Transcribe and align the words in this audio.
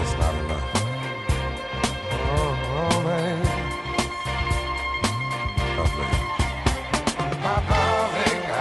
It's 0.00 0.10
just 0.10 0.18
not 0.20 0.34
enough. 0.34 0.64
Oh, 2.12 2.54
oh, 2.78 3.02
baby. 3.02 3.48
Oh, 5.74 5.88
baby. 5.98 6.18
My 7.42 7.56
darling, 7.68 8.44
I 8.46 8.54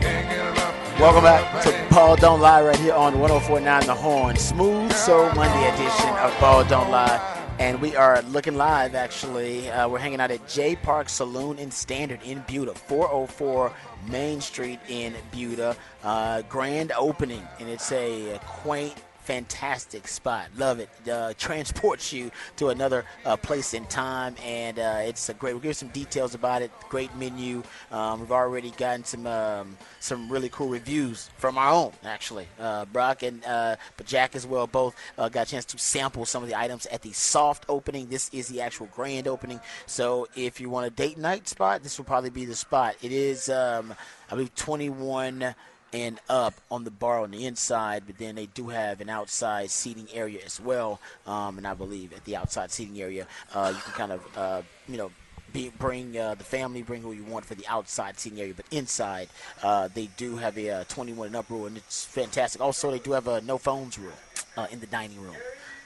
can't 0.00 0.26
get 0.30 0.44
enough. 0.52 1.00
Welcome 1.00 1.24
back 1.24 1.62
to 1.64 1.94
Ball 1.94 2.16
Don't 2.16 2.40
Lie 2.40 2.62
right 2.62 2.78
here 2.78 2.94
on 2.94 3.18
1049 3.18 3.86
The 3.86 3.94
Horn. 3.94 4.36
Smooth 4.36 4.92
Soul 4.92 5.30
Monday 5.34 5.68
edition 5.68 6.16
of 6.16 6.40
Ball 6.40 6.64
Don't 6.64 6.90
Lie. 6.90 7.33
And 7.64 7.80
we 7.80 7.96
are 7.96 8.20
looking 8.20 8.56
live, 8.56 8.94
actually. 8.94 9.70
Uh, 9.70 9.88
we're 9.88 9.98
hanging 9.98 10.20
out 10.20 10.30
at 10.30 10.46
J 10.46 10.76
Park 10.76 11.08
Saloon 11.08 11.58
and 11.58 11.72
Standard 11.72 12.20
in 12.22 12.44
Buda, 12.46 12.74
404 12.74 13.72
Main 14.06 14.42
Street 14.42 14.80
in 14.86 15.14
Buda. 15.32 15.74
Uh, 16.02 16.42
grand 16.42 16.92
opening, 16.92 17.42
and 17.58 17.70
it's 17.70 17.90
a 17.90 18.38
quaint, 18.44 18.92
fantastic 19.24 20.06
spot. 20.06 20.48
Love 20.56 20.80
it. 20.80 20.88
Uh, 21.10 21.32
transports 21.38 22.12
you 22.12 22.30
to 22.56 22.68
another 22.68 23.04
uh, 23.24 23.36
place 23.36 23.74
in 23.74 23.84
time, 23.86 24.34
and 24.44 24.78
uh, 24.78 24.98
it's 25.00 25.28
a 25.28 25.34
great. 25.34 25.54
We'll 25.54 25.62
give 25.62 25.76
some 25.76 25.88
details 25.88 26.34
about 26.34 26.62
it. 26.62 26.70
Great 26.88 27.14
menu. 27.16 27.62
Um, 27.90 28.20
we've 28.20 28.32
already 28.32 28.70
gotten 28.72 29.04
some 29.04 29.26
um, 29.26 29.76
some 30.00 30.30
really 30.30 30.48
cool 30.50 30.68
reviews 30.68 31.30
from 31.38 31.56
our 31.58 31.72
own, 31.72 31.92
actually. 32.04 32.46
Uh, 32.60 32.84
Brock 32.86 33.22
and 33.22 33.44
uh, 33.44 33.76
but 33.96 34.06
Jack 34.06 34.36
as 34.36 34.46
well 34.46 34.66
both 34.66 34.94
uh, 35.18 35.28
got 35.28 35.46
a 35.46 35.50
chance 35.50 35.64
to 35.66 35.78
sample 35.78 36.24
some 36.26 36.42
of 36.42 36.48
the 36.48 36.58
items 36.58 36.86
at 36.86 37.02
the 37.02 37.12
soft 37.12 37.64
opening. 37.68 38.08
This 38.08 38.28
is 38.32 38.48
the 38.48 38.60
actual 38.60 38.88
grand 38.94 39.26
opening. 39.26 39.60
So 39.86 40.28
if 40.36 40.60
you 40.60 40.68
want 40.68 40.86
a 40.86 40.90
date 40.90 41.18
night 41.18 41.48
spot, 41.48 41.82
this 41.82 41.98
will 41.98 42.04
probably 42.04 42.30
be 42.30 42.44
the 42.44 42.54
spot. 42.54 42.96
It 43.02 43.12
is, 43.12 43.48
um, 43.48 43.94
I 44.30 44.34
believe, 44.34 44.54
21 44.54 45.54
and 45.94 46.18
up 46.28 46.54
on 46.72 46.82
the 46.82 46.90
bar 46.90 47.20
on 47.20 47.30
the 47.30 47.46
inside, 47.46 48.02
but 48.04 48.18
then 48.18 48.34
they 48.34 48.46
do 48.46 48.68
have 48.68 49.00
an 49.00 49.08
outside 49.08 49.70
seating 49.70 50.08
area 50.12 50.40
as 50.44 50.60
well. 50.60 51.00
Um, 51.24 51.56
and 51.56 51.66
I 51.66 51.74
believe 51.74 52.12
at 52.12 52.24
the 52.24 52.34
outside 52.34 52.72
seating 52.72 53.00
area, 53.00 53.28
uh, 53.54 53.72
you 53.74 53.80
can 53.80 53.92
kind 53.92 54.12
of, 54.12 54.36
uh, 54.36 54.62
you 54.88 54.96
know, 54.96 55.12
be, 55.52 55.70
bring 55.78 56.18
uh, 56.18 56.34
the 56.34 56.42
family, 56.42 56.82
bring 56.82 57.00
who 57.00 57.12
you 57.12 57.22
want 57.22 57.44
for 57.44 57.54
the 57.54 57.66
outside 57.68 58.18
seating 58.18 58.40
area, 58.40 58.54
but 58.54 58.66
inside 58.72 59.28
uh, 59.62 59.88
they 59.94 60.08
do 60.16 60.36
have 60.36 60.58
a 60.58 60.68
uh, 60.68 60.84
21 60.88 61.28
and 61.28 61.36
up 61.36 61.48
rule, 61.48 61.66
and 61.66 61.76
it's 61.76 62.04
fantastic. 62.04 62.60
Also, 62.60 62.90
they 62.90 62.98
do 62.98 63.12
have 63.12 63.28
a 63.28 63.40
no 63.42 63.56
phones 63.56 63.96
rule 63.96 64.10
uh, 64.56 64.66
in 64.72 64.80
the 64.80 64.86
dining 64.86 65.20
room. 65.20 65.36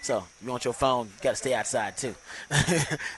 So 0.08 0.24
you 0.42 0.50
want 0.50 0.64
your 0.64 0.72
phone, 0.72 1.08
you 1.08 1.12
got 1.20 1.30
to 1.32 1.36
stay 1.36 1.52
outside 1.52 1.98
too. 1.98 2.14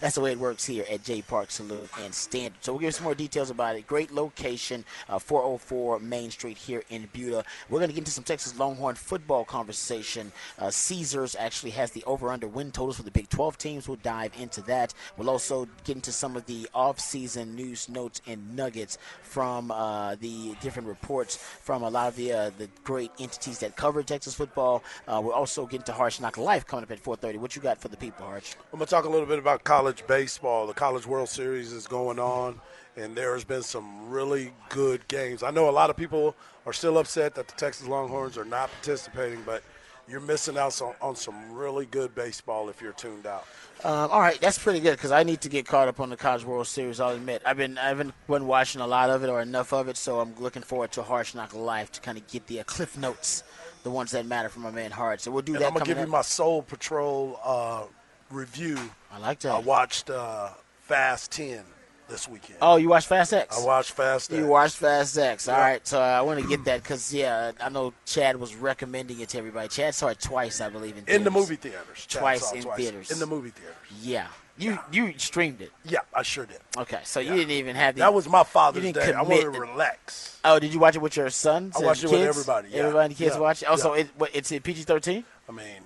That's 0.00 0.16
the 0.16 0.20
way 0.20 0.32
it 0.32 0.40
works 0.40 0.66
here 0.66 0.84
at 0.90 1.04
J 1.04 1.22
Park 1.22 1.52
Saloon 1.52 1.88
and 2.02 2.12
Standard. 2.12 2.58
So 2.62 2.72
we'll 2.72 2.80
give 2.80 2.88
you 2.88 2.90
some 2.90 3.04
more 3.04 3.14
details 3.14 3.48
about 3.48 3.76
it. 3.76 3.86
Great 3.86 4.10
location, 4.10 4.84
uh, 5.08 5.20
404 5.20 6.00
Main 6.00 6.32
Street 6.32 6.58
here 6.58 6.82
in 6.90 7.08
Buda. 7.12 7.44
We're 7.68 7.78
going 7.78 7.90
to 7.90 7.94
get 7.94 8.00
into 8.00 8.10
some 8.10 8.24
Texas 8.24 8.58
Longhorn 8.58 8.96
football 8.96 9.44
conversation. 9.44 10.32
Uh, 10.58 10.70
Caesars 10.70 11.36
actually 11.38 11.70
has 11.70 11.92
the 11.92 12.02
over/under 12.06 12.48
win 12.48 12.72
totals 12.72 12.96
for 12.96 13.04
the 13.04 13.12
Big 13.12 13.28
12 13.28 13.56
teams. 13.56 13.86
We'll 13.86 13.98
dive 13.98 14.32
into 14.36 14.60
that. 14.62 14.92
We'll 15.16 15.30
also 15.30 15.68
get 15.84 15.94
into 15.94 16.10
some 16.10 16.34
of 16.34 16.44
the 16.46 16.68
off-season 16.74 17.54
news, 17.54 17.88
notes, 17.88 18.20
and 18.26 18.56
nuggets 18.56 18.98
from 19.22 19.70
uh, 19.70 20.16
the 20.16 20.56
different 20.60 20.88
reports 20.88 21.36
from 21.36 21.84
a 21.84 21.88
lot 21.88 22.08
of 22.08 22.16
the 22.16 22.32
uh, 22.32 22.50
the 22.58 22.68
great 22.82 23.12
entities 23.20 23.60
that 23.60 23.76
cover 23.76 24.02
Texas 24.02 24.34
football. 24.34 24.82
Uh, 25.06 25.20
we'll 25.22 25.32
also 25.32 25.66
get 25.66 25.82
into 25.82 25.92
Hard 25.92 26.20
Knock 26.20 26.36
Life 26.36 26.66
coming 26.66 26.79
up 26.82 26.90
at 26.90 27.02
4:30. 27.02 27.38
What 27.38 27.56
you 27.56 27.62
got 27.62 27.78
for 27.78 27.88
the 27.88 27.96
people, 27.96 28.26
Harsh? 28.26 28.54
I'm 28.72 28.78
going 28.78 28.86
to 28.86 28.90
talk 28.90 29.04
a 29.04 29.08
little 29.08 29.26
bit 29.26 29.38
about 29.38 29.64
college 29.64 30.06
baseball. 30.06 30.66
The 30.66 30.74
College 30.74 31.06
World 31.06 31.28
Series 31.28 31.72
is 31.72 31.86
going 31.86 32.18
on, 32.18 32.60
and 32.96 33.16
there 33.16 33.34
has 33.34 33.44
been 33.44 33.62
some 33.62 34.10
really 34.10 34.52
good 34.68 35.06
games. 35.08 35.42
I 35.42 35.50
know 35.50 35.68
a 35.68 35.70
lot 35.70 35.90
of 35.90 35.96
people 35.96 36.34
are 36.66 36.72
still 36.72 36.98
upset 36.98 37.34
that 37.34 37.48
the 37.48 37.54
Texas 37.54 37.86
Longhorns 37.86 38.36
are 38.36 38.44
not 38.44 38.70
participating, 38.70 39.42
but 39.44 39.62
you're 40.10 40.20
missing 40.20 40.58
out 40.58 40.80
on, 40.82 40.94
on 41.00 41.16
some 41.16 41.52
really 41.52 41.86
good 41.86 42.14
baseball 42.14 42.68
if 42.68 42.82
you're 42.82 42.92
tuned 42.92 43.26
out. 43.26 43.46
Um, 43.84 44.10
all 44.10 44.20
right, 44.20 44.38
that's 44.40 44.58
pretty 44.58 44.80
good 44.80 44.92
because 44.92 45.12
I 45.12 45.22
need 45.22 45.40
to 45.42 45.48
get 45.48 45.66
caught 45.66 45.88
up 45.88 46.00
on 46.00 46.10
the 46.10 46.16
College 46.16 46.44
World 46.44 46.66
Series. 46.66 47.00
I'll 47.00 47.14
admit 47.14 47.40
I've 47.46 47.56
been 47.56 47.78
I 47.78 47.88
haven't 47.88 48.12
been 48.26 48.46
watching 48.46 48.80
a 48.80 48.86
lot 48.86 49.08
of 49.08 49.24
it 49.24 49.30
or 49.30 49.40
enough 49.40 49.72
of 49.72 49.88
it, 49.88 49.96
so 49.96 50.20
I'm 50.20 50.34
looking 50.38 50.62
forward 50.62 50.92
to 50.92 51.02
Hard 51.02 51.34
Knock 51.34 51.54
Life 51.54 51.92
to 51.92 52.00
kind 52.00 52.18
of 52.18 52.26
get 52.26 52.46
the 52.46 52.60
uh, 52.60 52.64
cliff 52.64 52.98
notes, 52.98 53.42
the 53.82 53.90
ones 53.90 54.10
that 54.12 54.26
matter 54.26 54.48
from 54.48 54.62
my 54.62 54.70
man 54.70 54.90
Hard. 54.90 55.20
So 55.20 55.30
we'll 55.30 55.42
do 55.42 55.54
And 55.54 55.62
that. 55.62 55.66
I'm 55.68 55.72
going 55.72 55.84
to 55.84 55.90
coming 55.90 56.02
give 56.02 56.08
you 56.08 56.12
my 56.12 56.22
Soul 56.22 56.62
Patrol 56.62 57.38
uh, 57.44 57.84
review. 58.30 58.78
I 59.12 59.18
like 59.18 59.40
that. 59.40 59.52
I 59.52 59.58
watched 59.58 60.10
uh, 60.10 60.50
Fast 60.82 61.32
10 61.32 61.64
this 62.08 62.28
weekend. 62.28 62.58
Oh, 62.60 62.76
you 62.76 62.88
watched 62.88 63.06
Fast 63.06 63.32
X? 63.32 63.60
I 63.60 63.64
watched 63.64 63.92
Fast 63.92 64.32
X. 64.32 64.38
You 64.38 64.46
watched 64.46 64.76
Fast 64.76 65.16
X. 65.16 65.48
All 65.48 65.56
Yeah. 65.56 65.60
right, 65.62 65.86
so 65.86 66.00
I 66.00 66.20
want 66.22 66.40
to 66.40 66.46
get 66.48 66.64
that 66.64 66.82
because 66.82 67.14
yeah, 67.14 67.52
I 67.60 67.68
know 67.68 67.94
Chad 68.04 68.36
was 68.36 68.54
recommending 68.56 69.20
it 69.20 69.28
to 69.30 69.38
everybody. 69.38 69.68
Chad 69.68 69.94
saw 69.94 70.08
it 70.08 70.20
twice, 70.20 70.60
I 70.60 70.68
believe, 70.70 70.96
in 70.98 71.04
in 71.06 71.22
the 71.24 71.30
movie 71.30 71.54
theaters. 71.56 72.06
Chad 72.06 72.20
Twice 72.20 72.52
in 72.52 72.62
theaters. 72.62 73.10
In 73.12 73.20
the 73.20 73.26
movie 73.26 73.50
theaters. 73.50 73.76
Yeah, 74.02 74.26
you 74.60 74.78
you 74.92 75.14
streamed 75.18 75.60
it. 75.62 75.72
Yeah, 75.84 76.00
I 76.14 76.22
sure 76.22 76.46
did. 76.46 76.58
Okay, 76.76 77.00
so 77.04 77.18
you 77.20 77.34
didn't 77.34 77.50
even 77.52 77.74
have 77.76 77.94
the. 77.94 78.00
That 78.00 78.14
was 78.14 78.28
my 78.28 78.44
Father's 78.44 78.84
you 78.84 78.92
Day. 78.92 79.06
didn't 79.06 79.16
I 79.16 79.22
wanted 79.22 79.36
to 79.40 79.44
commit. 79.50 79.60
relax. 79.70 80.38
Oh, 80.44 80.58
did 80.58 80.72
you 80.72 80.78
watch 80.78 80.96
it 80.96 81.00
with 81.02 81.16
your 81.16 81.30
sons? 81.30 81.76
I 81.76 81.80
watched 81.84 82.04
it 82.04 82.10
with 82.10 82.20
everybody, 82.22 82.68
yeah. 82.70 82.78
Everybody, 82.80 83.06
and 83.06 83.16
kids 83.16 83.34
Yeah. 83.34 83.40
watch 83.40 83.62
it. 83.62 83.66
Oh, 83.70 83.76
so 83.76 83.94
Yeah. 83.94 84.02
it, 84.02 84.08
what, 84.16 84.30
it's 84.34 84.50
PG 84.50 84.82
thirteen. 84.82 85.24
I 85.48 85.52
mean, 85.52 85.82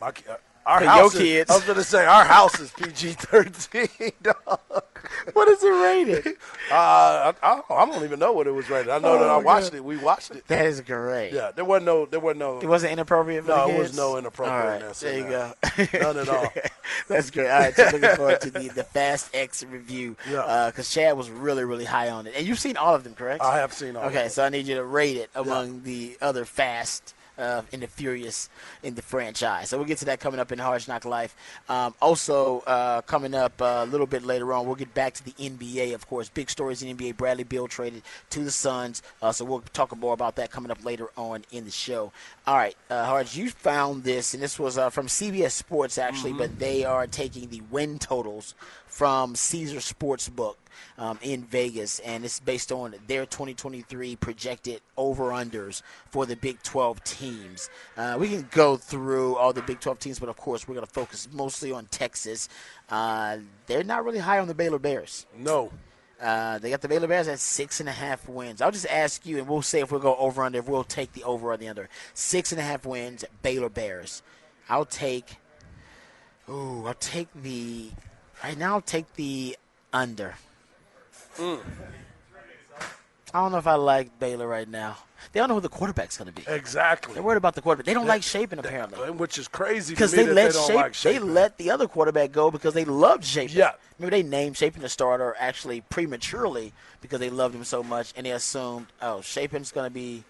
my 0.00 0.08
uh, 0.08 0.36
our 0.66 0.82
house. 0.82 1.14
your 1.14 1.22
is- 1.22 1.28
kids. 1.28 1.50
I 1.50 1.54
was 1.56 1.64
going 1.64 1.78
to 1.78 1.84
say 1.84 2.04
our 2.06 2.24
house 2.24 2.58
is 2.60 2.70
PG 2.72 3.12
thirteen. 3.12 4.12
What 5.34 5.48
is 5.48 5.62
it 5.62 5.68
rated? 5.68 6.26
Uh, 6.70 7.32
I, 7.32 7.34
I, 7.42 7.60
I 7.70 7.86
don't 7.86 8.02
even 8.04 8.18
know 8.18 8.32
what 8.32 8.46
it 8.46 8.52
was 8.52 8.70
rated. 8.70 8.88
I 8.90 8.98
know 8.98 9.18
that 9.18 9.28
I 9.28 9.34
Oh, 9.34 9.40
watched 9.40 9.70
God. 9.72 9.76
it. 9.76 9.84
We 9.84 9.96
watched 9.98 10.30
it. 10.30 10.46
that 10.48 10.64
is 10.64 10.80
great. 10.80 11.32
Yeah, 11.32 11.50
there 11.54 11.64
wasn't 11.64 11.86
no. 11.86 12.06
There 12.06 12.20
wasn't 12.20 12.38
no. 12.40 12.58
It 12.60 12.66
wasn't 12.66 12.92
inappropriate 12.94 13.44
for 13.44 13.50
No, 13.50 13.68
it 13.68 13.78
was 13.78 13.94
no 13.96 14.16
inappropriateness 14.16 15.02
All 15.04 15.10
right, 15.10 15.22
there 15.22 15.86
you 15.88 15.92
go. 15.92 15.98
None 16.12 16.18
at 16.18 16.28
all. 16.28 16.52
That's 17.08 17.30
great. 17.30 17.50
All 17.50 17.58
right, 17.60 17.74
so 17.76 17.84
looking 17.92 18.16
forward 18.16 18.40
to 18.42 18.50
the, 18.50 18.68
the 18.68 18.84
Fast 18.84 19.30
X 19.34 19.62
review 19.64 20.16
Yeah. 20.30 20.70
because 20.70 20.88
Chad 20.92 21.16
was 21.18 21.30
really, 21.30 21.64
really 21.64 21.84
high 21.84 22.08
on 22.08 22.26
it. 22.26 22.34
And 22.36 22.46
you've 22.46 22.58
seen 22.58 22.76
all 22.78 22.94
of 22.94 23.04
them, 23.04 23.14
correct? 23.14 23.42
I 23.42 23.58
have 23.58 23.72
seen 23.74 23.96
all. 23.96 24.04
Okay, 24.06 24.28
so 24.28 24.42
I 24.42 24.48
need 24.48 24.66
you 24.66 24.76
to 24.76 24.84
rate 24.84 25.16
it 25.18 25.28
among 25.34 25.82
the 25.82 26.16
other 26.22 26.44
Fast 26.46 27.14
uh, 27.38 27.62
and 27.72 27.82
the 27.82 27.86
Furious 27.86 28.48
in 28.82 28.94
the 28.94 29.02
franchise. 29.02 29.70
So 29.70 29.78
we'll 29.78 29.86
get 29.86 29.98
to 29.98 30.04
that 30.06 30.20
coming 30.20 30.40
up 30.40 30.52
in 30.52 30.58
Hard 30.58 30.86
Knock 30.88 31.04
Life. 31.04 31.36
Um, 31.68 31.94
also, 32.00 32.60
uh, 32.60 33.02
coming 33.02 33.34
up 33.34 33.60
uh, 33.60 33.80
a 33.82 33.86
little 33.86 34.06
bit 34.06 34.24
later 34.24 34.52
on, 34.52 34.66
we'll 34.66 34.74
get 34.74 34.94
back 34.94 35.14
to 35.14 35.24
the 35.24 35.32
NBA, 35.32 35.94
of 35.94 36.06
course. 36.06 36.28
Big 36.28 36.50
stories 36.50 36.82
in 36.82 36.96
NBA. 36.96 37.16
Bradley 37.16 37.44
Beal 37.44 37.68
traded 37.68 38.02
to 38.30 38.40
the 38.40 38.50
Suns. 38.50 39.02
Uh, 39.22 39.32
so 39.32 39.44
we'll 39.44 39.62
talk 39.72 39.96
more 39.96 40.14
about 40.14 40.36
that 40.36 40.50
coming 40.50 40.70
up 40.70 40.84
later 40.84 41.08
on 41.16 41.44
in 41.50 41.64
the 41.64 41.70
show. 41.70 42.12
All 42.46 42.56
right, 42.56 42.76
uh, 42.90 43.04
Hard, 43.04 43.34
you 43.34 43.50
found 43.50 44.04
this, 44.04 44.34
and 44.34 44.42
this 44.42 44.58
was 44.58 44.76
uh, 44.78 44.90
from 44.90 45.06
CBS 45.06 45.52
Sports, 45.52 45.98
actually, 45.98 46.32
but 46.32 46.58
they 46.58 46.84
are 46.84 47.06
taking 47.06 47.48
the 47.48 47.62
win 47.70 47.98
totals 47.98 48.54
from 48.86 49.34
Caesar 49.34 49.78
Sportsbook 49.78 50.56
um, 50.98 51.18
in 51.22 51.44
Vegas, 51.44 51.98
and 52.00 52.24
it's 52.24 52.40
based 52.40 52.72
on 52.72 52.94
their 53.06 53.26
2023 53.26 54.16
projected 54.16 54.80
over/unders 54.96 55.82
for 56.10 56.26
the 56.26 56.36
Big 56.36 56.62
12 56.62 57.02
teams. 57.04 57.70
Uh, 57.96 58.16
we 58.18 58.28
can 58.28 58.48
go 58.50 58.76
through 58.76 59.36
all 59.36 59.52
the 59.52 59.62
Big 59.62 59.80
12 59.80 59.98
teams, 59.98 60.18
but 60.18 60.28
of 60.28 60.36
course, 60.36 60.66
we're 60.68 60.74
going 60.74 60.86
to 60.86 60.92
focus 60.92 61.28
mostly 61.32 61.72
on 61.72 61.86
Texas. 61.86 62.48
Uh, 62.88 63.38
they're 63.66 63.84
not 63.84 64.04
really 64.04 64.18
high 64.18 64.38
on 64.38 64.48
the 64.48 64.54
Baylor 64.54 64.78
Bears. 64.78 65.26
No. 65.36 65.70
Uh, 66.20 66.58
they 66.58 66.70
got 66.70 66.80
the 66.80 66.88
Baylor 66.88 67.08
Bears 67.08 67.28
at 67.28 67.38
six 67.38 67.80
and 67.80 67.88
a 67.88 67.92
half 67.92 68.28
wins. 68.28 68.62
I'll 68.62 68.70
just 68.70 68.86
ask 68.86 69.26
you, 69.26 69.38
and 69.38 69.48
we'll 69.48 69.62
say 69.62 69.80
if 69.80 69.90
we'll 69.90 70.00
go 70.00 70.16
over 70.16 70.42
under, 70.42 70.58
if 70.58 70.68
we'll 70.68 70.84
take 70.84 71.12
the 71.12 71.24
over 71.24 71.52
or 71.52 71.56
the 71.56 71.68
under. 71.68 71.88
Six 72.14 72.52
and 72.52 72.60
a 72.60 72.64
half 72.64 72.86
wins, 72.86 73.24
Baylor 73.42 73.68
Bears. 73.68 74.22
I'll 74.68 74.86
take. 74.86 75.36
Ooh, 76.48 76.84
I'll 76.86 76.94
take 76.94 77.28
the. 77.34 77.90
Right 78.42 78.56
now, 78.56 78.74
I'll 78.74 78.80
take 78.80 79.12
the 79.14 79.56
under. 79.92 80.34
Mm. 81.36 81.60
I 83.32 83.40
don't 83.40 83.50
know 83.50 83.58
if 83.58 83.66
I 83.66 83.74
like 83.74 84.18
Baylor 84.20 84.46
right 84.46 84.68
now. 84.68 84.96
They 85.32 85.40
don't 85.40 85.48
know 85.48 85.56
who 85.56 85.60
the 85.60 85.68
quarterback's 85.68 86.16
going 86.16 86.32
to 86.32 86.34
be. 86.34 86.44
Exactly. 86.46 87.14
They're 87.14 87.22
worried 87.22 87.38
about 87.38 87.56
the 87.56 87.62
quarterback. 87.62 87.86
They 87.86 87.94
don't 87.94 88.06
like 88.06 88.22
Shapen 88.22 88.58
apparently 88.58 89.10
Which 89.10 89.38
is 89.38 89.48
crazy 89.48 89.94
because 89.94 90.12
they 90.12 90.26
let 90.26 90.52
they 90.52 90.58
Shapen. 90.60 90.76
like 90.76 91.00
They 91.00 91.18
let 91.18 91.58
the 91.58 91.70
other 91.70 91.88
quarterback 91.88 92.30
go 92.30 92.52
because 92.52 92.74
they 92.74 92.84
loved 92.84 93.24
Shapen. 93.24 93.56
Yeah. 93.56 93.72
Maybe 93.98 94.10
they 94.10 94.22
named 94.22 94.56
Shapen 94.56 94.82
the 94.82 94.88
starter 94.88 95.34
actually 95.38 95.80
prematurely 95.80 96.72
because 97.00 97.18
they 97.18 97.30
loved 97.30 97.54
him 97.54 97.64
so 97.64 97.82
much, 97.82 98.12
and 98.16 98.26
they 98.26 98.30
assumed, 98.30 98.86
oh, 99.02 99.20
Shapen's 99.22 99.72
going 99.72 99.86
to 99.86 99.94
be, 99.94 100.22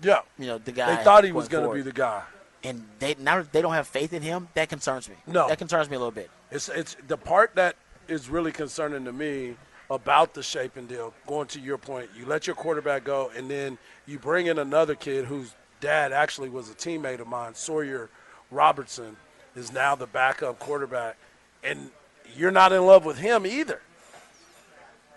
yeah. 0.00 0.20
you 0.38 0.46
know, 0.46 0.58
the 0.58 0.72
guy. 0.72 0.94
They 0.94 1.02
thought 1.02 1.24
he 1.24 1.32
was 1.32 1.48
going 1.48 1.64
going 1.64 1.78
to 1.78 1.84
be 1.84 1.90
the 1.90 1.96
guy. 1.96 2.22
and 2.62 2.84
they 3.00 3.16
now 3.18 3.42
they 3.50 3.62
don't 3.62 3.74
have 3.74 3.88
faith 3.88 4.12
in 4.12 4.22
him. 4.22 4.48
That 4.54 4.68
concerns 4.68 5.08
me. 5.08 5.16
No. 5.26 5.48
that 5.48 5.58
concerns 5.58 5.90
me 5.90 5.96
a 5.96 5.98
little 5.98 6.12
bit. 6.12 6.30
It's 6.52 6.68
it's 6.68 6.96
the 7.08 7.16
part 7.16 7.54
that 7.56 7.74
is 8.06 8.28
really 8.28 8.52
concerning 8.52 9.04
to 9.06 9.12
me 9.12 9.56
about 9.92 10.32
the 10.32 10.42
Shapen 10.42 10.86
deal. 10.86 11.12
Going 11.26 11.46
to 11.48 11.60
your 11.60 11.78
point, 11.78 12.08
you 12.16 12.24
let 12.26 12.46
your 12.46 12.56
quarterback 12.56 13.04
go, 13.04 13.30
and 13.36 13.50
then 13.50 13.78
you 14.06 14.18
bring 14.18 14.46
in 14.46 14.58
another 14.58 14.94
kid 14.94 15.26
whose 15.26 15.54
dad 15.80 16.12
actually 16.12 16.48
was 16.48 16.70
a 16.70 16.74
teammate 16.74 17.20
of 17.20 17.26
mine, 17.26 17.54
Sawyer 17.54 18.08
Robertson, 18.50 19.16
is 19.54 19.72
now 19.72 19.94
the 19.94 20.06
backup 20.06 20.58
quarterback, 20.58 21.16
and 21.62 21.90
you're 22.36 22.50
not 22.50 22.72
in 22.72 22.86
love 22.86 23.04
with 23.04 23.18
him 23.18 23.46
either. 23.46 23.82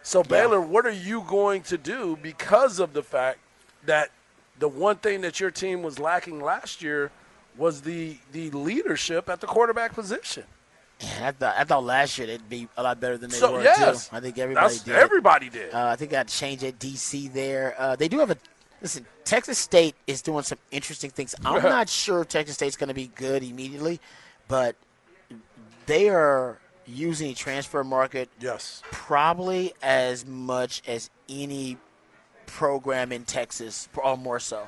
So 0.03 0.21
Baylor, 0.23 0.61
what 0.61 0.85
are 0.85 0.91
you 0.91 1.23
going 1.27 1.63
to 1.63 1.77
do 1.77 2.17
because 2.21 2.79
of 2.79 2.93
the 2.93 3.01
fact 3.01 3.39
that 3.85 4.11
the 4.59 4.67
one 4.67 4.97
thing 4.97 5.21
that 5.21 5.39
your 5.39 5.51
team 5.51 5.81
was 5.81 5.99
lacking 5.99 6.41
last 6.41 6.81
year 6.81 7.11
was 7.57 7.81
the 7.81 8.17
the 8.31 8.51
leadership 8.51 9.29
at 9.29 9.39
the 9.39 9.47
quarterback 9.47 9.93
position? 9.93 10.43
I 11.21 11.31
thought 11.31 11.55
I 11.57 11.63
thought 11.65 11.83
last 11.83 12.17
year 12.17 12.27
they'd 12.27 12.47
be 12.49 12.67
a 12.77 12.83
lot 12.83 12.99
better 12.99 13.17
than 13.17 13.29
they 13.29 13.35
So 13.35 13.53
were 13.53 13.63
yes, 13.63 14.09
too. 14.09 14.15
I 14.15 14.19
think 14.19 14.37
everybody 14.37 14.65
That's- 14.65 14.83
did. 14.83 14.95
Everybody 14.95 15.49
did. 15.49 15.73
Uh, 15.73 15.87
I 15.87 15.95
think 15.95 16.13
I 16.13 16.23
change 16.23 16.63
at 16.63 16.79
DC 16.79 17.31
there. 17.33 17.75
Uh, 17.77 17.95
they 17.95 18.07
do 18.07 18.19
have 18.19 18.31
a 18.31 18.37
listen. 18.81 19.05
Texas 19.25 19.57
State 19.57 19.95
is 20.07 20.21
doing 20.21 20.43
some 20.43 20.57
interesting 20.71 21.09
things. 21.09 21.35
I'm 21.43 21.61
not 21.63 21.89
sure 21.89 22.23
Texas 22.23 22.55
State's 22.55 22.77
going 22.77 22.87
to 22.89 22.93
be 22.93 23.11
good 23.15 23.43
immediately, 23.43 23.99
but 24.47 24.75
they 25.85 26.09
are 26.09 26.59
using 26.87 27.29
the 27.29 27.33
transfer 27.33 27.83
market 27.83 28.29
yes. 28.39 28.81
probably 28.91 29.73
as 29.81 30.25
much 30.25 30.81
as 30.87 31.09
any 31.27 31.77
program 32.45 33.11
in 33.11 33.23
Texas, 33.25 33.89
or 33.97 34.15
more 34.15 34.39
so. 34.39 34.59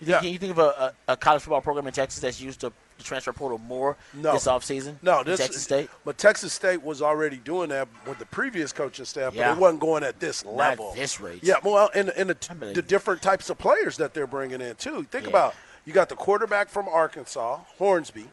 You 0.00 0.06
think, 0.06 0.08
Yeah. 0.08 0.20
Can 0.20 0.28
you 0.32 0.38
think 0.38 0.52
of 0.52 0.58
a, 0.58 0.92
a, 1.08 1.12
a 1.12 1.16
college 1.16 1.42
football 1.42 1.60
program 1.60 1.86
in 1.88 1.92
Texas 1.92 2.20
that's 2.20 2.40
used 2.40 2.60
the, 2.60 2.70
the 2.98 3.04
transfer 3.04 3.32
portal 3.32 3.58
more 3.58 3.96
No. 4.12 4.32
this 4.32 4.46
offseason? 4.46 4.96
No, 5.02 5.22
this 5.22 5.40
Texas 5.40 5.62
State. 5.62 5.90
But 6.04 6.18
Texas 6.18 6.52
State 6.52 6.82
was 6.82 7.02
already 7.02 7.36
doing 7.38 7.70
that 7.70 7.88
with 8.06 8.18
the 8.18 8.26
previous 8.26 8.72
coaching 8.72 9.04
staff, 9.04 9.34
Yeah. 9.34 9.48
but 9.50 9.56
it 9.58 9.60
wasn't 9.60 9.80
going 9.80 10.04
at 10.04 10.20
this 10.20 10.44
Not 10.44 10.54
level. 10.54 10.90
at 10.90 10.96
this 10.96 11.20
rate. 11.20 11.40
Yeah, 11.42 11.56
well, 11.62 11.90
and, 11.94 12.10
and 12.10 12.30
the, 12.30 12.36
I 12.68 12.72
the 12.72 12.82
different 12.82 13.22
types 13.22 13.50
of 13.50 13.58
players 13.58 13.96
that 13.96 14.14
they're 14.14 14.26
bringing 14.26 14.60
in 14.60 14.76
too. 14.76 15.04
Think 15.10 15.24
Yeah. 15.24 15.30
about 15.30 15.54
you 15.84 15.92
got 15.92 16.08
the 16.08 16.16
quarterback 16.16 16.68
from 16.68 16.88
Arkansas, 16.88 17.60
Hornsby, 17.78 18.28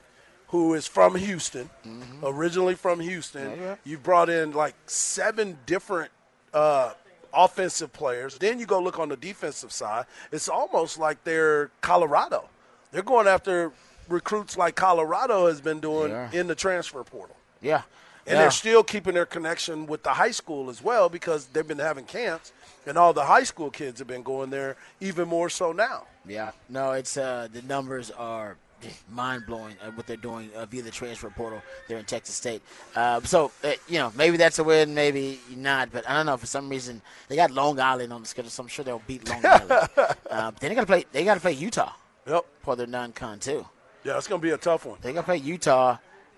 who 0.48 0.74
is 0.74 0.86
from 0.88 1.16
Houston, 1.16 1.69
originally 2.24 2.75
from 2.75 3.00
Houston. 3.00 3.52
Mm-hmm. 3.52 3.62
yeah. 3.62 3.75
You've 3.84 4.04
brought 4.04 4.30
in 4.30 4.52
like 4.52 4.75
seven 4.86 5.58
different 5.66 6.12
uh, 6.54 6.94
offensive 7.34 7.94
players. 7.94 8.38
Then 8.38 8.60
you 8.60 8.66
go 8.66 8.81
look 8.81 9.00
on 9.00 9.10
the 9.10 9.16
defensive 9.18 9.72
side. 9.72 10.06
It's 10.31 10.50
almost 10.50 11.00
like 11.00 11.24
they're 11.24 11.72
Colorado. 11.81 12.50
They're 12.92 13.02
going 13.04 13.28
after 13.28 13.72
recruits 14.07 14.57
like 14.57 14.75
Colorado 14.75 15.48
has 15.48 15.62
been 15.62 15.80
doing 15.80 16.12
are. 16.12 16.30
in 16.33 16.48
the 16.48 16.56
transfer 16.56 17.03
portal. 17.03 17.36
Yeah. 17.62 17.83
And 18.27 18.36
yeah. 18.36 18.42
they're 18.44 18.51
still 18.51 18.83
keeping 18.83 19.15
their 19.15 19.25
connection 19.25 19.88
with 19.88 20.03
the 20.03 20.12
high 20.12 20.31
school 20.31 20.69
as 20.69 20.83
well 20.83 21.09
because 21.09 21.48
they've 21.48 21.68
been 21.68 21.80
having 21.80 22.06
camps, 22.06 22.53
and 22.86 22.95
all 22.98 23.13
the 23.13 23.25
high 23.25 23.44
school 23.44 23.71
kids 23.71 23.98
have 24.00 24.07
been 24.07 24.21
going 24.21 24.51
there 24.51 24.75
even 25.00 25.27
more 25.27 25.50
so 25.50 25.71
now. 25.71 26.03
Yeah, 26.27 26.51
no, 26.69 26.92
it's 26.92 27.18
uh, 27.18 27.48
the 27.51 27.63
numbers 27.63 28.12
are 28.12 28.57
mind 29.12 29.48
blowing 29.48 29.75
uh, 29.83 29.89
what 29.92 30.06
they're 30.06 30.18
doing 30.18 30.51
uh, 30.56 30.68
via 30.68 30.83
the 30.83 30.92
transfer 30.92 31.31
portal 31.31 31.63
there 31.88 31.98
in 31.98 32.06
Texas 32.06 32.36
State. 32.36 32.62
Uh, 32.95 33.21
so 33.21 33.51
uh, 33.63 33.71
you 33.88 33.98
know, 33.98 34.13
maybe 34.15 34.38
that's 34.38 34.59
a 34.59 34.63
win, 34.63 34.94
maybe 34.94 35.39
not, 35.56 35.92
but 35.92 36.07
I 36.07 36.13
don't 36.13 36.27
know. 36.27 36.38
For 36.38 36.45
some 36.45 36.69
reason, 36.69 37.01
they 37.27 37.36
got 37.36 37.50
Long 37.50 37.80
Island 37.80 38.13
on 38.13 38.21
the 38.21 38.27
schedule, 38.27 38.51
so 38.51 38.62
I'm 38.62 38.69
sure 38.69 38.86
they'll 38.86 39.01
beat 39.07 39.27
Long 39.27 39.44
Island. 39.45 39.71
um, 40.30 40.56
then 40.59 40.69
they 40.69 40.75
got 40.75 40.81
to 40.81 40.86
play. 40.86 41.06
They 41.12 41.25
got 41.25 41.33
to 41.36 41.39
play 41.42 41.53
Utah 41.53 41.94
Yep. 42.27 42.45
for 42.62 42.75
their 42.75 42.86
non-con 42.86 43.39
too. 43.39 43.65
Yeah, 44.03 44.18
it's 44.18 44.27
going 44.27 44.42
to 44.42 44.45
be 44.48 44.51
a 44.51 44.57
tough 44.57 44.86
one. 44.86 44.98
They 45.01 45.13
gonna 45.13 45.24
play 45.24 45.38
Utah. 45.38 45.98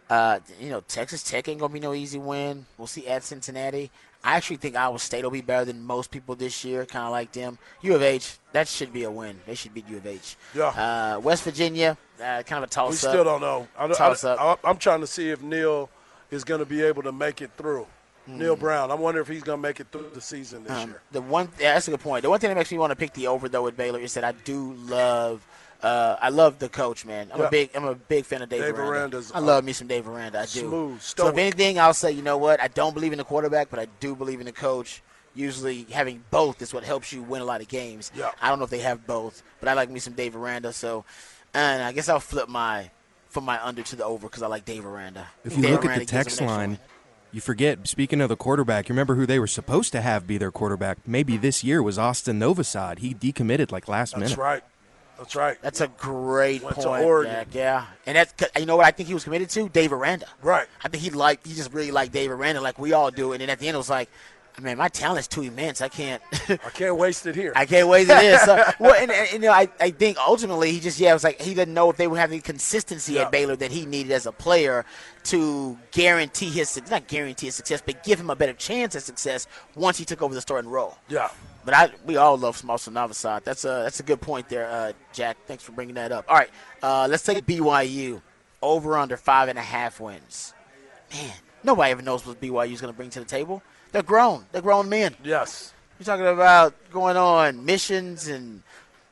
Uh, 0.10 0.40
you 0.60 0.70
know, 0.70 0.82
Texas 0.82 1.24
Tech 1.24 1.48
ain't 1.48 1.60
gonna 1.60 1.74
be 1.74 1.80
no 1.80 1.94
easy 1.94 2.20
win. 2.20 2.66
We'll 2.78 2.88
see 2.88 3.08
at 3.08 3.24
Cincinnati. 3.24 3.90
I 4.24 4.36
actually 4.36 4.58
think 4.58 4.76
Iowa 4.76 5.00
State 5.00 5.24
will 5.24 5.32
be 5.32 5.42
better 5.42 5.66
than 5.66 5.82
most 5.82 6.12
people 6.12 6.36
this 6.36 6.64
year. 6.64 6.86
Kind 6.86 7.06
of 7.06 7.12
like 7.12 7.32
them. 7.32 7.58
U 7.82 7.96
of 7.96 8.02
H, 8.02 8.38
that 8.54 8.68
should 8.68 8.94
be 8.94 9.04
a 9.04 9.12
win. 9.12 9.40
They 9.46 9.56
should 9.56 9.74
beat 9.74 9.88
U 9.90 9.98
of 9.98 10.06
H. 10.08 10.36
Yeah. 10.56 10.68
Uh, 11.16 11.20
West 11.20 11.44
Virginia, 11.44 11.98
uh, 12.22 12.44
kind 12.44 12.64
of 12.64 12.64
a 12.64 12.68
toss 12.68 12.92
We 13.04 13.08
up. 13.08 13.14
still 13.14 13.24
don't 13.24 13.42
know. 13.42 13.68
I, 13.78 13.88
Toss 13.88 14.24
I, 14.24 14.32
up. 14.34 14.60
I, 14.64 14.70
I'm 14.70 14.78
trying 14.78 15.02
to 15.02 15.08
see 15.08 15.30
if 15.30 15.42
Neal 15.42 15.90
is 16.32 16.44
going 16.44 16.60
to 16.60 16.66
be 16.66 16.82
able 16.84 17.04
to 17.04 17.12
make 17.12 17.42
it 17.42 17.52
through. 17.58 17.86
Hmm. 18.26 18.38
Neal 18.40 18.56
Brown. 18.56 18.92
I 18.92 18.96
wonder 18.96 19.20
if 19.20 19.28
he's 19.28 19.44
going 19.44 19.58
to 19.58 19.62
make 19.62 19.80
it 19.82 19.88
through 19.92 20.10
the 20.14 20.22
season 20.22 20.64
this 20.64 20.72
Um, 20.72 20.90
year. 20.92 21.02
the 21.12 21.22
one, 21.22 21.50
yeah, 21.60 21.74
that's 21.74 21.88
a 21.90 21.92
good 21.92 22.00
point. 22.00 22.24
The 22.24 22.30
one 22.30 22.40
thing 22.40 22.50
that 22.50 22.56
makes 22.56 22.72
me 22.72 22.78
want 22.78 22.92
to 22.92 22.96
pick 22.96 23.14
the 23.14 23.28
over 23.28 23.50
though 23.50 23.64
with 23.64 23.76
Baylor 23.76 24.00
is 24.00 24.14
that 24.14 24.24
I 24.24 24.32
do 24.32 24.74
love. 24.86 25.46
Uh, 25.84 26.16
I 26.22 26.30
love 26.30 26.60
the 26.60 26.70
coach, 26.70 27.06
man. 27.06 27.30
I'm 27.34 27.42
Yeah. 27.42 27.48
a 27.48 27.52
big, 27.52 27.70
I'm 27.76 27.84
a 27.84 27.94
big 27.96 28.26
fan 28.26 28.42
of 28.42 28.48
Dave, 28.50 28.62
Dave 28.62 28.80
Aranda. 28.80 29.22
I 29.34 29.40
love 29.40 29.66
me 29.66 29.74
some 29.74 29.88
Dave 29.88 30.08
Aranda. 30.08 30.40
I 30.40 30.44
do. 30.44 30.60
smooth, 30.62 31.02
So 31.02 31.28
if 31.28 31.38
anything, 31.38 31.78
I'll 31.78 31.94
say, 31.94 32.12
you 32.12 32.22
know 32.22 32.38
what? 32.38 32.62
I 32.62 32.70
don't 32.70 32.94
believe 32.94 33.12
in 33.12 33.18
the 33.18 33.26
quarterback, 33.26 33.70
but 33.70 33.80
I 33.80 33.88
do 34.00 34.16
believe 34.16 34.40
in 34.40 34.46
the 34.46 34.54
coach. 34.54 35.02
Usually, 35.36 35.86
having 35.92 36.24
both 36.32 36.62
is 36.62 36.74
what 36.74 36.84
helps 36.84 37.12
you 37.12 37.22
win 37.22 37.42
a 37.42 37.46
lot 37.46 37.60
of 37.60 37.68
games. 37.68 38.12
Yeah. 38.16 38.30
I 38.42 38.50
don't 38.50 38.60
know 38.60 38.66
if 38.66 38.72
they 38.72 38.80
have 38.80 39.06
both, 39.06 39.44
but 39.60 39.68
I 39.68 39.74
like 39.74 39.90
me 39.90 40.00
some 40.00 40.14
Dave 40.14 40.36
Aranda. 40.36 40.72
So, 40.72 41.04
and 41.54 41.84
I 41.84 41.92
guess 41.92 42.08
I'll 42.08 42.20
flip 42.20 42.48
my 42.48 42.92
from 43.30 43.44
my 43.44 43.62
under 43.66 43.82
to 43.82 43.96
the 43.96 44.06
over 44.06 44.28
because 44.28 44.44
I 44.44 44.48
like 44.48 44.64
Dave 44.64 44.86
Aranda. 44.86 45.28
If 45.44 45.58
you 45.58 45.64
Dave 45.64 45.72
look 45.72 45.86
at 45.86 46.00
the 46.00 46.06
text 46.06 46.38
them 46.38 46.48
an 46.48 46.54
extra 46.54 46.68
line, 46.68 46.80
you 47.32 47.42
forget. 47.42 47.88
Speaking 47.88 48.22
of 48.22 48.30
the 48.30 48.36
quarterback, 48.38 48.88
you 48.88 48.94
remember 48.94 49.16
who 49.16 49.26
they 49.26 49.40
were 49.40 49.48
supposed 49.48 49.92
to 49.94 50.02
have 50.02 50.28
be 50.28 50.38
their 50.38 50.52
quarterback? 50.52 51.00
Maybe 51.08 51.36
this 51.36 51.64
year 51.64 51.82
was 51.82 51.98
Austin 51.98 52.40
Novosad. 52.40 53.00
He 53.00 53.16
decommitted 53.16 53.72
like 53.72 53.88
last 53.88 54.12
That's 54.12 54.20
minute. 54.20 54.30
That's 54.30 54.38
right. 54.38 54.64
That's 55.18 55.36
right. 55.36 55.58
That's 55.62 55.82
a 55.82 55.88
great 55.88 56.64
Went 56.64 56.78
to 56.78 56.84
point, 56.84 57.04
Oregon. 57.04 57.34
Jack. 57.34 57.48
Yeah, 57.52 57.86
and 58.06 58.18
that's 58.18 58.34
you 58.60 58.66
know 58.66 58.78
what 58.78 58.86
I 58.86 58.92
think 58.92 59.08
he 59.08 59.14
was 59.14 59.24
committed 59.24 59.50
to 59.52 59.70
Dave 59.70 59.94
Aranda. 59.94 60.28
Right. 60.42 60.68
I 60.84 60.90
think 60.90 61.04
he 61.04 61.10
liked 61.12 61.46
he 61.48 61.54
just 61.54 61.72
really 61.72 61.92
liked 61.92 62.12
Dave 62.12 62.32
Aranda 62.32 62.62
like 62.62 62.80
we 62.80 62.94
all 62.94 63.12
do, 63.12 63.32
and 63.32 63.42
then 63.42 63.50
at 63.50 63.60
the 63.60 63.68
end 63.68 63.76
it 63.76 63.78
was 63.78 63.90
like, 63.90 64.10
man, 64.62 64.78
my 64.78 64.88
talent's 64.88 65.28
too 65.28 65.42
immense. 65.42 65.82
I 65.82 65.88
can't. 65.90 66.22
I 66.50 66.70
can't 66.74 66.96
waste 66.98 67.26
it 67.26 67.36
here. 67.36 67.54
I 67.56 67.66
can't 67.66 67.88
wait 67.88 68.02
to 68.08 68.14
this. 68.14 68.42
So, 68.44 68.64
well, 68.80 68.94
and, 68.96 69.12
and, 69.12 69.32
you 69.32 69.40
know, 69.40 69.52
I, 69.52 69.68
I 69.80 69.92
think 69.92 70.18
ultimately 70.20 70.72
he 70.72 70.80
just 70.80 71.00
yeah, 71.00 71.12
it 71.12 71.14
was 71.14 71.24
like 71.24 71.42
he 71.42 71.54
didn't 71.54 71.74
know 71.74 71.90
if 71.90 71.98
they 71.98 72.08
would 72.08 72.20
have 72.20 72.30
the 72.30 72.40
consistency 72.40 73.14
Yeah. 73.14 73.24
at 73.24 73.32
Baylor 73.32 73.56
that 73.56 73.72
he 73.72 73.86
needed 73.86 74.12
as 74.12 74.26
a 74.26 74.32
player 74.32 74.86
to 75.26 75.78
guarantee 75.92 76.50
his 76.50 76.70
success 76.70 76.92
not 76.92 77.08
guarantee 77.08 77.48
his 77.48 77.56
success, 77.56 77.82
but 77.86 78.04
give 78.04 78.20
him 78.20 78.30
a 78.30 78.36
better 78.36 78.54
chance 78.54 78.96
at 78.96 79.04
success 79.04 79.48
once 79.76 79.98
he 79.98 80.06
took 80.06 80.22
over 80.22 80.34
the 80.34 80.42
starting 80.42 80.70
role. 80.70 80.98
yeah. 81.10 81.30
But 81.66 81.74
I, 81.74 81.90
we 82.06 82.18
all 82.18 82.38
love 82.38 82.62
Smalson 82.62 82.92
Novosad. 82.92 83.46
That's 83.46 83.64
a 83.64 83.68
that's 83.86 84.02
a 84.02 84.04
good 84.04 84.20
point 84.20 84.50
there, 84.50 84.70
uh, 84.70 84.92
Jack. 85.14 85.38
Thanks 85.48 85.64
for 85.64 85.72
bringing 85.72 85.96
that 85.96 86.12
up. 86.12 86.26
All 86.28 86.36
right, 86.36 86.50
uh, 86.82 87.08
let's 87.10 87.24
take 87.24 87.46
BYU 87.46 88.22
over 88.62 88.98
under 88.98 89.16
five 89.16 89.48
and 89.48 89.58
a 89.58 89.62
half 89.62 90.02
wins. 90.02 90.54
Man, 91.14 91.32
nobody 91.64 91.92
ever 91.92 92.02
knows 92.02 92.26
what 92.28 92.42
BYU 92.42 92.74
is 92.74 92.82
going 92.82 92.92
to 92.94 92.98
bring 92.98 93.10
to 93.12 93.20
the 93.20 93.26
table. 93.26 93.64
They're 93.94 94.04
grown. 94.04 94.46
They're 94.52 94.62
grown 94.62 94.90
men. 94.90 95.16
Yes. 95.24 95.74
You're 96.00 96.06
talking 96.06 96.26
about 96.26 96.74
going 96.92 97.16
on 97.16 97.64
missions 97.64 98.28
and 98.28 98.64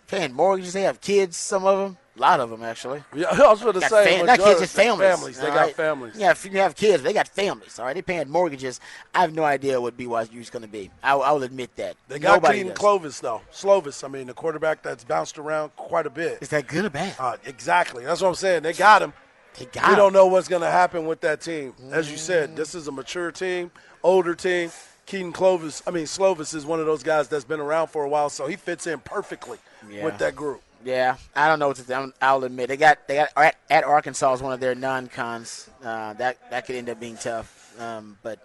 paying 0.08 0.34
mortgages. 0.34 0.74
They 0.74 0.82
have 0.82 1.00
kids. 1.00 1.38
Some 1.38 1.66
of 1.66 1.78
them, 1.78 1.98
a 2.18 2.20
lot 2.20 2.40
of 2.40 2.50
them 2.50 2.64
actually. 2.64 3.04
Yeah, 3.16 3.28
I 3.28 3.50
was 3.50 3.62
going 3.62 3.80
to 3.80 3.82
say, 3.88 4.18
fam- 4.18 4.26
not 4.26 4.40
kids, 4.40 4.60
just 4.60 4.76
families. 4.76 5.08
Families. 5.08 5.40
They 5.40 5.48
all 5.48 5.54
got 5.54 5.72
families. 5.74 6.16
Yeah, 6.18 6.32
if 6.32 6.44
you 6.44 6.52
have 6.58 6.76
kids, 6.76 7.04
they 7.04 7.14
got 7.14 7.28
families. 7.28 7.78
All 7.78 7.86
right, 7.86 7.94
they're 7.94 8.02
paying 8.02 8.28
mortgages. 8.28 8.80
I 9.14 9.22
have 9.22 9.34
no 9.36 9.44
idea 9.44 9.80
what 9.80 9.96
BYU 9.96 10.42
is 10.42 10.50
going 10.50 10.64
to 10.64 10.68
be. 10.68 10.90
I, 11.04 11.14
I 11.14 11.32
will 11.32 11.44
admit 11.44 11.76
that. 11.76 11.96
They 12.08 12.18
got 12.18 12.42
Nobody 12.42 12.64
does. 12.64 12.78
Clovis, 12.78 13.20
though. 13.20 13.42
Slovis, 13.54 14.04
I 14.04 14.08
mean, 14.08 14.26
the 14.28 14.34
quarterback 14.34 14.82
that's 14.82 15.04
bounced 15.04 15.38
around 15.38 15.76
quite 15.76 16.08
a 16.08 16.10
bit. 16.10 16.40
Is 16.42 16.50
that 16.50 16.68
good 16.68 16.86
or 16.86 16.90
bad? 16.90 17.16
Uh, 17.20 17.38
exactly. 17.46 18.04
That's 18.04 18.22
what 18.22 18.30
I'm 18.30 18.36
saying. 18.36 18.64
They 18.64 18.74
got 18.74 19.04
him. 19.04 19.14
They 19.58 19.66
got 19.66 19.90
we 19.90 19.96
don't 19.96 20.14
know 20.14 20.28
what's 20.28 20.48
going 20.48 20.62
to 20.62 20.72
happen 20.72 21.06
with 21.06 21.22
that 21.22 21.42
team. 21.42 21.74
As 21.92 22.10
you 22.12 22.18
said, 22.18 22.56
this 22.56 22.74
is 22.76 22.88
a 22.88 22.92
mature 22.92 23.32
team, 23.32 23.72
older 24.04 24.34
team. 24.36 24.72
Keaton 25.06 25.34
Clovis, 25.34 25.84
I 25.86 25.92
mean, 25.92 26.06
Slovis 26.06 26.56
is 26.56 26.66
one 26.66 26.80
of 26.80 26.86
those 26.86 27.04
guys 27.04 27.28
that's 27.28 27.44
been 27.44 27.60
around 27.60 27.88
for 27.88 28.04
a 28.06 28.10
while, 28.10 28.30
so 28.30 28.48
he 28.48 28.56
fits 28.56 28.88
in 28.88 29.00
perfectly 29.00 29.58
Yeah. 29.90 30.06
with 30.06 30.18
that 30.20 30.36
group. 30.36 30.62
Yeah, 30.86 31.18
I 31.36 31.48
don't 31.48 31.60
know 31.60 31.68
what 31.68 31.78
to. 31.78 32.14
I'll 32.22 32.44
admit 32.44 32.70
they 32.70 32.78
got 32.78 33.08
they 33.08 33.16
got 33.16 33.30
at, 33.36 33.56
at 33.70 33.84
Arkansas 33.84 34.34
is 34.36 34.42
one 34.42 34.54
of 34.54 34.60
their 34.60 34.74
non-cons. 34.74 35.70
Uh, 35.84 36.14
that 36.14 36.50
that 36.50 36.66
could 36.66 36.76
end 36.76 36.90
up 36.90 37.00
being 37.00 37.18
tough, 37.18 37.76
um, 37.80 38.18
but 38.24 38.40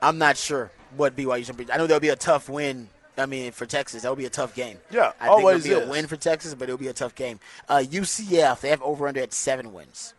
I'm 0.00 0.16
not 0.18 0.36
sure 0.36 0.70
what 0.96 1.14
BYU's 1.16 1.48
gonna 1.50 1.58
be. 1.64 1.70
I 1.72 1.76
know 1.76 1.86
there'll 1.86 2.00
be 2.00 2.08
a 2.10 2.16
tough 2.16 2.48
win. 2.48 2.88
I 3.18 3.26
mean, 3.26 3.52
for 3.52 3.66
Texas, 3.66 4.02
that'll 4.02 4.16
be 4.16 4.24
a 4.24 4.30
tough 4.30 4.54
game. 4.54 4.78
Yeah, 4.90 5.12
I 5.20 5.28
always 5.28 5.62
think 5.62 5.72
it'll 5.72 5.80
be 5.80 5.84
is. 5.84 5.88
a 5.88 5.92
win 5.92 6.06
for 6.06 6.16
Texas, 6.16 6.54
but 6.54 6.64
it'll 6.68 6.78
be 6.78 6.88
a 6.88 6.92
tough 6.94 7.14
game. 7.14 7.38
Uh, 7.68 7.82
UCF 7.86 8.60
they 8.60 8.70
have 8.70 8.82
over 8.82 9.06
under 9.06 9.20
at 9.20 9.32
seven 9.34 9.72
wins. 9.74 10.14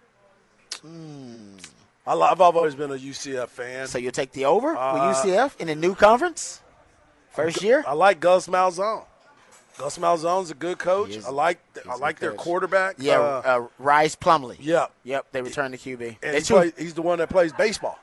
I 2.08 2.14
lo- 2.14 2.28
I've 2.30 2.40
always 2.42 2.76
been 2.76 2.92
a 2.92 2.96
UCF 2.96 3.48
fan. 3.50 3.88
So 3.88 3.98
you'll 3.98 4.12
take 4.12 4.32
the 4.32 4.46
over 4.46 4.76
Uh, 4.76 4.94
with 4.94 5.18
UCF 5.18 5.60
in 5.60 5.70
a 5.70 5.76
new 5.76 5.96
conference? 5.96 6.62
First 7.32 7.62
year? 7.64 7.84
I 7.88 7.94
like 7.94 8.20
Gus 8.20 8.48
Malzahn. 8.48 9.04
Gus 9.78 9.98
Malzahn's 9.98 10.52
a 10.52 10.54
good 10.54 10.78
coach. 10.78 11.10
Is- 11.18 11.26
I 11.26 11.32
like 11.32 11.60
I 11.90 11.96
like 11.98 12.20
their 12.20 12.32
coach. 12.32 12.40
quarterback. 12.40 12.96
Yeah, 12.98 13.20
uh, 13.20 13.42
uh, 13.46 13.68
Rhys 13.78 14.16
Plumlee. 14.16 14.56
yeah. 14.60 14.88
Yep, 15.04 15.26
they 15.34 15.42
returned 15.42 15.78
to 15.78 15.98
QB. 15.98 16.18
And 16.24 16.36
he 16.38 16.42
play, 16.44 16.72
he's 16.78 16.94
the 16.94 17.02
one 17.02 17.18
that 17.20 17.30
plays 17.30 17.52
baseball. 17.52 18.00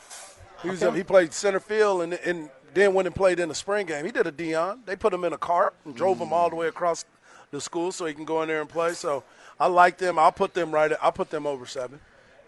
He 0.62 0.68
was 0.68 0.82
Okay. 0.82 0.98
he 0.98 1.02
played 1.02 1.32
center 1.32 1.60
field 1.60 2.02
and 2.02 2.12
and 2.14 2.50
then 2.74 2.92
went 2.94 3.06
and 3.06 3.14
played 3.14 3.38
in 3.40 3.48
the 3.48 3.54
spring 3.54 3.86
game. 3.86 4.04
He 4.04 4.10
did 4.12 4.26
a 4.26 4.32
Deion. 4.32 4.84
They 4.84 4.96
put 4.96 5.12
him 5.14 5.24
in 5.24 5.32
a 5.32 5.38
cart 5.38 5.74
and 5.84 5.94
drove 5.94 6.18
him 6.18 6.32
all 6.32 6.50
the 6.50 6.56
way 6.56 6.68
across 6.68 7.04
the 7.50 7.60
school 7.60 7.90
so 7.92 8.04
he 8.06 8.12
can 8.14 8.24
go 8.26 8.42
in 8.42 8.48
there 8.48 8.60
and 8.60 8.68
play. 8.68 8.92
So 8.94 9.24
I 9.60 9.66
like 9.66 9.96
them. 9.98 10.18
I'll 10.18 10.32
put 10.32 10.52
them 10.54 10.72
right. 10.72 10.92
I'll 11.00 11.12
put 11.12 11.30
them 11.30 11.46
over 11.46 11.64
seven. 11.66 12.00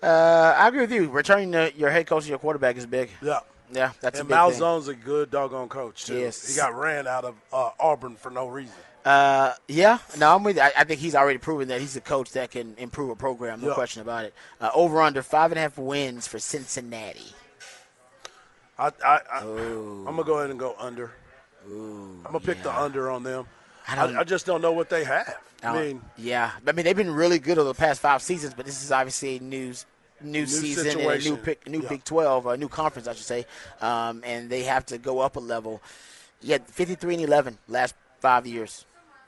Uh, 0.03 0.55
I 0.59 0.69
agree 0.69 0.81
with 0.81 0.93
you. 0.93 1.09
Returning 1.11 1.53
to 1.53 1.73
your 1.77 1.91
head 1.91 2.07
coach 2.07 2.23
and 2.25 2.31
your 2.31 2.39
quarterback 2.39 2.77
is 2.77 2.87
big. 2.87 3.11
Yeah. 3.23 3.41
Yeah, 3.73 3.93
that's 4.01 4.21
And 4.21 4.27
a 4.27 4.29
big 4.29 4.53
thing. 4.53 4.61
Malzahn's 4.63 4.89
a 4.89 4.95
good 4.95 5.31
doggone 5.31 5.69
coach 5.69 6.05
too. 6.05 6.19
Yes. 6.19 6.47
He 6.49 6.55
got 6.57 6.75
ran 6.79 7.07
out 7.07 7.25
of 7.25 7.35
uh, 7.53 7.71
Auburn 7.81 8.15
for 8.17 8.31
no 8.31 8.47
reason. 8.47 8.75
Uh, 9.05 9.53
yeah, 9.69 9.99
no, 10.19 10.35
I'm 10.35 10.45
with 10.45 10.57
you. 10.57 10.63
I, 10.63 10.73
I 10.79 10.85
think 10.85 11.01
he's 11.01 11.15
already 11.15 11.39
proven 11.39 11.69
that 11.69 11.81
he's 11.81 11.97
a 11.97 12.01
coach 12.01 12.33
that 12.33 12.51
can 12.51 12.75
improve 12.79 13.11
a 13.11 13.17
program. 13.17 13.61
No 13.61 13.69
Yeah. 13.69 13.75
question 13.75 14.03
about 14.03 14.25
it. 14.27 14.35
Uh, 14.61 14.71
over 14.75 15.01
under 15.01 15.23
five 15.23 15.51
and 15.51 15.59
a 15.59 15.63
half 15.63 15.77
wins 15.79 16.27
for 16.27 16.39
Cincinnati. 16.39 17.33
I, 18.79 18.87
I, 19.05 19.21
I 19.33 19.39
I'm 19.41 20.05
gonna 20.05 20.25
go 20.25 20.39
ahead 20.39 20.51
and 20.51 20.59
go 20.59 20.75
under. 20.79 21.13
I'm 21.67 22.23
gonna 22.25 22.41
pick 22.41 22.63
the 22.63 22.75
under 22.79 23.11
on 23.11 23.23
them. 23.23 23.47
I 23.87 23.93
I, 23.93 24.07
don't- 24.07 24.17
I, 24.17 24.25
just 24.25 24.47
don't 24.47 24.61
know 24.63 24.73
what 24.73 24.89
they 24.89 25.05
have. 25.05 25.37
I 25.63 25.67
Uh, 25.69 25.75
mean, 25.75 26.03
yeah, 26.17 26.53
I 26.67 26.73
mean 26.73 26.85
they've 26.85 26.97
been 26.97 27.15
really 27.15 27.39
good 27.39 27.59
over 27.59 27.69
the 27.69 27.75
past 27.75 28.01
five 28.01 28.23
seasons, 28.23 28.55
but 28.55 28.67
this 28.67 28.83
is 28.83 28.93
obviously 28.93 29.37
a 29.39 29.41
new 29.41 29.75
new, 30.21 30.47
season 30.47 30.87
and 30.87 31.01
a 31.01 31.03
new 31.03 31.09
situation. 31.11 31.37
pick, 31.39 31.67
new 31.69 31.83
Yeah. 31.83 31.89
Big 31.89 32.05
Twelve, 32.05 32.47
a 32.47 32.57
new 32.57 32.69
conference, 32.69 33.09
I 33.09 33.15
should 33.15 33.25
say, 33.27 33.47
um, 33.81 34.23
and 34.25 34.49
they 34.51 34.63
have 34.65 34.87
to 34.87 34.99
go 34.99 35.21
up 35.21 35.37
a 35.37 35.41
level. 35.41 35.83
Yeah, 36.41 36.59
53 36.67 37.15
and 37.15 37.25
11 37.25 37.59
last 37.69 37.95
five 38.21 38.47
years. 38.47 38.85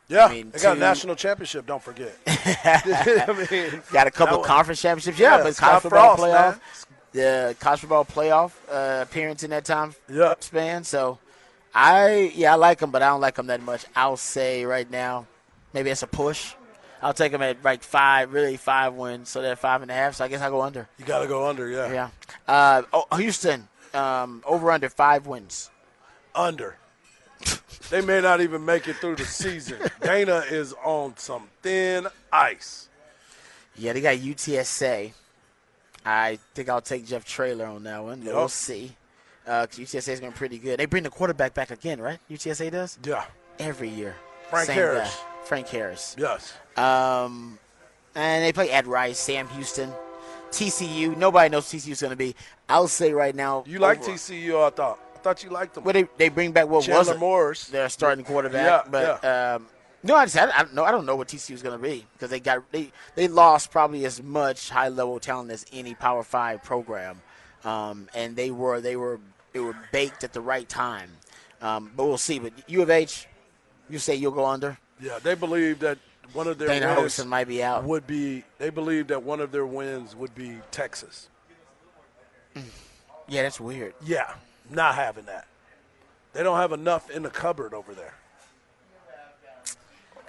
yeah, 0.09 0.27
I 0.27 0.33
mean, 0.33 0.51
they 0.51 0.59
got 0.59 0.73
two- 0.75 0.77
a 0.77 0.81
national 0.81 1.17
championship. 1.17 1.67
Don't 1.67 1.83
forget. 1.83 2.15
I 2.27 3.47
mean, 3.51 3.83
Got 3.93 4.07
a 4.07 4.11
couple 4.11 4.39
was- 4.39 4.47
conference 4.47 4.81
championships, 4.83 5.19
yeah, 5.19 5.39
Yeah, 5.39 5.43
but 5.43 5.57
college 5.57 5.83
football 5.83 6.17
playoff, 6.17 6.51
man. 6.53 6.61
the 7.13 7.57
college 7.61 7.81
football 7.81 8.05
playoff 8.05 8.53
uh, 8.71 9.03
appearance 9.03 9.43
in 9.43 9.51
that 9.51 9.65
time 9.65 9.95
Yeah. 10.11 10.35
span. 10.41 10.85
So, 10.85 11.19
I 11.79 12.33
yeah, 12.35 12.55
I 12.55 12.57
like 12.57 12.79
them, 12.79 12.91
but 12.91 13.03
I 13.03 13.09
don't 13.09 13.21
like 13.21 13.35
them 13.35 13.49
that 13.49 13.61
much. 13.61 13.85
I'll 13.95 14.17
say 14.17 14.65
right 14.65 14.91
now, 14.91 15.27
maybe 15.75 15.91
it's 15.91 16.03
a 16.03 16.07
push. 16.07 16.55
I'll 17.03 17.13
take 17.13 17.33
them 17.33 17.43
at 17.43 17.63
like 17.63 17.83
five, 17.83 18.33
really 18.33 18.57
five 18.57 18.95
wins, 18.95 19.29
so 19.29 19.43
they're 19.43 19.57
five 19.57 19.83
and 19.83 19.91
a 19.91 19.95
half. 19.95 20.15
So 20.15 20.25
I 20.25 20.29
guess 20.29 20.41
I'll 20.41 20.51
go 20.51 20.63
under. 20.63 20.89
You 20.99 21.05
got 21.05 21.21
to 21.21 21.29
go 21.29 21.47
under. 21.47 21.69
Yeah. 21.69 21.93
Yeah. 21.93 22.09
Uh, 22.49 22.83
oh, 22.95 23.17
Houston, 23.17 23.69
um, 23.93 24.43
over 24.47 24.71
under 24.71 24.89
five 24.89 25.27
wins. 25.27 25.71
Under. 26.35 26.79
they 27.91 28.01
may 28.01 28.23
not 28.23 28.41
even 28.41 28.65
make 28.65 28.89
it 28.89 28.97
through 28.97 29.17
the 29.17 29.27
season. 29.27 29.79
Dana 30.01 30.45
is 30.49 30.73
on 30.83 31.19
some 31.19 31.47
thin 31.61 32.07
ice. 32.33 32.89
Yeah, 33.77 33.93
they 33.93 34.01
got 34.01 34.17
UTSA. 34.17 35.13
I 36.07 36.39
think 36.55 36.71
I'll 36.71 36.81
take 36.81 37.05
Jeff 37.05 37.27
Traylor 37.27 37.67
on 37.67 37.83
that 37.83 38.03
one. 38.03 38.25
We'll 38.25 38.49
see. 38.49 38.97
Uh, 39.47 39.67
'cause 39.67 39.79
UTSA 39.79 40.13
is 40.13 40.21
going 40.21 40.33
pretty 40.33 40.59
good. 40.59 40.79
They 40.81 40.87
bring 40.87 41.05
the 41.05 41.11
quarterback 41.11 41.55
back 41.55 41.71
again, 41.71 42.01
right? 42.01 42.19
UTSA 42.29 42.71
does 42.71 42.99
Yeah. 43.05 43.25
every 43.59 43.89
year. 43.89 44.17
Frank 44.51 44.67
Same 44.67 44.75
Harris. 44.77 45.15
guy. 45.15 45.45
Frank 45.47 45.69
Harris. 45.69 46.17
Yes. 46.19 46.53
Um, 46.77 47.59
and 48.15 48.45
they 48.45 48.53
play 48.53 48.71
Ed 48.71 48.87
Rice, 48.89 49.19
Sam 49.21 49.49
Houston, 49.51 49.93
TCU. 50.51 51.15
Nobody 51.17 51.49
knows 51.49 51.67
TCU's 51.67 52.01
going 52.01 52.11
to 52.11 52.17
be. 52.17 52.35
I'll 52.69 52.89
say 52.89 53.13
right 53.13 53.35
now. 53.35 53.65
You 53.67 53.79
like 53.79 54.01
over- 54.01 54.13
TCU? 54.13 54.65
I 54.67 54.71
thought. 54.71 54.99
I 55.15 55.19
thought 55.19 55.43
you 55.43 55.51
liked 55.51 55.75
them. 55.75 55.85
Well, 55.85 55.93
they 55.93 56.09
they 56.17 56.29
bring 56.29 56.53
back 56.53 56.69
what 56.69 56.85
Chandler 56.85 57.13
was 57.15 57.19
Morris. 57.21 57.65
their 57.69 57.89
starting 57.89 58.25
quarterback, 58.25 58.65
Yeah, 58.65 58.91
but 58.91 59.25
um, 59.25 59.67
no, 60.05 60.15
I 60.15 60.25
just 60.27 60.37
I, 60.37 60.45
I 60.57 60.63
don't 60.63 60.75
know. 60.75 60.85
I 60.85 60.93
don't 60.93 61.05
know 61.05 61.17
what 61.17 61.27
TCU 61.29 61.53
is 61.55 61.63
going 61.63 61.77
to 61.77 61.83
be 61.83 62.07
because 62.13 62.31
they 62.31 62.39
got 62.39 62.63
they 62.71 62.93
they 63.17 63.27
lost 63.27 63.73
probably 63.73 64.05
as 64.05 64.23
much 64.23 64.71
high 64.71 64.89
level 64.89 65.19
talent 65.19 65.51
as 65.51 65.67
any 65.73 65.95
Power 65.95 66.23
Five 66.23 66.63
program, 66.63 67.23
um, 67.65 68.09
and 68.15 68.37
they 68.37 68.53
were 68.53 68.81
they 68.81 68.95
were 68.95 69.19
they 69.57 69.61
were 69.65 69.77
baked 69.91 70.23
at 70.23 70.35
the 70.35 70.41
right 70.43 70.69
time. 70.69 71.09
Um, 71.63 71.91
but 71.97 72.05
we'll 72.05 72.19
see. 72.19 72.39
But 72.39 72.53
U 72.67 72.83
of 72.83 72.91
H, 72.91 73.27
you 73.89 73.99
say 73.99 74.15
you'll 74.15 74.33
go 74.33 74.45
under. 74.45 74.77
Yeah, 75.01 75.19
they 75.23 75.35
believe 75.35 75.79
that 75.79 75.97
one 76.35 76.47
of 76.47 76.59
their 76.59 76.69
Dana 76.69 76.95
wins 77.01 77.25
might 77.25 77.49
be 77.49 77.63
out. 77.63 77.85
would 77.85 78.07
be. 78.07 78.45
They 78.59 78.69
believe 78.69 79.07
that 79.07 79.23
one 79.23 79.41
of 79.41 79.53
their 79.53 79.65
wins 79.65 80.15
would 80.15 80.35
be 80.35 80.59
Texas. 80.71 81.29
Yeah, 83.29 83.43
that's 83.43 83.59
weird. 83.59 83.95
Yeah, 84.05 84.35
not 84.71 84.95
having 84.95 85.25
that. 85.25 85.47
They 86.35 86.43
don't 86.43 86.59
have 86.59 86.73
enough 86.73 87.11
in 87.11 87.23
the 87.23 87.31
cupboard 87.31 87.73
over 87.73 87.95
there. 87.95 88.15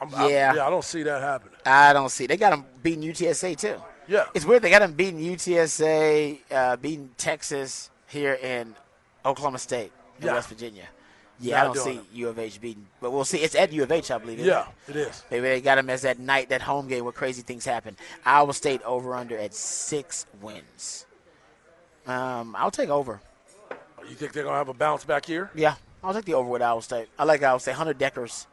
I'm, 0.01 0.09
Yeah. 0.29 0.53
yeah, 0.55 0.65
I 0.67 0.69
don't 0.69 0.83
see 0.85 1.03
that 1.03 1.21
happening. 1.21 1.55
I 1.65 1.91
don't 1.91 2.09
see. 2.09 2.27
They 2.27 2.37
got 2.37 2.51
them 2.51 2.65
beating 2.81 3.03
UTSA 3.03 3.57
too. 3.57 3.81
Yeah, 4.07 4.25
It's 4.33 4.45
weird. 4.45 4.61
They 4.61 4.69
got 4.69 4.79
them 4.79 4.93
beating 4.93 5.19
UTSA, 5.19 6.39
uh, 6.49 6.75
beating 6.77 7.09
Texas 7.17 7.89
here 8.07 8.35
in 8.35 8.73
Oklahoma 9.27 9.59
State 9.59 9.91
in 10.19 10.25
Yeah. 10.27 10.33
West 10.33 10.49
Virginia. 10.49 10.87
Yeah, 11.39 11.57
Not 11.57 11.61
I 11.61 11.73
don't 11.75 11.83
see 11.83 12.01
U 12.13 12.29
of 12.29 12.39
H 12.39 12.59
beating, 12.59 12.87
but 12.99 13.11
we'll 13.11 13.23
see. 13.23 13.37
It's 13.37 13.53
at 13.53 13.71
U 13.71 13.83
of 13.83 13.91
H, 13.91 14.09
I 14.09 14.17
believe. 14.17 14.39
yeah, 14.39 14.65
it? 14.87 14.95
it 14.95 14.99
is. 15.07 15.23
Maybe 15.29 15.43
they 15.43 15.61
got 15.61 15.75
them 15.75 15.87
as 15.91 16.01
that 16.01 16.17
night, 16.17 16.49
that 16.49 16.63
home 16.63 16.87
game 16.87 17.03
where 17.03 17.13
crazy 17.13 17.43
things 17.43 17.63
happen. 17.63 17.95
Iowa 18.25 18.53
State 18.55 18.81
over 18.83 19.13
under 19.13 19.37
at 19.37 19.53
six 19.53 20.25
wins. 20.41 21.05
Um, 22.07 22.55
I'll 22.57 22.71
take 22.71 22.89
over. 22.89 23.21
You 24.09 24.15
think 24.15 24.31
they're 24.33 24.43
gonna 24.45 24.55
have 24.57 24.69
a 24.69 24.73
bounce 24.73 25.03
back 25.03 25.27
year? 25.29 25.51
Yeah, 25.53 25.75
I'll 26.03 26.13
take 26.13 26.25
the 26.25 26.33
over 26.33 26.49
with 26.49 26.61
Iowa 26.61 26.81
State. 26.81 27.07
I 27.19 27.23
like 27.25 27.43
Iowa 27.43 27.59
State. 27.59 27.75
Hunter 27.75 27.93
Dekkers 27.93 28.45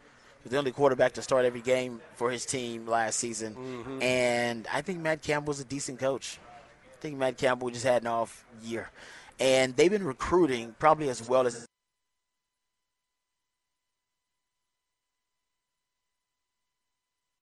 was 0.43 0.50
the 0.50 0.59
only 0.59 0.73
quarterback 0.73 1.12
to 1.14 1.23
start 1.23 1.45
every 1.47 1.61
game 1.62 2.00
for 2.16 2.31
his 2.31 2.45
team 2.45 2.87
last 2.87 3.19
season, 3.19 3.54
Mm-hmm. 3.54 4.02
and 4.02 4.66
I 4.73 4.83
think 4.83 4.99
Matt 5.00 5.23
Campbell's 5.23 5.61
a 5.61 5.64
decent 5.64 6.00
coach. 6.00 6.38
I 6.93 6.97
think 7.00 7.16
Matt 7.16 7.38
Campbell 7.38 7.71
just 7.71 7.85
had 7.87 8.02
an 8.02 8.09
off 8.09 8.45
year, 8.62 8.90
and 9.38 9.76
they've 9.76 9.91
been 9.91 10.05
recruiting 10.05 10.75
probably 10.79 11.09
as 11.09 11.26
well 11.29 11.47
as 11.47 11.67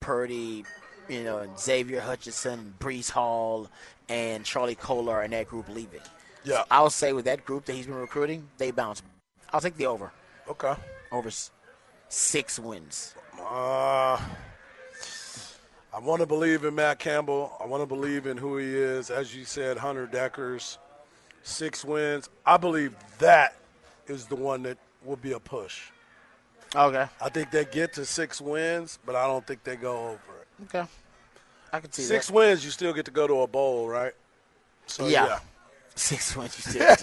Purdy, 0.00 0.64
you 1.08 1.22
know, 1.22 1.38
and 1.38 1.58
Xavier 1.58 2.00
Hutchinson, 2.00 2.74
Breece 2.80 3.10
Hall, 3.10 3.68
and 4.08 4.44
Charlie 4.44 4.74
Kolar 4.74 5.22
and 5.22 5.32
that 5.32 5.46
group 5.46 5.68
leaving. 5.68 6.00
Yeah. 6.44 6.64
I'll 6.70 6.90
say 6.90 7.12
with 7.12 7.24
that 7.26 7.44
group 7.44 7.64
that 7.66 7.74
he's 7.74 7.86
been 7.86 7.94
recruiting, 7.94 8.48
they 8.58 8.72
bounce. 8.72 9.02
I'll 9.52 9.60
take 9.60 9.76
the 9.76 9.86
over. 9.86 10.12
Okay. 10.48 10.74
Over 11.12 11.30
six 12.08 12.58
wins. 12.58 13.14
Uh, 13.38 14.20
I 15.94 15.98
want 16.00 16.20
to 16.20 16.26
believe 16.26 16.64
in 16.64 16.74
Matt 16.74 16.98
Campbell. 16.98 17.52
I 17.60 17.66
want 17.66 17.82
to 17.82 17.86
believe 17.86 18.26
in 18.26 18.36
who 18.36 18.56
he 18.56 18.66
is. 18.66 19.10
As 19.10 19.34
you 19.36 19.44
said, 19.44 19.76
Hunter 19.76 20.06
Dekkers, 20.06 20.78
six 21.42 21.84
wins. 21.84 22.28
I 22.46 22.56
believe 22.56 22.94
that 23.18 23.54
is 24.06 24.26
the 24.26 24.36
one 24.36 24.62
that 24.64 24.78
will 25.04 25.16
be 25.16 25.32
a 25.32 25.40
push. 25.40 25.82
Okay. 26.74 27.06
I 27.20 27.28
think 27.28 27.50
they 27.50 27.64
get 27.64 27.92
to 27.94 28.04
six 28.04 28.40
wins, 28.40 28.98
but 29.04 29.14
I 29.14 29.26
don't 29.26 29.46
think 29.46 29.62
they 29.64 29.76
go 29.76 30.06
over 30.08 30.14
it. 30.40 30.64
Okay. 30.64 30.88
I 31.72 31.80
can 31.80 31.90
see 31.92 32.02
Six 32.02 32.26
that. 32.26 32.32
wins, 32.34 32.64
you 32.64 32.70
still 32.70 32.92
get 32.92 33.04
to 33.06 33.10
go 33.10 33.26
to 33.26 33.40
a 33.42 33.46
bowl, 33.46 33.88
right? 33.88 34.12
So 34.86 35.06
Yeah. 35.06 35.38
Six 35.94 36.34
wins. 36.34 36.56
You 36.56 36.72
still 36.72 36.96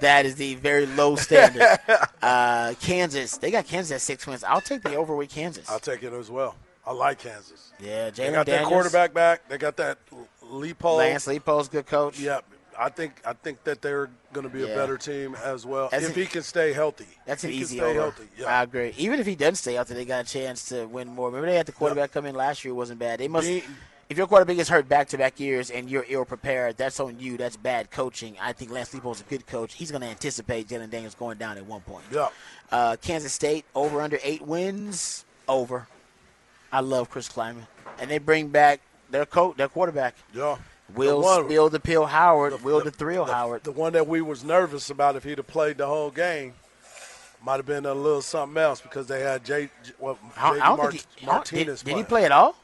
that 0.00 0.22
is 0.26 0.34
the 0.34 0.54
very 0.56 0.84
low 0.84 1.16
standard. 1.16 1.78
Uh, 2.20 2.74
Kansas, 2.80 3.38
they 3.38 3.50
got 3.50 3.66
Kansas 3.66 3.90
at 3.92 4.00
six 4.02 4.26
wins. 4.26 4.44
I'll 4.44 4.60
take 4.60 4.82
the 4.82 4.94
over 4.96 5.16
with 5.16 5.30
Kansas. 5.30 5.66
I'll 5.70 5.78
take 5.80 6.02
it 6.02 6.12
as 6.12 6.30
well. 6.30 6.56
I 6.86 6.92
like 6.92 7.18
Kansas. 7.20 7.72
yeah, 7.80 8.10
They 8.10 8.30
got 8.30 8.44
Daniels, 8.44 8.46
that 8.46 8.64
quarterback 8.66 9.14
back. 9.14 9.48
They 9.48 9.56
got 9.56 9.78
that 9.78 9.96
Leipold. 10.44 10.98
Lance 10.98 11.26
Leipold's 11.26 11.68
good 11.70 11.86
coach. 11.86 12.20
Yeah, 12.20 12.40
I 12.78 12.88
think 12.88 13.20
I 13.24 13.32
think 13.32 13.64
that 13.64 13.80
they're 13.82 14.08
going 14.32 14.46
to 14.46 14.52
be 14.52 14.60
Yeah. 14.60 14.66
a 14.68 14.74
better 14.76 14.96
team 14.98 15.34
as 15.44 15.64
well 15.66 15.88
That's 15.90 16.04
if 16.04 16.10
an- 16.10 16.22
he 16.22 16.26
can 16.26 16.42
stay 16.42 16.72
healthy. 16.72 17.06
That's 17.26 17.42
an 17.44 17.50
he 17.50 17.56
easy 17.58 17.76
can 17.78 17.84
stay 17.86 17.90
over. 17.90 18.00
healthy. 18.00 18.28
I 18.38 18.40
Yeah. 18.40 18.62
agree. 18.62 18.94
Even 18.98 19.18
if 19.20 19.26
he 19.26 19.34
doesn't 19.34 19.56
stay 19.56 19.74
healthy, 19.74 19.94
they 19.94 20.04
got 20.04 20.24
a 20.26 20.28
chance 20.28 20.68
to 20.68 20.86
win 20.86 21.08
more. 21.08 21.28
Remember, 21.28 21.46
they 21.48 21.56
had 21.56 21.66
the 21.66 21.72
quarterback 21.72 22.12
come 22.12 22.26
in 22.26 22.34
last 22.34 22.64
year; 22.64 22.72
it 22.72 22.76
wasn't 22.76 22.98
bad. 22.98 23.20
They 23.20 23.28
must. 23.28 23.46
He- 23.46 23.64
if 24.08 24.16
your 24.16 24.28
quarterback 24.28 24.56
gets 24.56 24.68
hurt 24.68 24.88
back 24.88 25.08
to 25.08 25.18
back 25.18 25.40
years 25.40 25.68
and 25.70 25.90
you're 25.90 26.04
ill 26.08 26.24
prepared, 26.24 26.76
that's 26.76 27.00
on 27.00 27.18
you. 27.18 27.36
That's 27.36 27.56
bad 27.56 27.90
coaching. 27.90 28.36
I 28.40 28.52
think 28.52 28.70
Lance 28.70 28.90
Leipold's 28.94 29.20
a 29.20 29.24
good 29.24 29.46
coach. 29.48 29.74
He's 29.74 29.90
going 29.90 30.02
to 30.02 30.06
anticipate 30.06 30.68
Jalon 30.68 30.90
Daniels 30.90 31.16
going 31.16 31.38
down 31.38 31.56
at 31.58 31.66
one 31.66 31.80
point. 31.80 32.04
Yeah. 32.12 32.28
Uh, 32.70 32.96
Kansas 33.02 33.32
State 33.32 33.64
over 33.74 34.00
under 34.00 34.18
eight 34.22 34.42
wins 34.42 35.24
over. 35.48 35.88
I 36.72 36.80
love 36.80 37.10
Chris 37.10 37.28
Klieman, 37.28 37.66
and 37.98 38.08
they 38.10 38.18
bring 38.18 38.48
back 38.48 38.80
their 39.10 39.26
coach, 39.26 39.56
their 39.56 39.68
quarterback, 39.68 40.14
Yeah. 40.32 40.58
Will 40.94 41.20
the 41.20 41.24
one, 41.26 41.48
Will 41.48 41.68
the 41.68 41.80
Pill 41.80 42.06
Howard, 42.06 42.62
Will 42.62 42.80
the, 42.80 42.90
Thrill 42.90 43.24
the- 43.24 43.32
Howard. 43.34 43.64
The 43.64 43.72
one 43.72 43.92
that 43.94 44.06
we 44.06 44.20
was 44.22 44.44
nervous 44.44 44.88
about 44.90 45.16
if 45.16 45.24
he'd 45.24 45.38
have 45.38 45.46
played 45.46 45.78
the 45.78 45.86
whole 45.86 46.10
game 46.10 46.54
might 47.42 47.56
have 47.56 47.66
been 47.66 47.86
a 47.86 47.94
little 47.94 48.22
something 48.22 48.56
else 48.60 48.80
because 48.80 49.06
they 49.06 49.20
had 49.20 49.44
Jay, 49.44 49.68
well, 49.98 50.18
I, 50.36 50.50
J.D. 50.50 50.60
I 50.60 50.66
don't 50.68 50.76
Mart- 50.78 50.92
think 50.92 51.06
he, 51.16 51.26
Martinez 51.26 51.82
did, 51.82 51.90
did 51.90 51.96
he 51.98 52.04
play 52.04 52.24
at 52.24 52.32
all? 52.32 52.56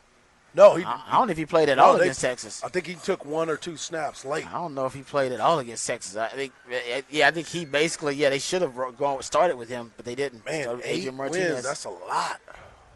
No, 0.55 0.75
he. 0.77 0.85
I 0.85 1.01
I 1.09 1.13
don't 1.13 1.29
know 1.29 1.31
if 1.33 1.39
he 1.39 1.47
played 1.47 1.69
at 1.71 1.79
no, 1.79 1.85
all 1.85 1.95
they- 1.97 2.03
against 2.03 2.21
Texas. 2.21 2.63
I 2.63 2.69
think 2.69 2.87
he 2.87 2.95
took 2.95 3.25
one 3.25 3.49
or 3.49 3.57
two 3.57 3.77
snaps 3.77 4.25
late. 4.25 4.47
I 4.47 4.53
don't 4.53 4.75
know 4.75 4.85
if 4.87 4.93
he 4.95 5.01
played 5.03 5.33
at 5.33 5.41
all 5.41 5.59
against 5.61 5.87
Texas. 5.87 6.15
I 6.17 6.29
think, 6.29 6.53
yeah, 7.11 7.27
I 7.27 7.31
think 7.31 7.47
he 7.49 7.65
basically, 7.65 8.15
yeah, 8.17 8.29
they 8.31 8.39
should 8.39 8.61
have 8.63 8.75
gone 8.99 9.23
started 9.23 9.57
with 9.57 9.69
him, 9.71 9.93
but 9.97 10.05
they 10.05 10.15
didn't. 10.15 10.45
Man, 10.45 10.81
eight 10.85 10.99
Adrian 11.09 11.17
wins. 11.17 11.33
Martinez. 11.37 11.65
That's 11.65 11.85
a 11.87 11.91
lot. 11.91 12.41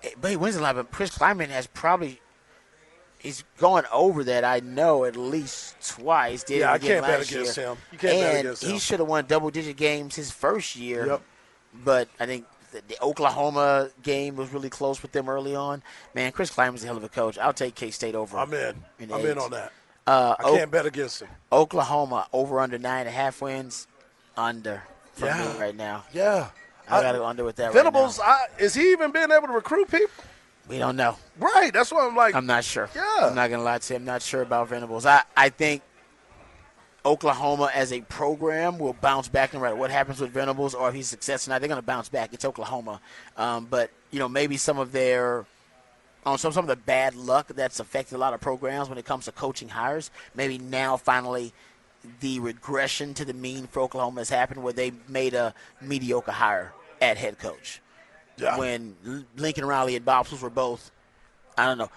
Eh, 0.02 0.11
But 0.21 0.30
he 0.33 0.37
wins 0.37 0.56
a 0.56 0.61
lot. 0.62 0.75
But 0.76 0.90
Chris 0.90 1.16
Klieman 1.16 1.49
has 1.49 1.66
probably 1.66 2.21
he's 3.26 3.45
gone 3.59 3.85
over 3.92 4.25
that. 4.25 4.45
I 4.45 4.61
know 4.61 5.04
at 5.04 5.16
least 5.16 5.76
twice. 5.87 6.42
Did 6.45 6.61
Yeah, 6.61 6.73
I 6.73 6.78
can't 6.78 7.04
bet 7.04 7.28
against 7.28 7.56
year. 7.56 7.66
him. 7.68 7.76
You 7.92 7.99
can't 7.99 8.18
bet 8.21 8.30
and 8.37 8.38
against 8.47 8.64
he 8.64 8.78
should 8.78 9.00
have 9.00 9.09
won 9.09 9.26
double 9.26 9.50
digit 9.50 9.76
games 9.76 10.14
his 10.16 10.30
first 10.30 10.76
year. 10.76 11.06
Yep. 11.06 11.23
But 11.85 12.09
I 12.18 12.26
think 12.26 12.47
the, 12.73 12.83
the 12.88 12.97
Oklahoma 13.02 13.90
game 14.02 14.37
was 14.37 14.52
really 14.52 14.71
close 14.71 15.02
with 15.02 15.12
them 15.12 15.28
early 15.28 15.54
on. 15.54 15.83
Man, 16.14 16.33
Chris 16.33 16.50
Klieman's 16.50 16.83
a 16.85 16.87
hell 16.87 16.97
of 16.97 17.04
a 17.04 17.09
coach. 17.09 17.37
I'll 17.38 17.52
take 17.52 17.75
K 17.75 17.90
State 17.90 18.14
over. 18.14 18.38
I'm 18.38 18.52
in. 18.54 18.76
in 18.99 19.12
I'm 19.12 19.21
eight. 19.21 19.26
in 19.30 19.38
on 19.38 19.50
that. 19.50 19.73
Uh, 20.06 20.35
I 20.38 20.42
O- 20.45 20.56
can't 20.56 20.71
bet 20.71 20.87
against 20.87 21.21
him. 21.21 21.28
Oklahoma 21.52 22.28
over 22.33 22.61
under 22.61 22.78
nine 22.78 23.00
and 23.00 23.09
a 23.09 23.12
half 23.12 23.42
wins. 23.42 23.87
Under 24.37 24.83
for 25.12 25.26
Yeah. 25.26 25.52
me 25.54 25.61
right 25.61 25.75
now. 25.76 26.04
Yeah. 26.12 26.49
I 26.88 27.02
got 27.02 27.12
to 27.12 27.18
go 27.18 27.26
under 27.26 27.42
with 27.42 27.56
that. 27.56 27.73
Venables, 27.73 28.21
Right 28.21 28.47
now. 28.49 28.56
I, 28.59 28.62
is 28.62 28.73
he 28.75 28.92
even 28.92 29.11
being 29.11 29.33
able 29.33 29.49
to 29.49 29.52
recruit 29.52 29.90
people? 29.90 30.25
We 30.68 30.78
don't 30.78 30.96
know. 30.96 31.16
Right. 31.38 31.73
That's 31.73 31.92
what 31.92 32.04
I'm 32.04 32.16
like. 32.16 32.35
I'm 32.35 32.46
not 32.46 32.64
sure. 32.64 32.88
Yeah. 32.94 33.28
I'm 33.28 33.35
not 33.35 33.50
gonna 33.50 33.62
lie 33.62 33.78
to 33.78 33.94
you. 33.94 33.99
I'm 33.99 34.04
not 34.04 34.23
sure 34.23 34.42
about 34.42 34.68
Venables. 34.68 35.06
I, 35.06 35.23
I 35.37 35.49
think 35.49 35.82
Oklahoma 37.04 37.70
as 37.73 37.92
a 37.92 38.00
program 38.02 38.78
will 38.78 38.94
bounce 38.94 39.28
back 39.28 39.54
no 39.54 39.61
matter 39.61 39.76
what 39.76 39.90
happens 39.90 40.20
with 40.20 40.30
Venables 40.30 40.75
or 40.75 40.88
if 40.88 40.94
he's 40.94 41.06
successful. 41.06 41.52
Now 41.52 41.61
they're 41.61 41.68
gonna 41.68 41.82
bounce 41.82 42.08
back. 42.08 42.35
It's 42.35 42.44
Oklahoma, 42.44 43.00
um, 43.37 43.66
but 43.70 43.90
you 44.11 44.18
know 44.18 44.28
maybe 44.28 44.56
some 44.56 44.78
of 44.78 44.90
their 44.90 45.46
on 46.25 46.38
some 46.38 46.52
some 46.52 46.64
of 46.64 46.68
the 46.68 46.76
bad 46.76 47.14
luck 47.14 47.49
that's 47.54 47.78
affected 47.78 48.16
a 48.16 48.18
lot 48.18 48.35
of 48.35 48.40
programs 48.40 48.88
when 48.88 48.99
it 48.99 49.04
comes 49.04 49.26
to 49.26 49.32
coaching 49.32 49.68
hires. 49.68 50.11
Maybe 50.35 50.58
now 50.58 50.96
finally 50.96 51.52
the 52.20 52.40
regression 52.40 53.14
to 53.14 53.25
the 53.25 53.35
mean 53.35 53.68
for 53.68 53.80
Oklahoma 53.80 54.20
has 54.20 54.30
happened 54.30 54.62
where 54.62 54.73
they 54.73 54.92
made 55.08 55.35
a 55.35 55.54
mediocre 55.80 56.32
hire 56.32 56.73
at 57.00 57.16
head 57.18 57.38
coach. 57.38 57.80
Yeah. 58.38 58.59
When 58.59 58.97
Lincoln 59.37 59.64
Riley 59.64 59.97
and 59.97 60.05
Bob 60.05 60.26
Stoops 60.26 60.43
were 60.43 60.50
both, 60.50 60.90
I 61.57 61.64
don't 61.66 61.78
know, 61.78 61.90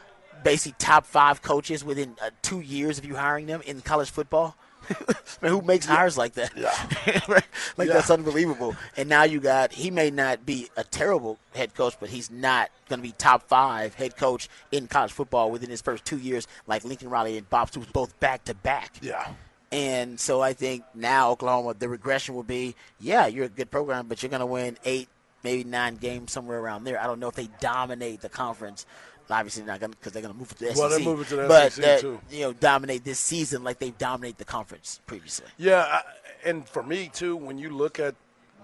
basically 0.43 0.75
top 0.79 1.05
five 1.05 1.41
coaches 1.41 1.83
within 1.83 2.15
uh, 2.21 2.29
two 2.41 2.61
years 2.61 2.97
of 2.97 3.05
you 3.05 3.15
hiring 3.15 3.45
them 3.47 3.61
in 3.65 3.81
college 3.81 4.09
football. 4.09 4.55
Man, 5.41 5.51
who 5.51 5.61
makes 5.61 5.85
hires 5.85 6.17
like 6.17 6.33
that? 6.33 6.51
Yeah. 6.55 6.71
Right? 7.27 7.43
like 7.77 7.87
Yeah. 7.89 7.95
that's 7.95 8.09
unbelievable. 8.09 8.75
And 8.97 9.09
now 9.09 9.23
you 9.23 9.39
got 9.39 9.73
he 9.73 9.91
may 9.91 10.09
not 10.09 10.45
be 10.45 10.69
a 10.77 10.83
terrible 10.83 11.37
head 11.53 11.75
coach, 11.75 11.95
but 11.99 12.09
he's 12.09 12.31
not 12.31 12.69
going 12.87 12.99
to 12.99 13.03
be 13.07 13.11
top 13.11 13.43
five 13.47 13.93
head 13.95 14.15
coach 14.15 14.47
in 14.71 14.87
college 14.87 15.11
football 15.11 15.51
within 15.51 15.69
his 15.69 15.81
first 15.81 16.05
two 16.05 16.17
years, 16.17 16.47
like 16.65 16.85
Lincoln 16.85 17.09
Riley 17.09 17.37
and 17.37 17.47
Bob 17.49 17.67
Stoops 17.69 17.87
both 17.91 18.17
back 18.19 18.45
to 18.45 18.53
back. 18.55 18.95
yeah. 19.01 19.27
And 19.71 20.19
so 20.19 20.41
I 20.41 20.53
think 20.53 20.83
now 20.95 21.29
Oklahoma, 21.31 21.75
the 21.77 21.87
regression 21.89 22.33
will 22.33 22.41
be, 22.41 22.75
yeah, 22.99 23.27
you're 23.27 23.45
a 23.45 23.49
good 23.49 23.69
program, 23.69 24.07
but 24.07 24.23
you're 24.23 24.31
going 24.31 24.39
to 24.39 24.45
win 24.47 24.77
eight, 24.83 25.09
maybe 25.43 25.63
nine 25.63 25.95
games 25.95 26.31
somewhere 26.31 26.59
around 26.59 26.83
there. 26.83 26.99
I 26.99 27.07
don't 27.07 27.19
know 27.19 27.29
if 27.29 27.35
they 27.35 27.49
dominate 27.59 28.21
the 28.21 28.29
conference. 28.29 28.85
Obviously, 29.31 29.63
not 29.63 29.79
going 29.79 29.91
because 29.91 30.11
they're 30.11 30.23
going 30.23 30.33
to 30.33 30.39
move 30.39 30.49
to 30.49 30.59
the 30.59 30.69
SEC. 30.69 30.77
Well, 30.77 30.89
they're 30.89 30.99
moving 30.99 31.25
to 31.25 31.35
the 31.35 31.47
but 31.47 31.71
SEC 31.71 31.85
that, 31.85 32.01
too. 32.01 32.19
You 32.31 32.41
know, 32.41 32.53
dominate 32.53 33.03
this 33.03 33.19
season 33.19 33.63
like 33.63 33.77
they've 33.77 33.97
dominated 33.97 34.39
the 34.39 34.45
conference 34.45 35.01
previously. 35.05 35.45
Yeah, 35.57 35.81
I, 35.81 36.01
and 36.43 36.67
for 36.67 36.81
me 36.81 37.11
too, 37.13 37.35
when 37.35 37.59
you 37.59 37.69
look 37.69 37.99
at 37.99 38.15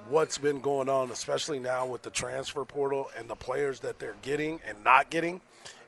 what's 0.10 0.40
been 0.40 0.62
going 0.62 0.90
on, 0.90 1.12
especially 1.12 1.60
now 1.60 1.86
with 1.86 2.02
the 2.02 2.10
transfer 2.10 2.66
portal 2.66 3.10
and 3.18 3.30
the 3.30 3.36
players 3.36 3.80
that 3.82 4.00
they're 4.00 4.16
getting 4.24 4.60
and 4.68 4.84
not 4.84 5.10
getting, 5.12 5.42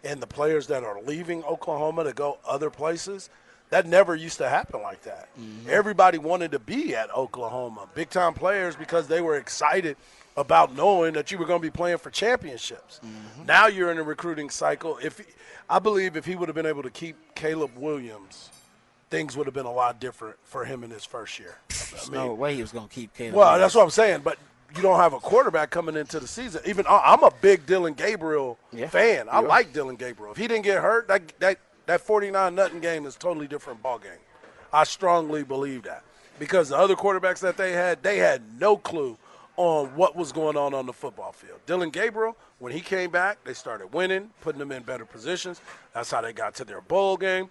and 0.03 0.21
the 0.21 0.27
players 0.27 0.67
that 0.67 0.83
are 0.83 1.01
leaving 1.01 1.43
Oklahoma 1.43 2.03
to 2.03 2.13
go 2.13 2.37
other 2.47 2.69
places, 2.69 3.29
that 3.69 3.85
never 3.85 4.15
used 4.15 4.37
to 4.37 4.47
happen 4.47 4.81
like 4.81 5.03
that. 5.03 5.27
Mm-hmm. 5.39 5.69
Everybody 5.69 6.17
wanted 6.17 6.51
to 6.51 6.59
be 6.59 6.95
at 6.95 7.13
Oklahoma, 7.15 7.87
big 7.95 8.09
time 8.09 8.33
players, 8.33 8.75
because 8.75 9.07
they 9.07 9.21
were 9.21 9.35
excited 9.35 9.97
about 10.37 10.75
knowing 10.75 11.13
that 11.13 11.31
you 11.31 11.37
were 11.37 11.45
going 11.45 11.59
to 11.59 11.65
be 11.67 11.71
playing 11.71 11.97
for 11.97 12.09
championships. 12.11 13.01
Mm-hmm. 13.03 13.45
Now 13.45 13.67
you're 13.67 13.91
in 13.91 13.97
a 13.97 14.03
recruiting 14.03 14.49
cycle. 14.49 14.97
If 15.03 15.19
I 15.69 15.79
believe 15.79 16.15
if 16.15 16.25
he 16.25 16.35
would 16.35 16.47
have 16.47 16.55
been 16.55 16.65
able 16.67 16.83
to 16.83 16.89
keep 16.91 17.17
Caleb 17.35 17.71
Williams 17.77 18.51
things 19.09 19.37
would 19.37 19.47
have 19.47 19.53
been 19.53 19.65
a 19.65 19.71
lot 19.71 20.01
different 20.01 20.35
for 20.43 20.65
him 20.65 20.83
in 20.83 20.89
his 20.91 21.05
first 21.05 21.39
year. 21.39 21.55
I 21.71 22.09
mean, 22.11 22.13
no 22.13 22.33
way 22.33 22.55
he 22.55 22.61
was 22.61 22.73
going 22.73 22.89
to 22.89 22.93
keep 22.93 23.13
Caleb. 23.13 23.35
well, 23.35 23.45
Williams. 23.47 23.61
that's 23.61 23.75
what 23.75 23.83
I'm 23.83 23.89
saying. 23.89 24.19
But 24.21 24.37
you 24.75 24.81
don't 24.81 24.99
have 24.99 25.13
a 25.13 25.19
quarterback 25.21 25.69
coming 25.69 25.95
into 25.95 26.19
the 26.19 26.27
season. 26.27 26.61
Even 26.65 26.85
I'm 26.89 27.23
a 27.23 27.31
big 27.41 27.65
Dillon 27.65 27.93
Gabriel 27.93 28.59
Yeah. 28.73 28.89
fan. 28.89 29.29
I 29.29 29.39
Yeah. 29.39 29.47
like 29.47 29.71
Dillon 29.71 29.95
Gabriel. 29.95 30.33
If 30.33 30.37
he 30.37 30.45
didn't 30.49 30.65
get 30.65 30.81
hurt, 30.81 31.07
that 31.07 31.21
that 31.39 31.57
that 31.85 32.01
49 32.01 32.53
nothing 32.53 32.81
game 32.81 33.05
is 33.05 33.15
a 33.15 33.19
totally 33.19 33.47
different 33.47 33.81
ball 33.81 33.97
game. 33.97 34.11
I 34.73 34.83
strongly 34.83 35.43
believe 35.43 35.83
that 35.83 36.03
because 36.37 36.67
the 36.67 36.77
other 36.77 36.95
quarterbacks 36.97 37.39
that 37.39 37.55
they 37.55 37.71
had, 37.71 38.03
they 38.03 38.17
had 38.17 38.59
no 38.59 38.75
clue 38.75 39.17
on 39.57 39.87
what 39.95 40.15
was 40.15 40.31
going 40.31 40.55
on 40.55 40.73
on 40.73 40.85
the 40.85 40.93
football 40.93 41.31
field. 41.31 41.59
Dillon 41.65 41.89
Gabriel, 41.89 42.37
when 42.59 42.71
he 42.71 42.79
came 42.79 43.09
back, 43.09 43.43
they 43.43 43.53
started 43.53 43.93
winning, 43.93 44.29
putting 44.41 44.59
them 44.59 44.71
in 44.71 44.83
better 44.83 45.05
positions. 45.05 45.61
That's 45.93 46.11
how 46.11 46.21
they 46.21 46.31
got 46.31 46.55
to 46.55 46.65
their 46.65 46.81
bowl 46.81 47.17
game. 47.17 47.49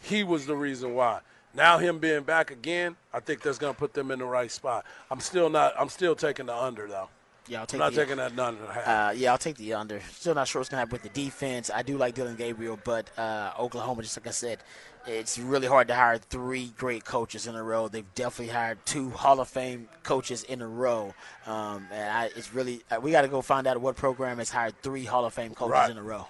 He 0.00 0.22
was 0.22 0.46
the 0.46 0.56
reason 0.56 0.94
why. 0.94 1.20
Now 1.54 1.78
him 1.78 1.98
being 1.98 2.22
back 2.22 2.52
again, 2.52 2.96
I 3.12 3.20
think 3.20 3.42
that's 3.42 3.58
going 3.58 3.74
to 3.74 3.78
put 3.78 3.92
them 3.92 4.10
in 4.12 4.20
the 4.20 4.24
right 4.24 4.50
spot. 4.50 4.84
I'm 5.10 5.20
still 5.20 5.50
not. 5.50 5.74
I'm 5.78 5.88
still 5.88 6.14
taking 6.14 6.46
the 6.46 6.56
under 6.56 6.86
though. 6.86 7.08
Yeah, 7.48 7.58
I'll 7.58 7.62
I'm 7.62 7.66
take 7.66 7.78
not 7.80 7.92
the, 7.92 8.00
taking 8.02 8.16
that 8.18 8.34
none 8.34 8.56
and 8.56 8.68
a 8.68 8.72
half. 8.72 8.86
Uh, 8.88 9.12
yeah, 9.16 9.32
I'll 9.32 9.38
take 9.38 9.56
the 9.56 9.74
under. 9.74 10.00
Still 10.12 10.34
not 10.34 10.46
sure 10.48 10.60
what's 10.60 10.68
going 10.68 10.76
to 10.76 10.80
happen 10.80 10.92
with 10.92 11.02
the 11.02 11.08
defense. 11.24 11.70
I 11.74 11.82
do 11.82 11.96
like 11.96 12.14
Dillon 12.14 12.36
Gabriel, 12.36 12.78
but 12.84 13.10
uh, 13.18 13.52
Oklahoma, 13.58 14.02
just 14.02 14.18
like 14.18 14.26
I 14.26 14.30
said, 14.32 14.58
it's 15.06 15.38
really 15.38 15.66
hard 15.66 15.88
to 15.88 15.94
hire 15.94 16.18
three 16.18 16.72
great 16.76 17.04
coaches 17.06 17.46
in 17.46 17.54
a 17.54 17.62
row. 17.62 17.88
They've 17.88 18.04
definitely 18.14 18.52
hired 18.52 18.84
two 18.84 19.08
Hall 19.10 19.40
of 19.40 19.48
Fame 19.48 19.88
coaches 20.02 20.42
in 20.44 20.60
a 20.60 20.68
row, 20.68 21.14
um, 21.46 21.86
and 21.90 22.10
I, 22.10 22.24
it's 22.36 22.52
really 22.52 22.82
uh, 22.90 22.98
we 23.00 23.10
got 23.12 23.22
to 23.22 23.28
go 23.28 23.40
find 23.40 23.66
out 23.66 23.80
what 23.80 23.96
program 23.96 24.36
has 24.38 24.50
hired 24.50 24.74
three 24.82 25.04
Hall 25.06 25.24
of 25.24 25.32
Fame 25.32 25.54
coaches 25.54 25.72
Right. 25.72 25.90
in 25.90 25.96
a 25.96 26.02
row, 26.02 26.26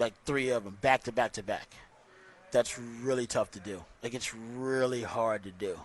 like 0.00 0.14
three 0.24 0.50
of 0.50 0.64
them 0.64 0.76
back 0.80 1.04
to 1.04 1.12
back 1.12 1.32
to 1.34 1.42
back. 1.44 1.68
That's 2.50 2.78
really 2.78 3.26
tough 3.28 3.52
to 3.52 3.60
do. 3.60 3.84
Like 4.02 4.14
it's 4.14 4.34
really 4.34 5.02
hard 5.02 5.44
to 5.44 5.52
do. 5.52 5.78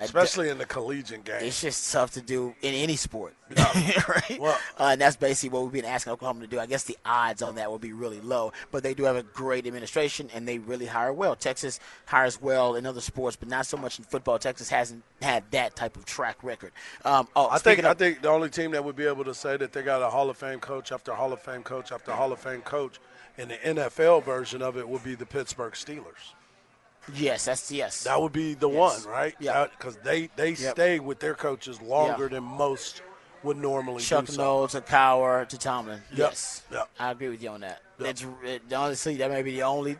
Especially 0.00 0.48
in 0.48 0.58
the 0.58 0.66
collegiate 0.66 1.24
game. 1.24 1.36
it's 1.42 1.60
just 1.60 1.92
tough 1.92 2.12
to 2.12 2.20
do 2.20 2.54
in 2.62 2.74
any 2.74 2.96
sport, 2.96 3.34
right? 3.56 4.38
Well- 4.40 4.58
uh, 4.78 4.88
and 4.92 5.00
that's 5.00 5.16
basically 5.16 5.50
what 5.50 5.64
we've 5.64 5.72
been 5.72 5.84
asking 5.84 6.12
Oklahoma 6.12 6.40
to 6.40 6.46
do. 6.46 6.58
I 6.58 6.66
guess 6.66 6.84
the 6.84 6.96
odds 7.04 7.42
on 7.42 7.56
that 7.56 7.70
will 7.70 7.78
be 7.78 7.92
really 7.92 8.20
low, 8.20 8.52
but 8.70 8.82
they 8.82 8.94
do 8.94 9.04
have 9.04 9.16
a 9.16 9.22
great 9.22 9.66
administration 9.66 10.30
and 10.34 10.48
they 10.48 10.58
really 10.58 10.86
hire 10.86 11.12
well. 11.12 11.36
Texas 11.36 11.80
hires 12.06 12.40
well 12.40 12.74
in 12.76 12.86
other 12.86 13.00
sports, 13.00 13.36
but 13.36 13.48
not 13.48 13.66
so 13.66 13.76
much 13.76 13.98
in 13.98 14.04
football. 14.04 14.38
Texas 14.38 14.70
hasn't 14.70 15.02
had 15.20 15.44
that 15.50 15.76
type 15.76 15.96
of 15.96 16.04
track 16.06 16.42
record. 16.42 16.72
Um, 17.04 17.28
oh, 17.36 17.46
I 17.48 17.58
think 17.58 17.78
speaking 17.78 17.84
I 17.84 17.94
think 17.94 18.22
the 18.22 18.30
only 18.30 18.48
team 18.50 18.70
that 18.72 18.84
would 18.84 18.96
be 18.96 19.06
able 19.06 19.24
to 19.24 19.34
say 19.34 19.56
that 19.56 19.72
they 19.72 19.82
got 19.82 20.02
a 20.02 20.08
Hall 20.10 20.30
of 20.30 20.36
Fame 20.36 20.60
coach 20.60 20.92
after 20.92 21.12
Hall 21.12 21.32
of 21.32 21.40
Fame 21.40 21.62
coach 21.62 21.92
after 21.92 22.12
Hall 22.12 22.32
of 22.32 22.38
Fame 22.40 22.62
coach 22.62 22.98
in 23.36 23.48
the 23.48 23.56
NFL 23.56 24.24
version 24.24 24.62
of 24.62 24.76
it 24.76 24.88
would 24.88 25.04
be 25.04 25.14
the 25.14 25.26
Pittsburgh 25.26 25.72
Steelers. 25.74 26.34
Yes, 27.14 27.44
that's 27.46 27.70
yes. 27.72 28.04
That 28.04 28.20
would 28.20 28.32
be 28.32 28.54
the 28.54 28.68
Yes. 28.68 29.04
one, 29.04 29.12
right? 29.12 29.34
Yeah. 29.40 29.66
Because 29.76 29.96
they 29.98 30.28
they 30.36 30.50
Yep. 30.50 30.72
stay 30.74 30.98
with 31.00 31.18
their 31.20 31.34
coaches 31.34 31.80
longer 31.80 32.24
Yeah. 32.24 32.28
than 32.30 32.44
most 32.44 33.02
would 33.42 33.56
normally 33.56 34.02
Chuck 34.02 34.26
do. 34.26 34.32
So. 34.32 34.42
Noll 34.42 34.68
to 34.68 34.80
Cowher 34.80 35.48
to 35.48 35.58
Tomlin. 35.58 36.02
Yes, 36.12 36.62
Yep. 36.70 36.88
I 36.98 37.10
agree 37.10 37.28
with 37.28 37.42
you 37.42 37.48
on 37.50 37.60
that. 37.62 37.80
Yep. 37.98 38.08
It's 38.08 38.24
it, 38.44 38.72
honestly 38.72 39.16
that 39.16 39.30
may 39.30 39.42
be 39.42 39.52
the 39.52 39.62
only. 39.62 39.98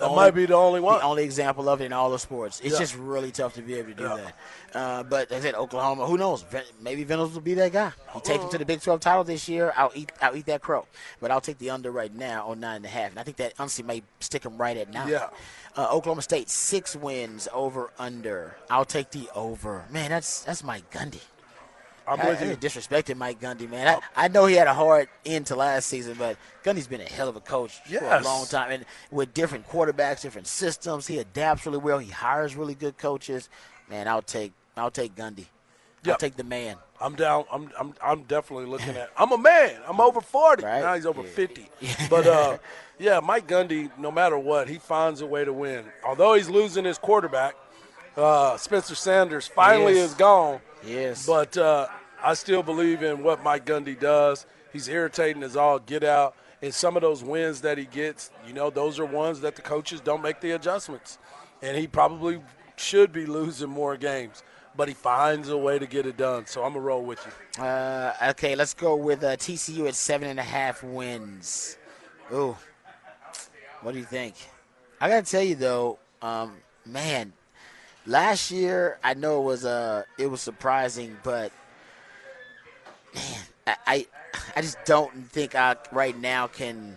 That 0.00 0.06
only- 0.06 0.16
might 0.16 0.30
be 0.32 0.46
the 0.46 0.54
only 0.54 0.80
one. 0.80 0.98
the 0.98 1.04
only 1.04 1.22
example 1.24 1.68
of 1.68 1.80
it 1.80 1.84
in 1.84 1.92
all 1.92 2.10
the 2.10 2.18
sports. 2.18 2.58
It's 2.60 2.72
Yeah. 2.72 2.78
just 2.80 2.96
really 2.96 3.30
tough 3.30 3.54
to 3.54 3.62
be 3.62 3.74
able 3.74 3.90
to 3.90 3.94
do 3.94 4.02
Yeah. 4.02 4.16
that. 4.16 4.34
Uh, 4.74 5.02
but 5.04 5.30
as 5.30 5.38
I 5.44 5.48
said, 5.48 5.54
Oklahoma, 5.54 6.06
who 6.06 6.16
knows? 6.16 6.44
Maybe 6.80 7.04
Venables 7.04 7.34
will 7.34 7.40
be 7.42 7.54
that 7.54 7.72
guy. 7.72 7.92
He 8.14 8.20
take 8.20 8.40
him 8.40 8.48
to 8.50 8.58
the 8.58 8.64
Big 8.64 8.80
12 8.80 9.00
title 9.00 9.24
this 9.24 9.48
year. 9.48 9.72
I'll 9.76 9.92
eat, 9.94 10.10
I'll 10.22 10.34
eat 10.36 10.46
that 10.46 10.62
crow. 10.62 10.86
But 11.20 11.30
I'll 11.30 11.40
take 11.40 11.58
the 11.58 11.70
under 11.70 11.90
right 11.90 12.12
now 12.14 12.48
on 12.48 12.60
nine 12.60 12.76
and 12.76 12.86
a 12.86 12.88
half. 12.88 13.10
And 13.10 13.20
I 13.20 13.22
think 13.22 13.36
that 13.36 13.52
honestly 13.58 13.84
may 13.84 14.02
stick 14.20 14.44
him 14.44 14.56
right 14.58 14.76
at 14.76 14.90
nine. 14.90 15.08
Yeah. 15.08 15.28
Uh, 15.76 15.88
Oklahoma 15.92 16.22
State 16.22 16.50
six 16.50 16.96
wins 16.96 17.46
over 17.52 17.90
under. 17.98 18.56
I'll 18.70 18.84
take 18.84 19.10
the 19.10 19.28
over. 19.34 19.84
Man, 19.90 20.10
that's 20.10 20.40
that's 20.40 20.64
Mike 20.64 20.90
Gundy. 20.90 21.20
I'm 22.10 22.20
I, 22.20 22.28
with 22.30 22.42
you. 22.42 22.56
disrespected 22.56 23.16
Mike 23.16 23.40
Gundy, 23.40 23.68
man. 23.70 24.00
I, 24.16 24.24
I 24.24 24.28
know 24.28 24.46
he 24.46 24.54
had 24.56 24.66
a 24.66 24.74
hard 24.74 25.08
end 25.24 25.46
to 25.46 25.56
last 25.56 25.86
season, 25.86 26.16
but 26.18 26.36
Gundy's 26.64 26.86
been 26.88 27.00
a 27.00 27.04
hell 27.04 27.28
of 27.28 27.36
a 27.36 27.40
coach 27.40 27.80
for 27.84 28.04
a 28.04 28.20
long 28.22 28.46
time. 28.46 28.70
And 28.72 28.84
with 29.10 29.32
different 29.32 29.68
quarterbacks, 29.68 30.22
different 30.22 30.46
systems, 30.46 31.06
he 31.06 31.18
adapts 31.18 31.64
really 31.66 31.78
well. 31.78 31.98
He 31.98 32.10
hires 32.10 32.56
really 32.56 32.74
good 32.74 32.98
coaches. 32.98 33.48
Man, 33.88 34.08
I'll 34.08 34.22
take 34.22 34.52
I'll 34.76 34.90
take 34.90 35.14
Gundy. 35.14 35.46
I'll 36.06 36.16
take 36.16 36.36
the 36.36 36.44
man. 36.44 36.76
I'm 37.00 37.14
down. 37.14 37.44
I'm, 37.52 37.70
I'm 37.78 37.94
I'm 38.02 38.22
definitely 38.24 38.66
looking 38.66 38.96
at. 38.96 39.10
I'm 39.16 39.32
a 39.32 39.38
man. 39.38 39.76
I'm 39.88 40.00
over 40.08 40.20
forty. 40.20 40.64
Right. 40.64 40.80
Now 40.80 40.94
he's 40.94 41.06
over 41.06 41.22
Yeah. 41.22 41.28
fifty. 41.28 41.68
But 42.10 42.26
uh, 42.26 42.58
yeah, 42.98 43.20
Mike 43.20 43.46
Gundy. 43.46 43.90
No 43.98 44.10
matter 44.10 44.38
what, 44.38 44.68
he 44.68 44.76
finds 44.78 45.20
a 45.20 45.26
way 45.26 45.44
to 45.44 45.52
win. 45.52 45.84
Although 46.04 46.34
he's 46.34 46.48
losing 46.48 46.84
his 46.84 46.98
quarterback, 46.98 47.54
uh, 48.16 48.56
Spencer 48.56 48.94
Sanders 48.94 49.46
finally 49.46 49.94
Yes. 49.94 50.10
is 50.10 50.14
gone. 50.14 50.60
Yes. 50.86 51.26
But 51.26 51.56
uh, 51.58 51.88
I 52.22 52.34
still 52.34 52.62
believe 52.62 53.02
in 53.02 53.22
what 53.22 53.42
Mike 53.42 53.64
Gundy 53.64 53.98
does. 53.98 54.46
He's 54.72 54.88
irritating 54.88 55.42
as 55.42 55.56
all 55.56 55.78
get 55.78 56.04
out, 56.04 56.36
And 56.62 56.72
some 56.74 56.96
of 56.96 57.02
those 57.02 57.24
wins 57.24 57.62
that 57.62 57.78
he 57.78 57.86
gets, 57.86 58.30
you 58.46 58.52
know, 58.52 58.70
those 58.70 58.98
are 58.98 59.06
ones 59.06 59.40
that 59.40 59.56
the 59.56 59.62
coaches 59.62 60.00
don't 60.00 60.22
make 60.22 60.40
the 60.40 60.52
adjustments. 60.52 61.18
And 61.62 61.76
he 61.76 61.86
probably 61.86 62.42
should 62.76 63.12
be 63.12 63.26
losing 63.26 63.70
more 63.70 63.96
games, 63.96 64.42
but 64.76 64.88
he 64.88 64.94
finds 64.94 65.48
a 65.48 65.56
way 65.56 65.78
to 65.78 65.86
get 65.86 66.06
it 66.06 66.16
done. 66.16 66.46
So 66.46 66.62
I'm 66.62 66.74
to 66.74 66.80
roll 66.80 67.02
with 67.02 67.24
you. 67.26 67.62
Uh, 67.62 68.12
okay, 68.30 68.54
let's 68.54 68.74
go 68.74 68.96
with 68.96 69.24
uh, 69.24 69.36
TCU 69.36 69.88
at 69.88 69.94
seven 69.94 70.28
and 70.28 70.38
a 70.38 70.44
half 70.44 70.82
wins. 70.82 71.78
Ooh, 72.32 72.56
what 73.82 73.92
do 73.92 73.98
you 73.98 74.04
think? 74.04 74.34
I 75.00 75.08
got 75.08 75.24
to 75.24 75.30
tell 75.30 75.42
you, 75.42 75.54
though, 75.54 75.98
um, 76.20 76.52
man, 76.84 77.32
last 78.06 78.50
year 78.50 78.98
I 79.02 79.14
know 79.14 79.40
it 79.40 79.44
was 79.44 79.64
uh, 79.64 80.02
it 80.18 80.26
was 80.26 80.42
surprising, 80.42 81.16
but 81.22 81.52
man, 83.14 83.24
I, 83.66 83.76
I 83.86 84.06
I 84.56 84.62
just 84.62 84.78
don't 84.84 85.12
think 85.30 85.54
I 85.54 85.76
right 85.92 86.18
now 86.18 86.46
can. 86.46 86.96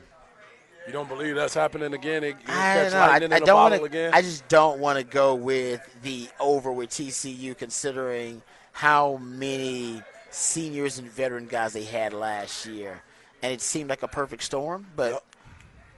You 0.88 0.94
don't 0.94 1.08
believe 1.08 1.36
that's 1.36 1.54
happening 1.54 1.94
again? 1.94 2.24
It, 2.24 2.36
I 2.48 2.90
don't. 3.20 3.32
I, 3.34 3.36
I 3.38 3.40
don't 3.40 3.72
want 3.72 3.86
again? 3.86 4.12
I 4.14 4.22
just 4.22 4.48
don't 4.48 4.80
want 4.80 4.98
to 4.98 5.04
go 5.04 5.36
with 5.36 5.82
the 6.02 6.28
over 6.40 6.72
with 6.72 6.90
TCU, 6.90 7.58
considering 7.58 8.42
how 8.74 9.18
many 9.18 10.02
seniors 10.30 11.00
and 11.00 11.10
veteran 11.10 11.48
guys 11.48 11.74
they 11.74 11.84
had 11.84 12.14
last 12.14 12.66
year, 12.66 13.02
and 13.42 13.54
it 13.54 13.62
seemed 13.62 13.90
like 13.90 14.04
a 14.04 14.08
perfect 14.08 14.44
storm. 14.44 14.88
But 14.96 15.14
Yep. 15.14 15.24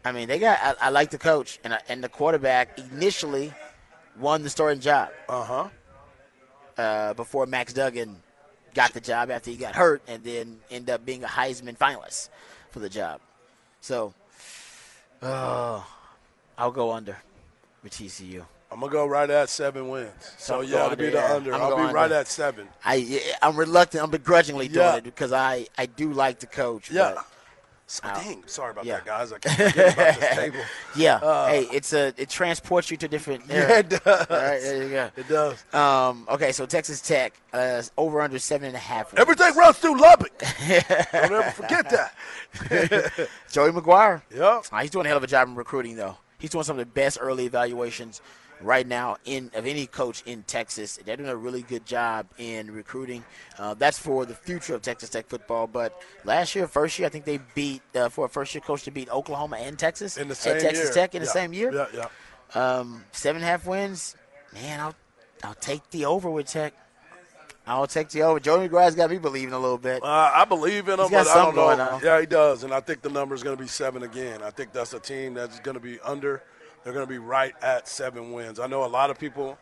I 0.05 0.11
mean, 0.11 0.27
they 0.27 0.37
got. 0.37 0.59
I, 0.61 0.87
I 0.87 0.89
like 0.89 1.09
the 1.09 1.17
coach 1.17 1.59
and 1.63 1.77
and 1.89 2.03
the 2.03 2.09
quarterback 2.09 2.77
initially 2.77 3.51
won 4.19 4.43
the 4.43 4.49
starting 4.49 4.79
job 4.79 5.09
uh-huh. 5.27 5.67
uh, 6.77 7.13
before 7.15 7.47
Max 7.47 7.73
Duggan 7.73 8.21
got 8.75 8.93
the 8.93 8.99
job 9.01 9.31
after 9.31 9.49
he 9.49 9.57
got 9.57 9.73
hurt, 9.73 10.01
and 10.07 10.23
then 10.23 10.59
end 10.69 10.89
up 10.89 11.03
being 11.05 11.23
a 11.23 11.27
Heisman 11.27 11.75
finalist 11.77 12.29
for 12.69 12.79
the 12.79 12.89
job. 12.89 13.19
So, 13.81 14.13
oh, 15.23 15.87
I'll 16.57 16.71
go 16.71 16.91
under 16.91 17.17
with 17.83 17.93
TCU. 17.93 18.43
I'm 18.71 18.79
going 18.79 18.91
to 18.91 18.97
go 18.97 19.05
right 19.05 19.29
at 19.29 19.49
seven 19.49 19.89
wins. 19.89 20.11
So, 20.37 20.61
I'm 20.61 20.67
yeah, 20.67 20.85
it'll 20.85 20.97
be 20.97 21.05
the 21.05 21.11
yeah. 21.17 21.33
under. 21.33 21.53
I'm 21.53 21.61
I'll 21.61 21.77
be 21.77 21.93
right 21.93 22.03
under. 22.05 22.15
at 22.15 22.27
seven. 22.27 22.67
I 22.83 23.21
I'm 23.41 23.55
reluctant. 23.55 24.03
I'm 24.03 24.11
begrudgingly 24.11 24.67
doing 24.67 24.85
Yeah. 24.85 24.95
it 24.97 25.03
because 25.03 25.31
I 25.31 25.67
I 25.77 25.85
do 25.85 26.11
like 26.11 26.39
the 26.39 26.47
coach. 26.47 26.91
Yeah. 26.91 27.15
So, 27.87 28.01
dang, 28.03 28.43
sorry 28.47 28.71
about 28.71 28.85
Yeah. 28.85 28.95
that, 28.95 29.05
guys. 29.05 29.31
I 29.31 29.37
can't 29.39 29.71
forget 29.71 29.93
about 29.93 30.19
this 30.19 30.35
table. 30.35 30.59
yeah. 30.95 31.47
hey, 31.47 31.67
it's 31.71 31.93
a 31.93 32.13
it 32.17 32.29
transports 32.29 32.89
you 32.89 32.97
to 32.97 33.07
different. 33.07 33.43
Uh, 33.43 33.53
Yeah, 33.53 33.77
it 33.79 33.89
does. 33.89 34.01
All 34.07 34.37
right, 34.37 34.59
there 34.61 34.83
you 34.83 34.89
go. 34.89 35.09
It 35.15 35.27
does. 35.29 35.63
Um, 35.73 36.25
okay, 36.29 36.51
so 36.51 36.65
Texas 36.65 36.99
Tech 36.99 37.33
uh, 37.53 37.83
over 37.97 38.21
under 38.21 38.39
seven 38.39 38.67
and 38.67 38.75
a 38.75 38.79
half. 38.79 39.11
wins. 39.13 39.21
Everything 39.21 39.53
runs 39.55 39.77
through 39.77 39.99
Lubbock. 40.01 40.31
Don't 40.67 41.13
ever 41.13 41.43
forget 41.51 41.89
that. 41.91 42.15
Joey 43.51 43.71
McGuire. 43.71 44.23
Yep. 44.33 44.65
Uh, 44.71 44.79
he's 44.81 44.89
doing 44.89 45.05
a 45.05 45.09
hell 45.09 45.17
of 45.17 45.23
a 45.23 45.27
job 45.27 45.47
in 45.47 45.55
recruiting, 45.55 45.95
though. 45.95 46.17
He's 46.39 46.49
doing 46.49 46.63
some 46.63 46.79
of 46.79 46.85
the 46.85 46.91
best 46.91 47.17
early 47.21 47.45
evaluations 47.45 48.21
right 48.61 48.87
now 48.87 49.17
in 49.25 49.51
of 49.53 49.65
any 49.65 49.85
coach 49.87 50.23
in 50.25 50.43
Texas. 50.43 50.97
They're 51.05 51.17
doing 51.17 51.29
a 51.29 51.35
really 51.35 51.61
good 51.61 51.85
job 51.85 52.27
in 52.37 52.71
recruiting. 52.71 53.23
Uh, 53.59 53.73
that's 53.73 53.97
for 53.99 54.25
the 54.25 54.33
future 54.33 54.73
of 54.75 54.81
Texas 54.81 55.09
Tech 55.09 55.27
football. 55.27 55.67
But 55.67 56.01
last 56.23 56.55
year, 56.55 56.67
first 56.67 56.97
year, 56.97 57.05
I 57.07 57.09
think 57.09 57.25
they 57.25 57.39
beat 57.53 57.81
uh, 57.95 58.09
for 58.09 58.25
a 58.25 58.29
first 58.29 58.53
year 58.55 58.61
coach 58.61 58.83
to 58.83 58.91
beat 58.91 59.09
Oklahoma 59.09 59.57
and 59.57 59.77
Texas 59.77 60.17
In 60.17 60.27
the 60.27 60.35
same 60.35 60.55
at 60.55 60.61
Texas 60.61 60.85
year. 60.85 60.93
Tech 60.93 61.15
in 61.15 61.21
the 61.21 61.27
Yeah. 61.27 61.31
same 61.33 61.53
year. 61.53 61.73
Yeah, 61.73 61.87
yeah. 61.93 62.07
Um, 62.79 63.03
seven 63.11 63.41
and 63.41 63.47
a 63.47 63.51
half 63.51 63.65
wins. 63.65 64.15
Man, 64.53 64.79
I'll 64.79 64.95
I'll 65.43 65.53
take 65.55 65.89
the 65.91 66.05
over 66.05 66.29
with 66.29 66.47
Tech. 66.47 66.73
I'll 67.67 67.87
take 67.87 68.09
the 68.09 68.21
over. 68.21 68.39
Joey 68.39 68.69
McGuire's 68.69 68.93
got 68.95 69.09
me 69.09 69.17
believing 69.17 69.53
a 69.53 69.59
little 69.59 69.79
bit. 69.79 70.03
Uh, 70.03 70.31
I 70.35 70.45
believe 70.45 70.87
in 70.87 70.99
him, 70.99 71.07
He's 71.07 71.09
got 71.09 71.25
but 71.25 71.31
I 71.35 71.43
don't 71.43 71.55
know. 71.55 71.61
going 71.61 71.79
on. 71.79 72.01
Yeah, 72.03 72.19
he 72.19 72.27
does, 72.27 72.63
and 72.63 72.71
I 72.71 72.79
think 72.79 73.01
the 73.01 73.09
number 73.09 73.33
is 73.33 73.41
going 73.41 73.57
to 73.57 73.61
be 73.61 73.67
seven 73.67 74.03
again. 74.03 74.43
I 74.43 74.51
think 74.51 74.71
that's 74.71 74.93
a 74.93 74.99
team 74.99 75.33
that's 75.33 75.59
going 75.61 75.73
to 75.73 75.81
be 75.81 75.99
under. 76.01 76.43
They're 76.85 76.93
going 76.93 77.05
to 77.05 77.11
be 77.11 77.17
right 77.17 77.55
at 77.63 77.87
seven 77.87 78.31
wins. 78.31 78.59
I 78.59 78.67
know 78.67 78.85
a 78.85 78.87
lot 78.87 79.09
of 79.09 79.17
people, 79.17 79.57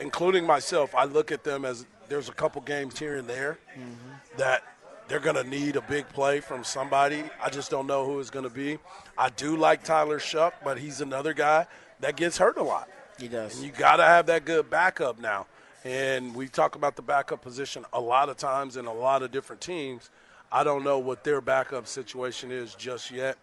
including 0.00 0.46
myself, 0.46 0.94
I 0.94 1.04
look 1.04 1.30
at 1.30 1.44
them 1.44 1.66
as 1.66 1.84
there's 2.08 2.30
a 2.30 2.32
couple 2.32 2.62
games 2.62 2.98
here 2.98 3.18
and 3.18 3.28
there 3.28 3.58
Mm-hmm. 3.78 4.38
that 4.38 4.62
they're 5.06 5.20
going 5.20 5.36
to 5.36 5.44
need 5.44 5.76
a 5.76 5.82
big 5.82 6.08
play 6.08 6.40
from 6.40 6.64
somebody. 6.64 7.24
I 7.42 7.50
just 7.50 7.70
don't 7.70 7.86
know 7.86 8.06
who 8.06 8.18
it's 8.20 8.30
going 8.30 8.48
to 8.48 8.54
be. 8.54 8.78
I 9.18 9.28
do 9.28 9.54
like 9.56 9.84
Tyler 9.84 10.18
Shough, 10.18 10.52
but 10.64 10.78
he's 10.78 11.00
another 11.02 11.34
guy 11.34 11.66
that 12.00 12.16
gets 12.16 12.38
hurt 12.38 12.56
a 12.56 12.62
lot. 12.62 12.88
He 13.18 13.28
does. 13.28 13.56
And 13.56 13.66
you 13.66 13.70
got 13.72 13.96
to 13.96 14.04
have 14.04 14.26
that 14.26 14.46
good 14.46 14.70
backup 14.70 15.20
now. 15.20 15.46
And 15.84 16.34
we 16.34 16.48
talk 16.48 16.74
about 16.74 16.96
the 16.96 17.02
backup 17.02 17.42
position 17.42 17.84
a 17.92 18.00
lot 18.00 18.28
of 18.30 18.38
times 18.38 18.76
in 18.78 18.86
a 18.86 18.92
lot 18.94 19.22
of 19.22 19.30
different 19.30 19.60
teams. 19.60 20.08
I 20.50 20.64
don't 20.64 20.84
know 20.84 20.98
what 20.98 21.22
their 21.22 21.40
backup 21.40 21.86
situation 21.86 22.50
is 22.50 22.74
just 22.74 23.10
yet, 23.10 23.36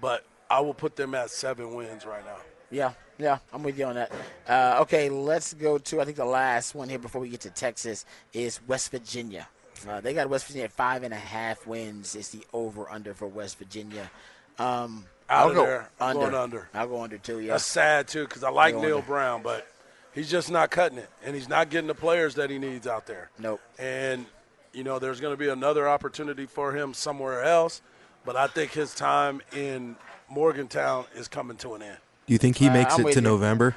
but 0.00 0.24
I 0.54 0.60
will 0.60 0.72
put 0.72 0.94
them 0.94 1.16
at 1.16 1.30
seven 1.30 1.74
wins 1.74 2.06
right 2.06 2.24
now. 2.24 2.36
Yeah, 2.70 2.92
yeah, 3.18 3.38
I'm 3.52 3.64
with 3.64 3.76
you 3.76 3.86
on 3.86 3.96
that. 3.96 4.12
Uh, 4.48 4.78
okay, 4.82 5.08
let's 5.08 5.52
go 5.52 5.78
to 5.78 6.00
I 6.00 6.04
think 6.04 6.16
the 6.16 6.24
last 6.24 6.76
one 6.76 6.88
here 6.88 7.00
before 7.00 7.20
we 7.20 7.28
get 7.28 7.40
to 7.40 7.50
Texas 7.50 8.04
is 8.32 8.60
West 8.68 8.92
Virginia. 8.92 9.48
Uh, 9.88 10.00
they 10.00 10.14
got 10.14 10.30
West 10.30 10.46
Virginia 10.46 10.66
at 10.66 10.72
five 10.72 11.02
and 11.02 11.12
a 11.12 11.16
half 11.16 11.66
wins. 11.66 12.14
It's 12.14 12.28
the 12.28 12.44
over 12.52 12.88
under 12.88 13.14
for 13.14 13.26
West 13.26 13.58
Virginia. 13.58 14.08
Um, 14.56 15.06
Out 15.28 15.42
I'll 15.42 15.48
of 15.48 15.54
go 15.56 15.66
there. 15.66 15.90
I'm 16.00 16.10
under. 16.10 16.20
going 16.20 16.34
under. 16.34 16.68
I'll 16.72 16.86
go 16.86 17.02
under 17.02 17.18
too. 17.18 17.40
Yeah, 17.40 17.54
That's 17.54 17.66
sad 17.66 18.06
too 18.06 18.22
because 18.24 18.44
I 18.44 18.50
like 18.50 18.76
Neal 18.76 18.98
under. 18.98 19.02
Brown, 19.02 19.42
but 19.42 19.66
he's 20.14 20.30
just 20.30 20.52
not 20.52 20.70
cutting 20.70 20.98
it, 20.98 21.10
and 21.24 21.34
he's 21.34 21.48
not 21.48 21.68
getting 21.68 21.88
the 21.88 21.94
players 21.96 22.36
that 22.36 22.48
he 22.48 22.60
needs 22.60 22.86
out 22.86 23.06
there. 23.06 23.28
Nope. 23.40 23.60
And 23.76 24.26
you 24.72 24.84
know, 24.84 25.00
there's 25.00 25.20
going 25.20 25.32
to 25.34 25.36
be 25.38 25.48
another 25.48 25.88
opportunity 25.88 26.46
for 26.46 26.72
him 26.72 26.94
somewhere 26.94 27.42
else, 27.42 27.82
but 28.24 28.36
I 28.36 28.46
think 28.46 28.70
his 28.70 28.94
time 28.94 29.42
in 29.52 29.96
Morgantown 30.28 31.04
is 31.14 31.28
coming 31.28 31.56
to 31.58 31.74
an 31.74 31.82
end. 31.82 31.98
Do 32.26 32.32
you 32.32 32.38
think 32.38 32.56
he 32.56 32.68
Uh, 32.68 32.72
makes 32.72 32.94
I'm 32.94 33.06
it 33.06 33.12
to 33.12 33.18
you. 33.18 33.20
November? 33.20 33.76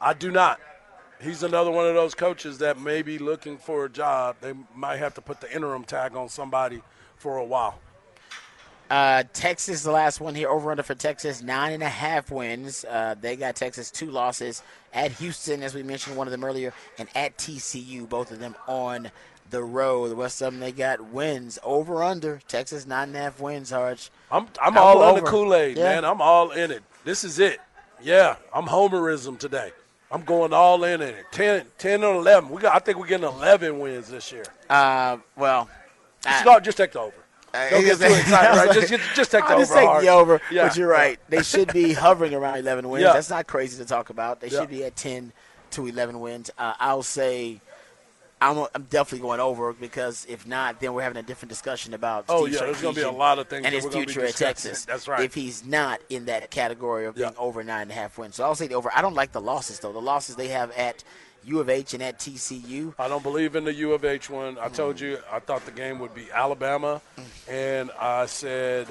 I 0.00 0.12
do 0.12 0.30
not. 0.30 0.60
He's 1.20 1.42
another 1.42 1.70
one 1.70 1.86
of 1.86 1.94
those 1.94 2.14
coaches 2.14 2.58
that 2.58 2.78
may 2.78 3.02
be 3.02 3.18
looking 3.18 3.56
for 3.56 3.86
a 3.86 3.88
job. 3.88 4.36
They 4.40 4.52
might 4.74 4.98
have 4.98 5.14
to 5.14 5.20
put 5.22 5.40
the 5.40 5.50
interim 5.54 5.84
tag 5.84 6.14
on 6.14 6.28
somebody 6.28 6.82
for 7.16 7.38
a 7.38 7.44
while. 7.44 7.78
Uh, 8.88 9.24
Texas, 9.32 9.82
the 9.82 9.90
last 9.90 10.20
one 10.20 10.34
here, 10.36 10.48
over 10.48 10.70
under 10.70 10.82
for 10.82 10.94
Texas, 10.94 11.42
nine 11.42 11.72
and 11.72 11.82
a 11.82 11.88
half 11.88 12.30
wins. 12.30 12.84
Uh, 12.84 13.16
they 13.20 13.34
got 13.34 13.56
Texas 13.56 13.90
two 13.90 14.10
losses 14.10 14.62
at 14.92 15.10
Houston, 15.12 15.62
as 15.64 15.74
we 15.74 15.82
mentioned, 15.82 16.16
one 16.16 16.28
of 16.28 16.30
them 16.30 16.44
earlier, 16.44 16.72
and 16.98 17.08
at 17.16 17.36
TCU, 17.36 18.08
both 18.08 18.30
of 18.30 18.38
them 18.38 18.54
on 18.68 19.10
the 19.50 19.62
road. 19.62 20.08
The 20.08 20.16
rest 20.16 20.42
of 20.42 20.58
they 20.58 20.72
got 20.72 21.04
wins 21.04 21.58
over 21.62 22.02
under. 22.02 22.40
Texas 22.48 22.86
nine 22.86 23.08
and 23.08 23.16
a 23.16 23.20
half 23.20 23.40
wins. 23.40 23.72
Arch. 23.72 24.10
I'm 24.30 24.46
I'm 24.60 24.76
all 24.78 25.02
on 25.02 25.16
the. 25.16 25.22
Kool 25.22 25.54
Aid, 25.54 25.76
Yeah. 25.76 25.84
man. 25.84 26.04
I'm 26.04 26.20
all 26.20 26.50
in 26.50 26.70
it. 26.70 26.82
This 27.04 27.24
is 27.24 27.38
it. 27.38 27.60
Yeah, 28.02 28.36
I'm 28.54 28.66
Homerism 28.66 29.38
today. 29.38 29.72
I'm 30.10 30.22
going 30.22 30.52
all 30.52 30.84
in 30.84 31.00
in 31.02 31.08
it. 31.14 31.24
10, 31.32 31.66
10 31.78 32.04
or 32.04 32.14
eleven. 32.16 32.50
We 32.50 32.60
got. 32.62 32.74
I 32.74 32.78
think 32.78 32.98
we're 32.98 33.06
getting 33.06 33.26
eleven 33.26 33.78
wins 33.80 34.08
this 34.08 34.30
year. 34.32 34.44
Uh, 34.70 35.18
well, 35.36 35.68
Just, 36.22 36.46
I- 36.46 36.60
just 36.60 36.78
take 36.78 36.92
the 36.92 37.00
over. 37.00 37.14
Don't 37.70 37.84
get 37.84 37.96
too 37.98 38.04
excited. 38.04 38.54
Right? 38.58 38.70
Just, 38.74 38.88
just, 38.90 39.14
just 39.14 39.30
take 39.30 39.44
the 39.44 39.48
I'll 39.48 39.54
over. 39.54 39.62
just 39.62 39.72
take 39.72 40.00
the 40.02 40.08
over. 40.08 40.40
Yeah. 40.50 40.68
But 40.68 40.76
you're 40.76 40.88
right. 40.90 41.18
They 41.30 41.42
should 41.42 41.72
be 41.72 41.92
hovering 41.94 42.34
around 42.34 42.58
11 42.58 42.86
wins. 42.86 43.02
Yeah. 43.02 43.14
That's 43.14 43.30
not 43.30 43.46
crazy 43.46 43.78
to 43.82 43.88
talk 43.88 44.10
about. 44.10 44.40
They 44.42 44.50
should 44.50 44.68
be 44.68 44.84
at 44.84 44.94
10 44.94 45.32
to 45.70 45.86
11 45.86 46.20
wins. 46.20 46.50
Uh, 46.58 46.74
I'll 46.78 47.02
say 47.02 47.62
I'm, 48.40 48.66
I'm 48.74 48.82
definitely 48.84 49.20
going 49.20 49.40
over 49.40 49.72
because 49.72 50.26
if 50.28 50.46
not, 50.46 50.80
then 50.80 50.92
we're 50.92 51.02
having 51.02 51.16
a 51.16 51.22
different 51.22 51.48
discussion 51.48 51.94
about 51.94 52.26
Oh, 52.28 52.44
Steve 52.44 52.54
yeah, 52.54 52.66
there's 52.66 52.82
gonna 52.82 52.94
be 52.94 53.00
a 53.00 53.10
lot 53.10 53.38
of 53.38 53.48
things 53.48 53.64
and 53.64 53.74
his 53.74 53.84
we're 53.84 53.90
gonna 53.90 54.06
be 54.06 54.12
future 54.12 54.26
at. 54.26 54.34
Texas. 54.34 54.84
That's 54.86 55.08
right. 55.08 55.22
If 55.22 55.34
he's 55.34 55.64
not 55.64 56.00
in 56.10 56.26
that 56.26 56.50
category 56.50 57.06
of 57.06 57.14
being 57.14 57.30
Yeah. 57.32 57.38
over 57.38 57.64
nine 57.64 57.82
and 57.82 57.90
a 57.90 57.94
half 57.94 58.18
wins, 58.18 58.36
so 58.36 58.44
I'll 58.44 58.54
say 58.54 58.66
the 58.66 58.74
over. 58.74 58.90
I 58.94 59.00
don't 59.00 59.14
like 59.14 59.32
the 59.32 59.40
losses 59.40 59.80
though. 59.80 59.92
The 59.92 60.00
losses 60.00 60.36
they 60.36 60.48
have 60.48 60.70
at 60.72 61.02
U 61.44 61.60
of 61.60 61.70
H 61.70 61.94
and 61.94 62.02
at 62.02 62.18
TCU. 62.18 62.94
I 62.98 63.08
don't 63.08 63.22
believe 63.22 63.56
in 63.56 63.64
the 63.64 63.72
U 63.72 63.92
of 63.92 64.04
H 64.04 64.28
one. 64.28 64.58
I 64.58 64.68
told 64.68 64.98
hmm. 64.98 65.04
you 65.06 65.18
I 65.32 65.38
thought 65.38 65.64
the 65.64 65.70
game 65.70 65.98
would 66.00 66.14
be 66.14 66.30
Alabama, 66.30 67.00
hmm. 67.16 67.50
and 67.50 67.90
I 67.98 68.26
said 68.26 68.86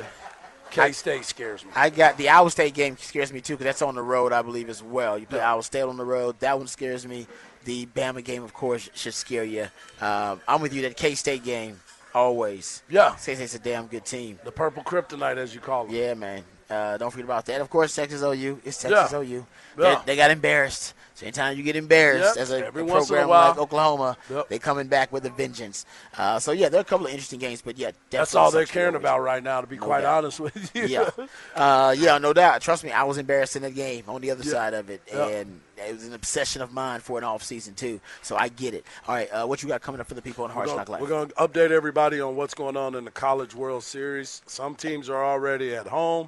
K 0.72 0.92
State 0.92 1.26
scares 1.26 1.64
me. 1.64 1.72
I 1.76 1.90
got 1.90 2.18
the 2.18 2.30
Iowa 2.30 2.50
State 2.50 2.74
game 2.74 2.98
scares 2.98 3.32
me 3.32 3.42
too 3.42 3.54
because 3.54 3.66
that's 3.66 3.82
on 3.84 3.96
the 3.96 4.02
road, 4.02 4.34
I 4.34 4.42
believe, 4.42 4.70
as 4.70 4.82
well. 4.82 5.18
You 5.18 5.28
play 5.28 5.40
Iowa 5.40 5.64
State 5.64 5.84
on 5.84 5.98
the 5.98 6.06
road, 6.06 6.40
that 6.40 6.58
one 6.58 6.68
scares 6.68 7.06
me. 7.06 7.28
The 7.66 7.86
Bama 7.88 8.24
game, 8.24 8.44
of 8.44 8.54
course, 8.54 8.90
should 8.94 9.14
scare 9.14 9.44
you. 9.44 9.68
Um, 10.00 10.40
I'm 10.48 10.62
with 10.62 10.74
you. 10.74 10.82
That 10.84 10.96
K 10.96 11.16
State 11.16 11.44
game, 11.44 11.80
always. 12.14 12.82
Yeah, 12.90 13.16
K 13.24 13.36
State's 13.36 13.56
a 13.56 13.60
damn 13.60 13.88
good 13.88 14.06
team. 14.06 14.40
the 14.44 14.52
purple 14.52 14.84
kryptonite, 14.84 15.38
as 15.38 15.54
you 15.54 15.60
call 15.62 15.86
it. 15.86 15.92
Yeah, 15.92 16.14
man. 16.14 16.44
Uh, 16.70 16.98
don't 16.98 17.12
forget 17.12 17.26
about 17.26 17.46
that. 17.46 17.62
Of 17.62 17.70
course, 17.70 17.94
Texas 17.96 18.22
OU. 18.24 18.60
It's 18.66 18.82
Texas 18.82 19.12
Yeah. 19.12 19.20
OU. 19.20 19.46
Yeah. 19.78 19.96
They, 19.96 20.02
they 20.06 20.16
got 20.16 20.32
embarrassed. 20.32 20.94
So 21.16 21.26
anytime 21.26 21.58
you 21.58 21.64
get 21.64 21.76
embarrassed 21.78 22.36
Yep. 22.36 22.42
as 22.44 22.52
a, 22.52 22.56
a 22.56 22.58
in 22.60 22.64
a 22.66 22.72
program 22.92 23.30
while. 23.30 23.50
like 23.50 23.58
Oklahoma, 23.58 24.18
Yep. 24.30 24.50
they 24.50 24.60
coming 24.60 24.88
back 24.88 25.12
with 25.14 25.26
a 25.26 25.30
vengeance. 25.30 25.86
Uh, 26.18 26.40
so 26.40 26.52
yeah, 26.52 26.68
there 26.70 26.80
are 26.80 26.82
a 26.82 26.86
couple 26.86 27.06
of 27.08 27.12
interesting 27.14 27.40
games, 27.40 27.62
but 27.62 27.78
yeah, 27.78 27.92
That's 28.10 28.36
all 28.36 28.52
they're 28.52 28.66
caring 28.66 28.96
about 28.96 29.22
right 29.22 29.42
now. 29.42 29.62
To 29.62 29.68
be 29.68 29.78
quite 29.78 30.02
doubt. 30.02 30.18
honest 30.26 30.40
with 30.42 30.76
you. 30.76 30.86
yeah, 30.88 31.10
uh, 31.56 31.96
yeah, 31.98 32.18
no 32.18 32.34
doubt. 32.34 32.62
Trust 32.62 32.84
me, 32.84 32.92
I 32.92 33.04
was 33.04 33.18
embarrassed 33.18 33.56
in 33.56 33.62
that 33.64 33.76
game 33.76 34.04
on 34.08 34.20
the 34.22 34.32
other 34.32 34.44
side 34.44 34.74
of 34.74 34.90
it, 34.90 35.02
and 35.12 35.62
it 35.78 35.94
was 35.94 36.06
an 36.06 36.14
obsession 36.14 36.62
of 36.62 36.74
mine 36.74 37.00
for 37.00 37.18
an 37.18 37.24
off 37.24 37.44
season 37.44 37.76
too. 37.76 38.00
So 38.22 38.36
I 38.36 38.50
get 38.50 38.74
it. 38.74 38.86
All 39.08 39.16
right, 39.16 39.30
uh, 39.30 39.46
what 39.48 39.64
you 39.64 39.70
got 39.70 39.82
coming 39.82 40.02
up 40.02 40.08
for 40.08 40.16
the 40.16 40.22
people 40.22 40.44
on 40.44 40.50
Hard 40.50 40.68
Knock 40.68 40.90
Life? 40.90 41.02
We're 41.02 41.08
going 41.08 41.30
to 41.30 41.34
update 41.36 41.72
everybody 41.72 42.20
on 42.20 42.36
what's 42.36 42.54
going 42.54 42.76
on 42.76 42.94
in 42.96 43.06
the 43.06 43.12
College 43.12 43.56
World 43.56 43.84
Series. 43.84 44.42
Some 44.48 44.76
teams 44.76 45.10
are 45.10 45.24
already 45.24 45.74
at 45.76 45.88
home. 45.88 46.28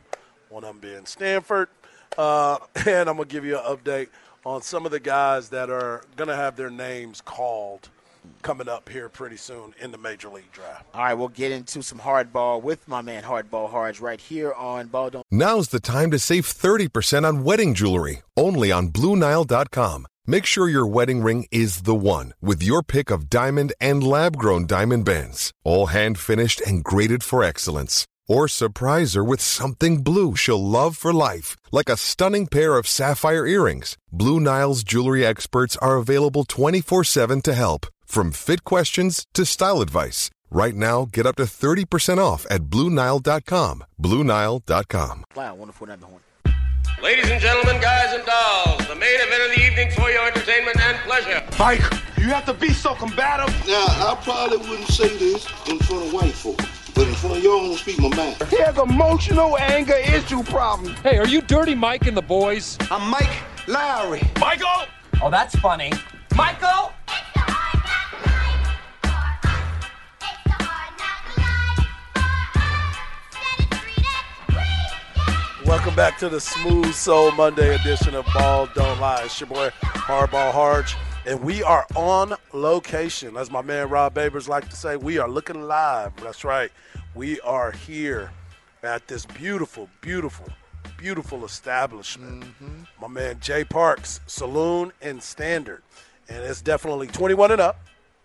One 0.50 0.64
of 0.64 0.70
them 0.70 0.80
being 0.80 1.06
Stanford, 1.06 1.68
uh, 2.18 2.58
and 2.88 3.10
I'm 3.10 3.18
going 3.18 3.28
to 3.28 3.34
give 3.34 3.44
you 3.44 3.58
an 3.60 3.66
update 3.76 4.08
on 4.48 4.62
some 4.62 4.86
of 4.86 4.92
the 4.92 5.00
guys 5.00 5.50
that 5.50 5.70
are 5.70 6.02
going 6.16 6.30
to 6.30 6.36
have 6.36 6.56
their 6.56 6.70
names 6.70 7.20
called 7.20 7.90
coming 8.42 8.70
up 8.70 8.88
here 8.88 9.10
pretty 9.10 9.36
soon 9.36 9.74
in 9.82 9.92
the 9.92 9.98
Major 9.98 10.30
League 10.30 10.52
Draft. 10.54 10.86
All 10.94 11.02
right, 11.02 11.14
we'll 11.14 11.28
get 11.28 11.52
into 11.52 11.82
some 11.82 12.00
hardball 12.00 12.62
with 12.62 12.88
my 12.88 13.02
man 13.02 13.24
Hardball 13.24 13.70
Harge 13.70 14.00
right 14.00 14.20
here 14.22 14.54
on 14.54 14.88
Ball 14.88 15.10
Don't. 15.10 15.26
Now's 15.30 15.68
the 15.68 15.82
time 15.82 16.12
to 16.12 16.20
save 16.20 16.46
30% 16.46 17.28
on 17.28 17.44
wedding 17.44 17.74
jewelry, 17.74 18.22
only 18.38 18.72
on 18.72 18.90
BlueNile.com. 18.90 20.08
Make 20.26 20.46
sure 20.46 20.70
your 20.70 20.88
wedding 20.88 21.22
ring 21.22 21.46
is 21.52 21.82
the 21.82 21.96
one 21.96 22.34
with 22.42 22.64
your 22.64 22.84
pick 22.84 23.12
of 23.12 23.30
diamond 23.30 23.74
and 23.82 24.02
lab 24.02 24.38
grown 24.38 24.66
diamond 24.66 25.04
bands, 25.04 25.52
all 25.66 25.88
hand 25.88 26.18
finished 26.18 26.62
and 26.62 26.84
graded 26.84 27.22
for 27.22 27.44
excellence. 27.44 28.08
Or 28.28 28.48
surprise 28.48 29.14
her 29.14 29.24
with 29.24 29.42
something 29.42 30.04
blue 30.04 30.36
she'll 30.36 30.64
love 30.64 30.98
for 30.98 31.14
life, 31.14 31.56
like 31.72 31.90
a 31.90 31.98
stunning 31.98 32.48
pair 32.48 32.78
of 32.78 32.88
sapphire 32.88 33.46
earrings. 33.48 33.98
Blue 34.12 34.40
Nile's 34.40 34.84
jewelry 34.84 35.26
experts 35.26 35.78
are 35.78 35.96
available 35.98 36.44
24 36.44 37.04
7 37.04 37.42
to 37.42 37.54
help, 37.54 37.88
from 38.06 38.32
fit 38.32 38.64
questions 38.64 39.26
to 39.34 39.46
style 39.46 39.82
advice. 39.82 40.30
Right 40.50 40.76
now, 40.76 41.06
get 41.12 41.26
up 41.26 41.36
to 41.38 41.44
30% 41.44 42.20
off 42.20 42.46
at 42.50 42.64
BlueNile.com. 42.64 43.84
BlueNile.com. 44.02 45.24
Wow, 45.36 45.56
wonderful 45.56 45.88
number 45.88 46.08
one. 46.08 46.22
Ladies 47.04 47.30
and 47.30 47.40
gentlemen, 47.40 47.80
guys 47.80 48.14
and 48.14 48.26
dolls, 48.26 48.88
the 48.88 48.96
main 48.96 49.20
event 49.20 49.44
of 49.44 49.56
the 49.56 49.62
evening 49.62 49.92
for 49.92 50.10
your 50.10 50.26
entertainment 50.26 50.80
and 50.80 50.98
pleasure. 51.00 51.44
Mike, 51.60 51.84
you 52.18 52.30
have 52.30 52.46
to 52.46 52.54
be 52.54 52.70
so 52.70 52.96
combative. 52.96 53.54
Now, 53.68 53.86
I 53.86 54.18
probably 54.24 54.58
wouldn't 54.58 54.88
say 54.88 55.16
this 55.18 55.46
in 55.68 55.78
front 55.80 56.08
of 56.08 56.14
white 56.14 56.34
folk, 56.34 56.60
but 56.98 57.08
in 57.08 57.14
front 57.14 57.38
of 57.38 57.44
y'all, 57.44 57.60
I'm 57.60 57.66
gonna 57.68 57.78
speak 57.78 58.00
my 58.00 58.10
mind. 58.16 58.44
He 58.50 58.58
has 58.58 58.76
emotional 58.76 59.56
anger 59.60 59.94
issue 59.94 60.42
problem. 60.42 60.96
Hey, 60.96 61.20
are 61.20 61.28
you 61.28 61.42
Dirty 61.42 61.76
Mike 61.76 62.08
and 62.08 62.18
the 62.18 62.24
boys? 62.24 62.76
I'm 62.90 63.12
Mike 63.12 63.38
Lowrey. 63.68 64.24
Michael! 64.40 64.88
Oh, 65.22 65.30
that's 65.30 65.56
funny. 65.60 65.92
Michael! 66.36 66.92
Welcome 75.66 75.96
back 75.96 76.18
to 76.18 76.30
the 76.30 76.40
Smooth 76.40 76.94
Soul 76.94 77.32
Monday 77.34 77.76
edition 77.76 78.16
of 78.16 78.26
Ball 78.34 78.70
Don't 78.74 79.00
Lie. 79.00 79.22
It's 79.26 79.40
your 79.40 79.48
boy 79.48 79.70
Hardball 79.82 80.52
Harge, 80.52 80.96
and 81.28 81.44
we 81.44 81.62
are 81.62 81.86
on 81.94 82.34
location. 82.54 83.36
As 83.36 83.52
my 83.52 83.62
man 83.62 83.90
Rod 83.90 84.16
Babers 84.16 84.48
like 84.48 84.70
to 84.70 84.76
say, 84.76 84.96
we 84.96 85.18
are 85.18 85.30
looking 85.30 85.62
live. 85.64 86.16
That's 86.24 86.46
right. 86.46 86.72
We 87.14 87.40
are 87.42 87.72
here 87.72 88.32
at 88.82 89.08
this 89.08 89.26
beautiful, 89.26 89.90
beautiful, 90.00 90.48
beautiful 90.98 91.44
establishment. 91.44 92.46
Mm-hmm. 92.46 92.84
My 93.02 93.10
man 93.10 93.40
Jay 93.42 93.66
Parks 93.66 94.22
Saloon 94.26 94.94
and 95.02 95.22
Standard, 95.22 95.84
and 96.30 96.42
it's 96.44 96.62
definitely 96.62 97.08
21 97.08 97.52
and 97.52 97.62
up. 97.62 97.78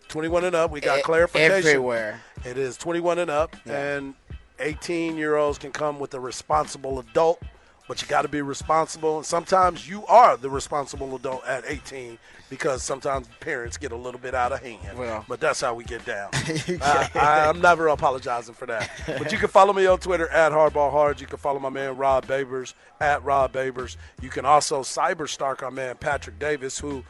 21 0.07 0.45
and 0.45 0.55
up. 0.55 0.71
We 0.71 0.79
got 0.79 0.99
E- 0.99 1.01
clarification 1.01 1.51
everywhere. 1.57 2.21
It 2.45 2.57
is 2.57 2.77
21 2.77 3.19
and 3.19 3.29
up, 3.29 3.55
and 3.65 4.13
18 4.59 5.17
year 5.17 5.35
olds 5.35 5.57
can 5.57 5.71
come 5.71 5.99
with 5.99 6.13
a 6.13 6.19
responsible 6.19 6.99
adult, 6.99 7.41
but 7.87 8.01
you 8.01 8.07
got 8.07 8.21
to 8.21 8.27
be 8.27 8.41
responsible. 8.41 9.17
And 9.17 9.25
sometimes 9.25 9.87
you 9.87 10.05
are 10.05 10.37
the 10.37 10.49
responsible 10.49 11.15
adult 11.15 11.45
at 11.45 11.63
18 11.67 12.17
because 12.49 12.83
sometimes 12.83 13.27
parents 13.39 13.77
get 13.77 13.91
a 13.91 13.95
little 13.95 14.19
bit 14.19 14.33
out 14.33 14.51
of 14.51 14.61
hand. 14.61 14.97
Well. 14.97 15.25
but 15.27 15.39
that's 15.39 15.61
how 15.61 15.73
we 15.73 15.83
get 15.83 16.05
down. 16.05 16.29
I, 16.33 17.09
I, 17.15 17.49
I'm 17.49 17.61
never 17.61 17.87
apologizing 17.87 18.55
for 18.55 18.65
that. 18.67 18.89
But 19.05 19.31
you 19.31 19.37
can 19.37 19.49
follow 19.49 19.73
me 19.73 19.85
on 19.85 19.99
Twitter 19.99 20.29
at 20.29 20.51
Hardball 20.51 20.91
Hard. 20.91 21.19
You 21.19 21.27
can 21.27 21.37
follow 21.37 21.59
my 21.59 21.69
man 21.69 21.97
Rod 21.97 22.25
Babers 22.27 22.73
at 23.01 23.23
Rod 23.23 23.51
Babers. 23.51 23.97
You 24.21 24.29
can 24.29 24.45
also 24.45 24.81
cyberstalk 24.81 25.63
our 25.63 25.71
man 25.71 25.95
Patrick 25.97 26.39
Davis, 26.39 26.79
who 26.79 27.03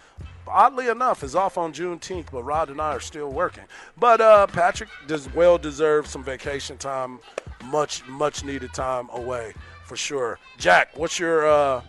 oddly 0.48 0.88
enough, 0.88 1.24
is 1.24 1.36
off 1.36 1.58
on 1.58 1.74
Juneteenth, 1.74 2.28
but 2.32 2.44
Rod 2.44 2.70
and 2.70 2.82
I 2.82 2.92
are 2.92 3.00
still 3.00 3.32
working. 3.32 3.64
But 3.98 4.22
uh, 4.22 4.48
Patrick 4.48 4.90
does 5.08 5.32
well 5.34 5.58
deserve 5.58 6.08
some 6.08 6.24
vacation 6.24 6.78
time, 6.78 7.20
much 7.66 8.06
much 8.08 8.44
needed 8.44 8.74
time 8.74 9.10
away 9.14 9.54
for 9.86 9.96
sure. 9.96 10.40
Jack, 10.58 10.98
what's 10.98 11.20
your 11.20 11.48
uh, 11.48 11.82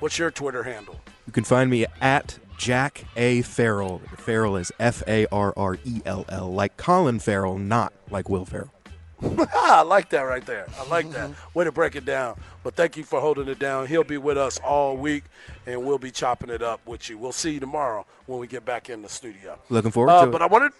what's 0.00 0.18
your 0.18 0.30
Twitter 0.30 0.62
handle? 0.62 1.00
You 1.26 1.32
can 1.32 1.44
find 1.44 1.70
me 1.70 1.86
at 2.00 2.38
Jack 2.58 3.04
A. 3.16 3.42
Farrell. 3.42 4.00
Farrell 4.18 4.56
is 4.56 4.72
F 4.78 5.02
A 5.08 5.26
R 5.32 5.52
R 5.56 5.78
E 5.84 6.02
L 6.04 6.24
L, 6.28 6.52
like 6.52 6.76
Colin 6.76 7.18
Farrell, 7.18 7.58
not 7.58 7.92
like 8.10 8.28
Will 8.28 8.44
Ferrell. 8.44 8.72
I 9.54 9.80
like 9.80 10.10
that 10.10 10.20
right 10.22 10.44
there. 10.44 10.66
I 10.78 10.86
like 10.88 11.10
that. 11.12 11.30
Way 11.54 11.64
to 11.64 11.72
break 11.72 11.96
it 11.96 12.04
down. 12.04 12.38
But 12.62 12.74
thank 12.74 12.98
you 12.98 13.02
for 13.02 13.18
holding 13.18 13.48
it 13.48 13.58
down. 13.58 13.86
He'll 13.86 14.04
be 14.04 14.18
with 14.18 14.36
us 14.36 14.58
all 14.58 14.94
week, 14.94 15.24
and 15.64 15.84
we'll 15.86 15.96
be 15.98 16.10
chopping 16.10 16.50
it 16.50 16.62
up 16.62 16.86
with 16.86 17.08
you. 17.08 17.16
We'll 17.16 17.32
see 17.32 17.52
you 17.52 17.60
tomorrow 17.60 18.04
when 18.26 18.38
we 18.40 18.46
get 18.46 18.66
back 18.66 18.90
in 18.90 19.00
the 19.00 19.08
studio. 19.08 19.58
Looking 19.70 19.90
forward 19.90 20.10
Uh, 20.10 20.24
to 20.26 20.30
but 20.30 20.42
it. 20.42 20.44
I 20.44 20.46
wanted, 20.48 20.72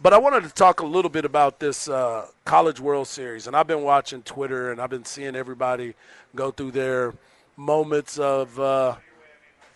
but 0.00 0.12
I 0.12 0.18
wanted 0.18 0.44
to 0.44 0.50
talk 0.50 0.80
a 0.80 0.86
little 0.86 1.10
bit 1.10 1.24
about 1.24 1.60
this 1.60 1.88
uh, 1.88 2.26
College 2.44 2.80
World 2.80 3.06
Series, 3.06 3.46
and 3.46 3.56
I've 3.56 3.66
been 3.66 3.82
watching 3.82 4.22
Twitter, 4.22 4.70
and 4.70 4.80
I've 4.80 4.90
been 4.90 5.04
seeing 5.04 5.36
everybody 5.36 5.94
go 6.34 6.50
through 6.50 6.72
their 6.72 7.14
moments 7.56 8.18
of 8.18 8.58
uh, 8.58 8.96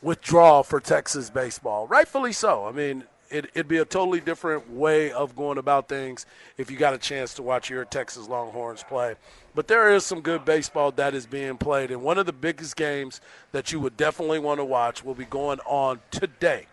withdrawal 0.01 0.63
for 0.63 0.81
Texas 0.81 1.31
baseball. 1.31 1.87
Rightfully 1.87 2.33
so. 2.33 2.67
I 2.67 2.73
mean, 2.73 3.05
it, 3.33 3.47
it'd 3.55 3.69
be 3.69 3.79
a 3.79 3.85
totally 3.85 4.21
different 4.21 4.71
way 4.71 5.11
of 5.11 5.35
going 5.35 5.59
about 5.59 5.89
things 5.89 6.27
if 6.59 6.71
you 6.71 6.77
got 6.77 6.95
a 6.95 6.99
chance 6.99 7.35
to 7.35 7.43
watch 7.43 7.71
your 7.71 7.85
Texas 7.85 8.29
Longhorns 8.29 8.85
play. 8.85 9.15
But 9.55 9.69
there 9.69 9.93
is 9.95 10.05
some 10.05 10.21
good 10.21 10.45
baseball 10.45 10.93
that 10.93 11.15
is 11.15 11.27
being 11.27 11.57
played, 11.57 11.91
and 11.91 12.03
one 12.03 12.19
of 12.19 12.27
the 12.27 12.33
biggest 12.33 12.77
games 12.77 13.21
that 13.53 13.73
you 13.73 13.81
would 13.81 13.97
definitely 13.97 14.39
want 14.39 14.61
to 14.61 14.65
watch 14.65 15.05
will 15.05 15.15
be 15.15 15.25
going 15.25 15.61
on 15.61 16.01
today, 16.11 16.67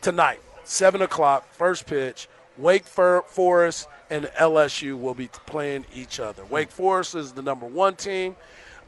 tonight, 0.00 0.40
seven 0.64 1.02
o'clock, 1.02 1.50
first 1.52 1.86
pitch. 1.86 2.28
Wake 2.58 2.84
Forest 2.84 3.88
and 4.10 4.24
LSU 4.38 5.00
will 5.00 5.14
be 5.14 5.28
playing 5.46 5.86
each 5.94 6.20
other. 6.20 6.44
Wake 6.44 6.70
Forest 6.70 7.14
is 7.14 7.32
the 7.32 7.42
number 7.42 7.66
one 7.66 7.96
team 7.96 8.36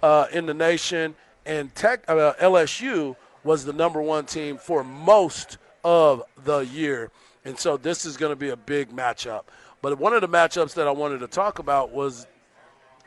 uh, 0.02 0.26
in 0.32 0.46
the 0.46 0.54
nation, 0.54 1.14
and 1.46 1.74
Tech 1.74 2.04
uh, 2.08 2.34
LSU 2.40 3.16
was 3.42 3.64
the 3.64 3.72
number 3.72 4.02
one 4.02 4.26
team 4.26 4.58
for 4.58 4.84
most 4.84 5.58
of 5.82 6.22
the 6.44 6.60
year, 6.60 7.10
and 7.44 7.58
so 7.58 7.76
this 7.76 8.04
is 8.04 8.16
going 8.16 8.32
to 8.32 8.36
be 8.36 8.50
a 8.50 8.56
big 8.56 8.90
matchup. 8.90 9.44
But 9.80 9.98
one 9.98 10.12
of 10.12 10.20
the 10.20 10.28
matchups 10.28 10.74
that 10.74 10.86
I 10.86 10.90
wanted 10.90 11.18
to 11.20 11.26
talk 11.26 11.58
about 11.58 11.90
was 11.90 12.26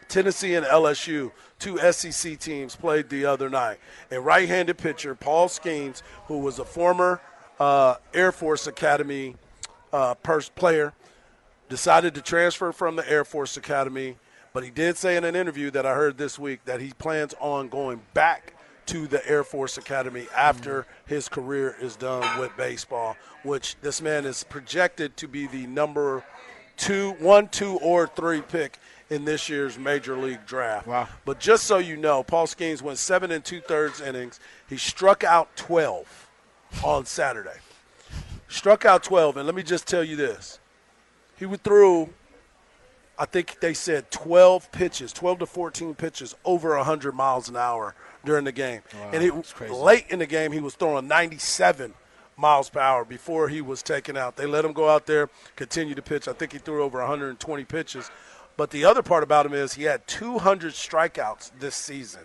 Tennessee 0.08 0.56
and 0.56 0.65
LSU, 0.65 1.32
two 1.60 1.78
SEC 1.91 2.39
teams, 2.39 2.76
played 2.76 3.10
the 3.10 3.26
other 3.26 3.50
night. 3.50 3.80
A 4.12 4.20
right-handed 4.20 4.78
pitcher, 4.78 5.15
Paul 5.15 5.50
Skenes, 5.50 6.02
who 6.26 6.39
was 6.39 6.60
a 6.60 6.65
former 6.65 7.20
uh, 7.60 7.96
Air 8.13 8.32
Force 8.32 8.67
Academy 8.67 9.36
uh, 9.97 10.13
pers- 10.13 10.49
player, 10.49 10.93
decided 11.69 12.13
to 12.13 12.21
transfer 12.21 12.71
from 12.71 12.95
the 12.95 13.12
Air 13.12 13.25
Force 13.25 13.57
Academy, 13.57 14.15
but 14.53 14.63
he 14.63 14.69
did 14.69 14.95
say 14.95 15.17
in 15.17 15.23
an 15.23 15.36
interview 15.36 15.71
that 15.71 15.88
I 15.88 15.95
heard 15.95 16.19
this 16.19 16.38
week 16.38 16.63
that 16.65 16.79
he 16.79 16.93
plans 16.93 17.33
on 17.39 17.67
going 17.67 18.01
back 18.13 18.53
to 18.86 19.07
the 19.07 19.27
Air 19.27 19.43
Force 19.43 19.77
Academy 19.77 20.27
after 20.36 20.86
his 21.07 21.27
career 21.27 21.75
is 21.81 21.95
done 21.95 22.39
with 22.39 22.55
baseball, 22.55 23.17
which 23.43 23.75
this 23.81 23.99
man 23.99 24.25
is 24.25 24.43
projected 24.43 25.17
to 25.17 25.27
be 25.27 25.47
the 25.47 25.65
number 25.65 26.23
two, 26.77 27.13
one, 27.13 27.47
two, 27.47 27.79
or 27.79 28.05
three 28.05 28.41
pick 28.41 28.77
in 29.10 29.25
this 29.25 29.49
year's 29.49 29.79
Major 29.79 30.15
League 30.15 30.45
Draft. 30.45 30.86
Wow. 30.86 31.07
But 31.25 31.39
just 31.39 31.63
so 31.63 31.79
you 31.79 31.97
know, 31.97 32.21
Paul 32.21 32.45
Skenes 32.45 32.83
went 32.83 32.99
seven 32.99 33.31
and 33.31 33.43
two 33.43 33.62
thirds 33.62 33.99
innings. 33.99 34.39
He 34.69 34.77
struck 34.77 35.23
out 35.23 35.55
12 35.57 36.29
on 36.83 37.05
Saturday. 37.07 37.57
Struck 38.47 38.86
out 38.86 39.03
12, 39.03 39.38
and 39.38 39.45
let 39.45 39.55
me 39.55 39.63
just 39.63 39.88
tell 39.88 40.03
you 40.03 40.15
this. 40.15 40.60
He 41.38 41.45
would 41.45 41.63
threw, 41.63 42.10
I 43.19 43.25
think 43.25 43.60
they 43.60 43.73
said 43.73 44.10
12 44.12 44.71
pitches, 44.71 45.12
12 45.13 45.39
to 45.39 45.45
14 45.45 45.95
pitches 45.95 46.36
over 46.45 46.75
100 46.77 47.13
miles 47.13 47.49
an 47.49 47.57
hour 47.57 47.93
during 48.25 48.45
the 48.45 48.51
game. 48.51 48.81
and 49.13 49.21
he, 49.21 49.29
late 49.83 50.05
in 50.10 50.19
the 50.19 50.25
game, 50.25 50.51
he 50.51 50.60
was 50.60 50.75
throwing 50.75 51.07
97 51.07 51.93
miles 52.38 52.69
per 52.69 52.79
hour 52.79 53.03
before 53.03 53.49
he 53.49 53.62
was 53.62 53.81
taken 53.83 54.15
out. 54.15 54.38
They 54.38 54.45
let 54.45 54.63
him 54.63 54.73
go 54.73 54.88
out 54.89 55.05
there, 55.07 55.29
continue 55.55 55.95
to 55.95 56.01
pitch. 56.01 56.27
I 56.27 56.33
think 56.33 56.53
he 56.53 56.60
threw 56.60 56.83
over 56.83 56.99
120 56.99 57.63
pitches. 57.65 58.10
But 58.55 58.71
the 58.71 58.86
other 58.86 59.03
part 59.03 59.23
about 59.23 59.45
him 59.45 59.53
is 59.53 59.73
he 59.73 59.83
had 59.83 60.07
200 60.07 60.73
strikeouts 60.73 61.51
this 61.60 61.75
season. 61.75 62.21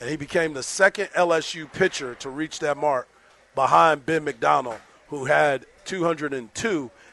And 0.00 0.08
he 0.08 0.16
became 0.16 0.54
the 0.54 0.62
second 0.62 1.08
LSU 1.08 1.70
pitcher 1.70 2.14
to 2.16 2.30
reach 2.30 2.58
that 2.60 2.76
mark 2.76 3.06
behind 3.54 4.06
Ben 4.06 4.24
McDonald, 4.24 4.78
who 5.10 5.26
had 5.26 5.66
202 5.84 6.68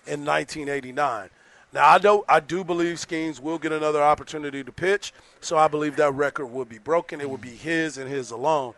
in 0.06 0.26
1989. 0.26 1.30
Now 1.74 1.88
I 1.88 1.98
do 1.98 2.24
I 2.30 2.40
do 2.40 2.64
believe 2.64 2.98
Skenes 2.98 3.42
will 3.42 3.58
get 3.58 3.72
another 3.72 4.02
opportunity 4.02 4.64
to 4.64 4.72
pitch, 4.72 5.14
so 5.42 5.58
I 5.58 5.68
believe 5.68 5.98
that 5.98 6.14
record 6.14 6.48
will 6.48 6.66
be 6.66 6.78
broken. 6.78 7.20
It 7.20 7.30
will 7.30 7.38
be 7.38 7.50
his 7.50 7.98
and 7.98 8.10
his 8.10 8.32
alone. 8.32 8.74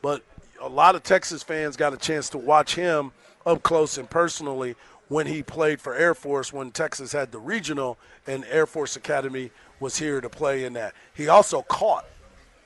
But 0.00 0.22
a 0.60 0.68
lot 0.68 0.94
of 0.94 1.02
Texas 1.02 1.42
fans 1.42 1.76
got 1.76 1.92
a 1.92 1.96
chance 1.98 2.30
to 2.30 2.38
watch 2.38 2.74
him 2.74 3.12
up 3.44 3.62
close 3.62 3.98
and 3.98 4.08
personally 4.08 4.76
when 5.08 5.26
he 5.26 5.42
played 5.42 5.80
for 5.80 5.94
Air 5.94 6.14
Force 6.14 6.52
when 6.52 6.70
Texas 6.70 7.12
had 7.12 7.32
the 7.32 7.38
regional 7.38 7.98
and 8.26 8.44
Air 8.48 8.66
Force 8.66 8.96
Academy 8.96 9.50
was 9.80 9.98
here 9.98 10.20
to 10.20 10.28
play 10.28 10.64
in 10.64 10.72
that. 10.74 10.94
He 11.14 11.28
also 11.28 11.62
caught 11.62 12.06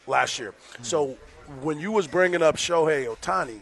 last 0.06 0.38
year. 0.38 0.54
So 0.82 1.16
when 1.62 1.78
you 1.78 1.90
was 1.90 2.06
bringing 2.06 2.42
up 2.42 2.56
Shohei 2.56 3.06
Ohtani, 3.06 3.60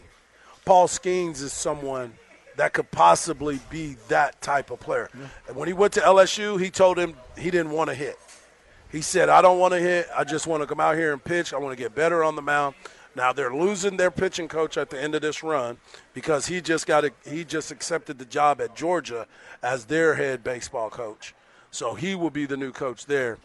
Paul 0.65 0.87
Skenes 0.87 1.41
is 1.41 1.53
someone 1.53 2.13
that 2.57 2.73
could 2.73 2.91
possibly 2.91 3.59
be 3.69 3.97
that 4.07 4.41
type 4.41 4.71
of 4.71 4.79
player. 4.79 5.09
And 5.47 5.55
when 5.55 5.67
he 5.67 5.73
went 5.73 5.93
to 5.93 5.99
LSU, 6.01 6.61
he 6.61 6.69
told 6.69 6.97
him 6.97 7.15
he 7.37 7.51
didn't 7.51 7.71
want 7.71 7.89
to 7.89 7.95
hit. 7.95 8.17
He 8.91 9.01
said, 9.01 9.27
I 9.27 9.41
don't 9.41 9.57
want 9.57 9.73
to 9.73 9.79
hit. 9.79 10.07
I 10.15 10.23
just 10.23 10.45
want 10.45 10.61
to 10.61 10.67
come 10.67 10.79
out 10.79 10.95
here 10.95 11.13
and 11.13 11.23
pitch. 11.23 11.53
I 11.53 11.57
want 11.57 11.75
to 11.75 11.81
get 11.81 11.95
better 11.95 12.23
on 12.23 12.35
the 12.35 12.41
mound. 12.43 12.75
Now 13.15 13.33
they're 13.33 13.53
losing 13.53 13.97
their 13.97 14.11
pitching 14.11 14.47
coach 14.47 14.77
at 14.77 14.89
the 14.89 15.01
end 15.01 15.15
of 15.15 15.21
this 15.21 15.43
run 15.43 15.77
because 16.13 16.47
he 16.47 16.61
just 16.61 16.87
got 16.87 17.05
a, 17.05 17.11
he 17.27 17.43
just 17.43 17.71
accepted 17.71 18.17
the 18.17 18.25
job 18.25 18.61
at 18.61 18.75
Georgia 18.75 19.27
as 19.61 19.85
their 19.85 20.15
head 20.15 20.43
baseball 20.43 20.89
coach. 20.89 21.33
So 21.71 21.95
he 21.95 22.15
will 22.15 22.29
be 22.29 22.45
the 22.45 22.57
new 22.57 22.71
coach 22.71 23.05
there. 23.05 23.37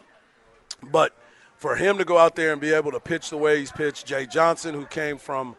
But 0.91 1.15
for 1.57 1.75
him 1.75 1.97
to 1.97 2.05
go 2.05 2.17
out 2.17 2.35
there 2.35 2.51
and 2.51 2.61
be 2.61 2.71
able 2.71 2.91
to 2.91 2.99
pitch 2.99 3.29
the 3.29 3.37
way 3.37 3.59
he's 3.59 3.71
pitched, 3.71 4.05
Jay 4.05 4.25
Johnson, 4.25 4.73
who 4.73 4.85
came 4.85 5.17
from 5.17 5.55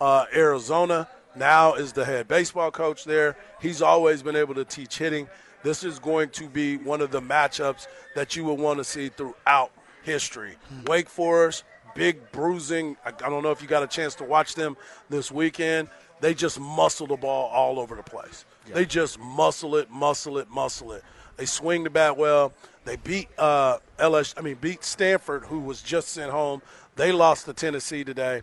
uh, 0.00 0.26
Arizona, 0.34 1.08
now 1.36 1.74
is 1.74 1.92
the 1.92 2.04
head 2.04 2.28
baseball 2.28 2.70
coach 2.70 3.04
there. 3.04 3.36
He's 3.60 3.82
always 3.82 4.22
been 4.22 4.36
able 4.36 4.54
to 4.54 4.64
teach 4.64 4.98
hitting. 4.98 5.28
This 5.62 5.84
is 5.84 5.98
going 5.98 6.30
to 6.30 6.48
be 6.48 6.76
one 6.78 7.00
of 7.00 7.10
the 7.10 7.20
matchups 7.20 7.86
that 8.14 8.34
you 8.34 8.44
will 8.44 8.56
want 8.56 8.78
to 8.78 8.84
see 8.84 9.08
throughout 9.10 9.70
history. 10.02 10.56
Wake 10.86 11.08
Forest, 11.08 11.64
big 11.94 12.32
bruising. 12.32 12.96
I, 13.04 13.08
I 13.08 13.28
don't 13.28 13.42
know 13.42 13.50
if 13.50 13.60
you 13.60 13.68
got 13.68 13.82
a 13.82 13.86
chance 13.86 14.14
to 14.16 14.24
watch 14.24 14.54
them 14.54 14.76
this 15.10 15.30
weekend. 15.30 15.88
They 16.20 16.34
just 16.34 16.60
muscle 16.60 17.06
the 17.06 17.16
ball 17.16 17.48
all 17.48 17.78
over 17.78 17.94
the 17.94 18.02
place. 18.02 18.44
They 18.72 18.84
just 18.84 19.18
muscle 19.18 19.76
it, 19.76 19.90
muscle 19.90 20.38
it, 20.38 20.48
muscle 20.50 20.92
it. 20.92 21.02
They 21.36 21.46
swing 21.46 21.84
the 21.84 21.90
bat 21.90 22.16
well. 22.16 22.52
They 22.84 22.96
beat 22.96 23.28
uh, 23.38 23.78
LS. 23.98 24.34
I 24.36 24.42
mean, 24.42 24.56
beat 24.60 24.84
Stanford, 24.84 25.44
who 25.44 25.60
was 25.60 25.82
just 25.82 26.08
sent 26.08 26.30
home. 26.30 26.62
They 26.96 27.12
lost 27.12 27.46
to 27.46 27.52
Tennessee 27.52 28.04
today. 28.04 28.42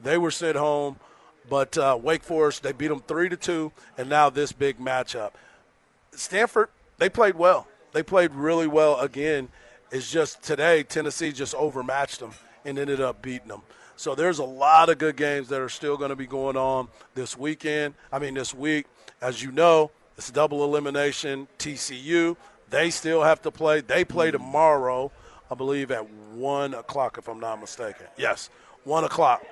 They 0.00 0.18
were 0.18 0.30
sent 0.30 0.56
home, 0.56 0.96
but 1.48 1.76
uh, 1.76 1.98
Wake 2.00 2.22
Forest 2.22 2.62
they 2.62 2.72
beat 2.72 2.88
them 2.88 3.00
three 3.00 3.28
to 3.28 3.36
two, 3.36 3.72
and 3.98 4.08
now 4.08 4.30
this 4.30 4.52
big 4.52 4.78
matchup. 4.78 5.32
Stanford 6.12 6.68
they 6.98 7.08
played 7.08 7.34
well. 7.34 7.66
They 7.92 8.02
played 8.02 8.32
really 8.32 8.66
well 8.66 9.00
again. 9.00 9.48
It's 9.90 10.10
just 10.10 10.42
today 10.42 10.82
Tennessee 10.82 11.32
just 11.32 11.54
overmatched 11.54 12.20
them 12.20 12.32
and 12.64 12.78
ended 12.78 13.00
up 13.00 13.22
beating 13.22 13.48
them. 13.48 13.62
So 13.96 14.14
there's 14.14 14.38
a 14.38 14.44
lot 14.44 14.88
of 14.88 14.98
good 14.98 15.16
games 15.16 15.48
that 15.48 15.60
are 15.60 15.68
still 15.68 15.96
going 15.96 16.10
to 16.10 16.16
be 16.16 16.26
going 16.26 16.56
on 16.56 16.88
this 17.14 17.38
weekend. 17.38 17.94
I 18.12 18.18
mean 18.18 18.34
this 18.34 18.54
week, 18.54 18.86
as 19.20 19.42
you 19.42 19.52
know, 19.52 19.90
it's 20.16 20.30
double 20.30 20.64
elimination. 20.64 21.46
TCU 21.58 22.36
they 22.74 22.90
still 22.90 23.22
have 23.22 23.40
to 23.42 23.52
play. 23.52 23.80
They 23.80 24.04
play 24.04 24.32
tomorrow, 24.32 25.12
I 25.48 25.54
believe, 25.54 25.92
at 25.92 26.08
one 26.34 26.74
o'clock 26.74 27.18
if 27.18 27.28
I'm 27.28 27.38
not 27.38 27.60
mistaken. 27.60 28.06
Yes, 28.18 28.50
one 28.82 29.04
o'clock, 29.04 29.44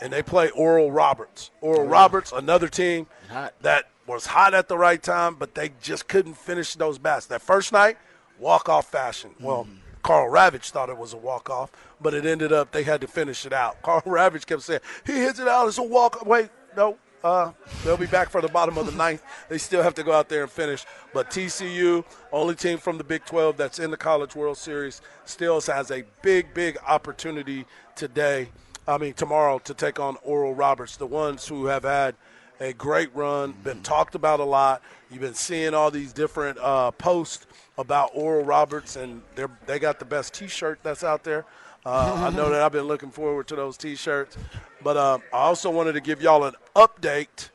and 0.00 0.12
they 0.12 0.22
play 0.22 0.50
Oral 0.50 0.90
Roberts. 0.90 1.50
Oral 1.60 1.86
Roberts, 1.86 2.32
another 2.32 2.68
team 2.68 3.06
Hot. 3.28 3.54
that 3.62 3.90
was 4.06 4.26
hot 4.26 4.54
at 4.54 4.68
the 4.68 4.76
right 4.76 5.02
time, 5.02 5.36
but 5.36 5.54
they 5.54 5.70
just 5.80 6.08
couldn't 6.08 6.34
finish 6.34 6.74
those 6.74 6.98
bats. 6.98 7.26
That 7.26 7.42
first 7.42 7.72
night, 7.72 7.96
walk 8.38 8.68
off 8.68 8.90
fashion. 8.90 9.30
Well, 9.40 9.68
Karl 10.02 10.30
Ravech 10.30 10.70
thought 10.70 10.88
it 10.88 10.98
was 10.98 11.12
a 11.12 11.16
walk 11.18 11.50
off, 11.50 11.70
but 12.00 12.14
it 12.14 12.24
ended 12.24 12.52
up 12.52 12.72
they 12.72 12.82
had 12.82 13.00
to 13.02 13.06
finish 13.06 13.46
it 13.46 13.52
out. 13.52 13.80
Karl 13.82 14.00
Ravech 14.02 14.46
kept 14.46 14.62
saying, 14.62 14.80
"He 15.06 15.12
hits 15.12 15.38
it 15.38 15.48
out. 15.48 15.68
It's 15.68 15.78
a 15.78 15.82
walk." 15.82 16.24
Wait, 16.26 16.50
no. 16.76 16.96
Uh, 17.22 17.52
they'll 17.84 17.98
be 17.98 18.06
back 18.06 18.30
for 18.30 18.40
the 18.40 18.48
bottom 18.48 18.78
of 18.78 18.86
the 18.86 18.92
ninth. 18.92 19.22
They 19.50 19.58
still 19.58 19.82
have 19.82 19.94
to 19.96 20.02
go 20.02 20.12
out 20.12 20.30
there 20.30 20.42
and 20.42 20.50
finish. 20.50 20.86
But 21.12 21.28
TCU, 21.30 22.02
only 22.32 22.54
team 22.54 22.78
from 22.78 22.96
the 22.96 23.04
Big 23.04 23.26
12 23.26 23.58
that's 23.58 23.78
in 23.78 23.90
the 23.90 23.98
College 23.98 24.34
World 24.34 24.56
Series, 24.56 25.02
still 25.26 25.60
has 25.60 25.90
a 25.90 26.04
big, 26.22 26.54
big 26.54 26.78
opportunity 26.86 27.66
today. 27.94 28.48
I 28.88 28.98
mean, 28.98 29.12
tomorrow 29.12 29.58
to 29.60 29.74
take 29.74 30.00
on 30.00 30.16
Oral 30.22 30.54
Roberts, 30.54 30.96
the 30.96 31.06
ones 31.06 31.46
who 31.46 31.66
have 31.66 31.84
had 31.84 32.14
a 32.60 32.72
great 32.72 33.14
run, 33.14 33.54
been 33.64 33.82
talked 33.82 34.14
about 34.14 34.40
a 34.40 34.44
lot. 34.44 34.82
You've 35.10 35.20
been 35.20 35.34
seeing 35.34 35.74
all 35.74 35.90
these 35.90 36.12
different 36.12 36.58
uh, 36.58 36.90
posts 36.92 37.46
about 37.78 38.10
Oral 38.14 38.44
Roberts, 38.44 38.96
and 38.96 39.22
they 39.66 39.78
got 39.78 39.98
the 39.98 40.04
best 40.04 40.34
T-shirt 40.34 40.80
that's 40.82 41.02
out 41.04 41.24
there. 41.24 41.44
Uh, 41.86 42.30
I 42.30 42.36
know 42.36 42.50
that 42.50 42.60
I've 42.60 42.72
been 42.72 42.84
looking 42.84 43.10
forward 43.10 43.48
to 43.48 43.56
those 43.56 43.78
T-shirts, 43.78 44.36
but 44.82 44.96
um, 44.96 45.22
I 45.32 45.38
also 45.38 45.70
wanted 45.70 45.92
to 45.92 46.00
give 46.00 46.20
y'all 46.20 46.44
an 46.44 46.54
update 46.76 47.48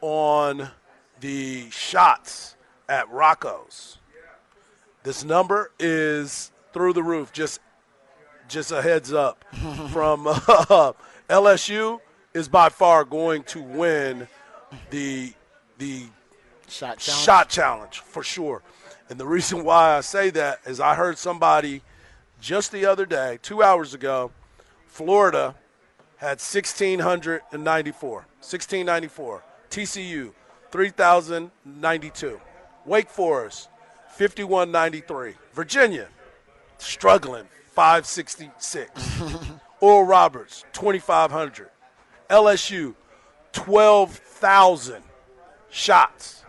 on 0.00 0.68
the 1.20 1.70
shots 1.70 2.56
at 2.88 3.08
Rocco's. 3.10 3.98
This 5.04 5.24
number 5.24 5.70
is 5.78 6.50
through 6.72 6.94
the 6.94 7.02
roof. 7.02 7.32
Just, 7.32 7.60
just 8.50 8.72
a 8.72 8.82
heads 8.82 9.12
up 9.12 9.44
from 9.90 10.26
uh, 10.26 10.92
LSU 11.30 12.00
is 12.34 12.48
by 12.48 12.68
far 12.68 13.04
going 13.04 13.42
to 13.44 13.62
win 13.62 14.28
the 14.90 15.32
the 15.78 16.04
Shot 16.68 16.98
challenge. 16.98 17.24
shot 17.24 17.48
challenge 17.48 18.00
for 18.00 18.22
sure. 18.22 18.62
And 19.08 19.18
the 19.18 19.26
reason 19.26 19.64
why 19.68 19.96
I 19.96 20.00
say 20.02 20.30
that 20.30 20.60
is 20.66 20.78
I 20.80 20.94
heard 20.94 21.16
somebody 21.18 21.82
just 22.40 22.70
the 22.72 22.86
other 22.86 23.06
day, 23.06 23.38
two 23.42 23.62
hours 23.62 23.94
ago, 23.94 24.30
Florida 24.86 25.54
had 26.16 26.38
1,694. 26.40 28.12
1,694. 28.40 29.42
TCU, 29.70 30.32
3,092. 30.70 32.40
Wake 32.86 33.08
Forest, 33.10 33.68
5,193. 34.10 35.34
Virginia, 35.52 36.08
struggling, 36.78 37.46
566. 37.72 39.20
Oral 39.80 40.04
Roberts, 40.04 40.64
2,500. 40.72 41.70
LSU, 42.28 42.94
12,000 43.52 45.02
shots. 45.70 46.44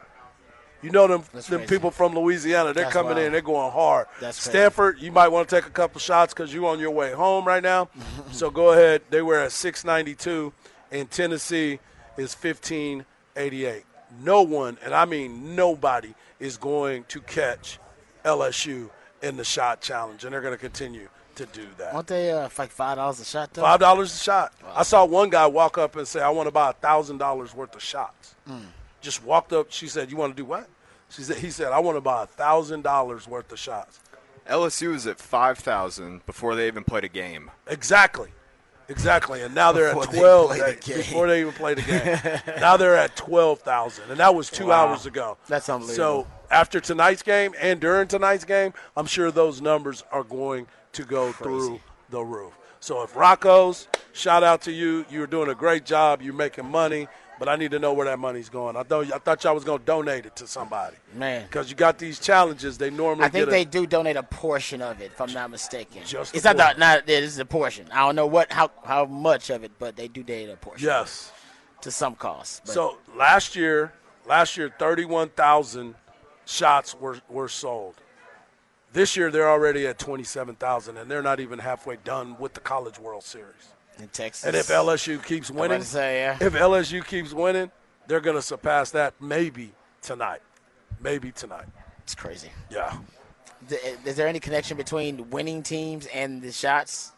You 0.81 0.89
know 0.89 1.07
them, 1.07 1.23
That's 1.31 1.47
them 1.47 1.59
crazy. 1.59 1.75
people 1.75 1.91
from 1.91 2.15
Louisiana. 2.15 2.73
They're 2.73 2.85
That's 2.85 2.93
coming 2.93 3.13
wild. 3.13 3.25
in. 3.25 3.31
They're 3.31 3.41
going 3.41 3.71
hard. 3.71 4.07
That's 4.19 4.43
crazy. 4.43 4.49
Stanford, 4.57 4.99
you 4.99 5.11
might 5.11 5.27
want 5.27 5.47
to 5.47 5.55
take 5.55 5.67
a 5.67 5.71
couple 5.71 5.99
shots 5.99 6.33
because 6.33 6.53
you're 6.53 6.65
on 6.65 6.79
your 6.79 6.91
way 6.91 7.11
home 7.11 7.45
right 7.45 7.61
now. 7.61 7.89
so 8.31 8.49
go 8.49 8.71
ahead. 8.71 9.03
They 9.11 9.21
were 9.21 9.39
at 9.39 9.51
692, 9.51 10.51
and 10.91 11.09
Tennessee 11.09 11.79
is 12.17 12.33
1588. 12.35 13.83
No 14.23 14.41
one, 14.41 14.77
and 14.83 14.93
I 14.93 15.05
mean 15.05 15.55
nobody, 15.55 16.15
is 16.39 16.57
going 16.57 17.03
to 17.05 17.21
catch 17.21 17.79
LSU 18.25 18.89
in 19.21 19.37
the 19.37 19.43
shot 19.45 19.81
challenge, 19.81 20.23
and 20.23 20.33
they're 20.33 20.41
going 20.41 20.53
to 20.53 20.57
continue 20.59 21.07
to 21.35 21.45
do 21.47 21.65
that. 21.77 21.93
Aren't 21.93 22.07
they 22.07 22.31
uh, 22.31 22.49
like 22.57 22.69
five 22.71 22.97
dollars 22.97 23.19
a 23.19 23.25
shot 23.25 23.53
though? 23.53 23.61
Five 23.61 23.79
dollars 23.79 24.13
a 24.13 24.17
shot. 24.17 24.53
I 24.75 24.83
saw 24.83 25.05
one 25.05 25.29
guy 25.29 25.47
walk 25.47 25.77
up 25.77 25.95
and 25.95 26.07
say, 26.07 26.21
"I 26.21 26.29
want 26.29 26.47
to 26.47 26.51
buy 26.51 26.71
a 26.71 26.73
thousand 26.73 27.17
dollars 27.19 27.53
worth 27.55 27.75
of 27.75 27.81
shots." 27.81 28.35
Just 29.01 29.23
walked 29.23 29.53
up. 29.53 29.67
She 29.71 29.87
said, 29.87 30.11
"You 30.11 30.17
want 30.17 30.35
to 30.35 30.41
do 30.41 30.45
what?" 30.45 30.67
She 31.09 31.23
said, 31.23 31.37
"He 31.37 31.49
said, 31.49 31.71
I 31.71 31.79
want 31.79 31.97
to 31.97 32.01
buy 32.01 32.23
a 32.23 32.27
thousand 32.27 32.83
dollars 32.83 33.27
worth 33.27 33.51
of 33.51 33.59
shots." 33.59 33.99
LSU 34.49 34.91
was 34.91 35.05
at 35.07 35.19
5,000 35.19 36.25
before 36.25 36.55
they 36.55 36.65
even 36.67 36.83
played 36.83 37.03
a 37.03 37.07
game. 37.07 37.51
Exactly, 37.67 38.29
exactly. 38.89 39.41
And 39.41 39.53
now 39.53 39.71
they're 39.71 39.87
at 39.89 39.93
Before 39.95 40.11
they 40.11 40.17
twelve 40.19 40.47
play 40.49 40.57
the 40.59 40.65
they- 40.65 40.75
game. 40.79 40.97
before 40.97 41.27
they 41.27 41.41
even 41.41 41.53
played 41.53 41.77
the 41.77 41.81
game. 41.83 42.55
now 42.59 42.75
they're 42.77 42.95
at 42.97 43.15
twelve 43.15 43.59
thousand, 43.59 44.09
and 44.09 44.19
that 44.19 44.33
was 44.35 44.49
two 44.49 44.67
Wow. 44.67 44.87
hours 44.87 45.05
ago. 45.05 45.37
That's 45.47 45.65
So 45.67 45.75
unbelievable. 45.75 46.27
After 46.51 46.79
tonight's 46.79 47.23
game 47.23 47.53
and 47.59 47.79
during 47.79 48.07
tonight's 48.07 48.45
game, 48.45 48.73
I'm 48.95 49.05
sure 49.07 49.31
those 49.31 49.61
numbers 49.61 50.03
are 50.11 50.23
going 50.23 50.67
to 50.93 51.03
go 51.03 51.31
through 51.31 51.79
the 52.09 52.21
roof. 52.21 52.53
So 52.79 53.03
if 53.03 53.15
Rocco's, 53.15 53.87
shout 54.11 54.43
out 54.43 54.61
to 54.63 54.71
you. 54.71 55.05
You're 55.09 55.27
doing 55.27 55.49
a 55.49 55.55
great 55.55 55.85
job. 55.85 56.21
You're 56.21 56.33
making 56.33 56.65
money, 56.65 57.07
but 57.39 57.47
I 57.47 57.55
need 57.55 57.71
to 57.71 57.79
know 57.79 57.93
where 57.93 58.07
that 58.07 58.17
money's 58.19 58.49
going. 58.49 58.75
I 58.75 58.83
thought 58.83 59.13
I 59.13 59.19
thought 59.19 59.43
y'all 59.43 59.53
was 59.53 59.63
going 59.63 59.79
to 59.79 59.85
donate 59.85 60.25
it 60.25 60.35
to 60.37 60.47
somebody 60.47 60.97
Man. 61.13 61.43
because 61.43 61.69
you 61.69 61.75
got 61.75 61.99
these 61.99 62.19
challenges. 62.19 62.79
They 62.79 62.89
normally 62.89 63.25
I 63.25 63.29
think 63.29 63.45
get 63.45 63.47
a, 63.49 63.51
they 63.51 63.65
do 63.65 63.85
donate 63.85 64.15
a 64.17 64.23
portion 64.23 64.81
of 64.81 64.99
it, 64.99 65.11
if 65.11 65.21
I'm 65.21 65.31
not 65.31 65.51
mistaken. 65.51 66.01
Just 66.05 66.35
it's 66.35 66.43
not 66.43 66.57
the, 66.57 66.73
not 66.73 67.07
yeah, 67.07 67.19
this 67.19 67.31
is 67.33 67.39
a 67.39 67.45
portion. 67.45 67.85
I 67.93 67.99
don't 67.99 68.15
know 68.15 68.27
what 68.27 68.51
how 68.51 68.71
how 68.83 69.05
much 69.05 69.51
of 69.51 69.63
it, 69.63 69.71
but 69.77 69.95
they 69.95 70.07
do 70.07 70.23
donate 70.23 70.49
a 70.49 70.57
portion. 70.57 70.85
yes. 70.85 71.31
To 71.81 71.89
some 71.91 72.15
cost. 72.15 72.61
But 72.65 72.73
So 72.73 72.97
last 73.15 73.55
year, 73.55 73.93
last 74.27 74.55
year, 74.57 74.71
thirty-one 74.77 75.29
thousand 75.29 75.95
shots 76.45 76.95
were 76.95 77.19
were 77.29 77.47
sold. 77.49 77.95
This 78.93 79.15
year, 79.15 79.31
they're 79.31 79.49
already 79.49 79.87
at 79.87 79.97
twenty-seven 79.99 80.55
thousand, 80.55 80.97
and 80.97 81.09
they're 81.09 81.21
not 81.21 81.39
even 81.39 81.59
halfway 81.59 81.95
done 81.97 82.35
with 82.39 82.53
the 82.53 82.59
College 82.59 82.99
World 82.99 83.23
Series. 83.23 83.73
in 83.99 84.07
Texas. 84.09 84.45
And 84.45 84.55
if 84.55 84.67
LSU 84.67 85.23
keeps 85.23 85.49
winning, 85.49 85.81
say, 85.83 86.19
yeah. 86.21 86.37
if 86.41 86.53
LSU 86.53 87.05
keeps 87.05 87.33
winning, 87.33 87.71
they're 88.07 88.19
going 88.19 88.35
to 88.35 88.41
surpass 88.41 88.91
that 88.91 89.13
maybe 89.21 89.71
tonight. 90.01 90.41
Maybe 90.99 91.31
tonight. 91.31 91.65
it's 92.03 92.15
crazy. 92.15 92.51
Yeah. 92.69 92.97
Is 94.05 94.15
there 94.15 94.27
any 94.27 94.39
connection 94.39 94.75
between 94.75 95.29
winning 95.29 95.63
teams 95.63 96.07
and 96.07 96.41
the 96.41 96.51
shots? 96.51 97.11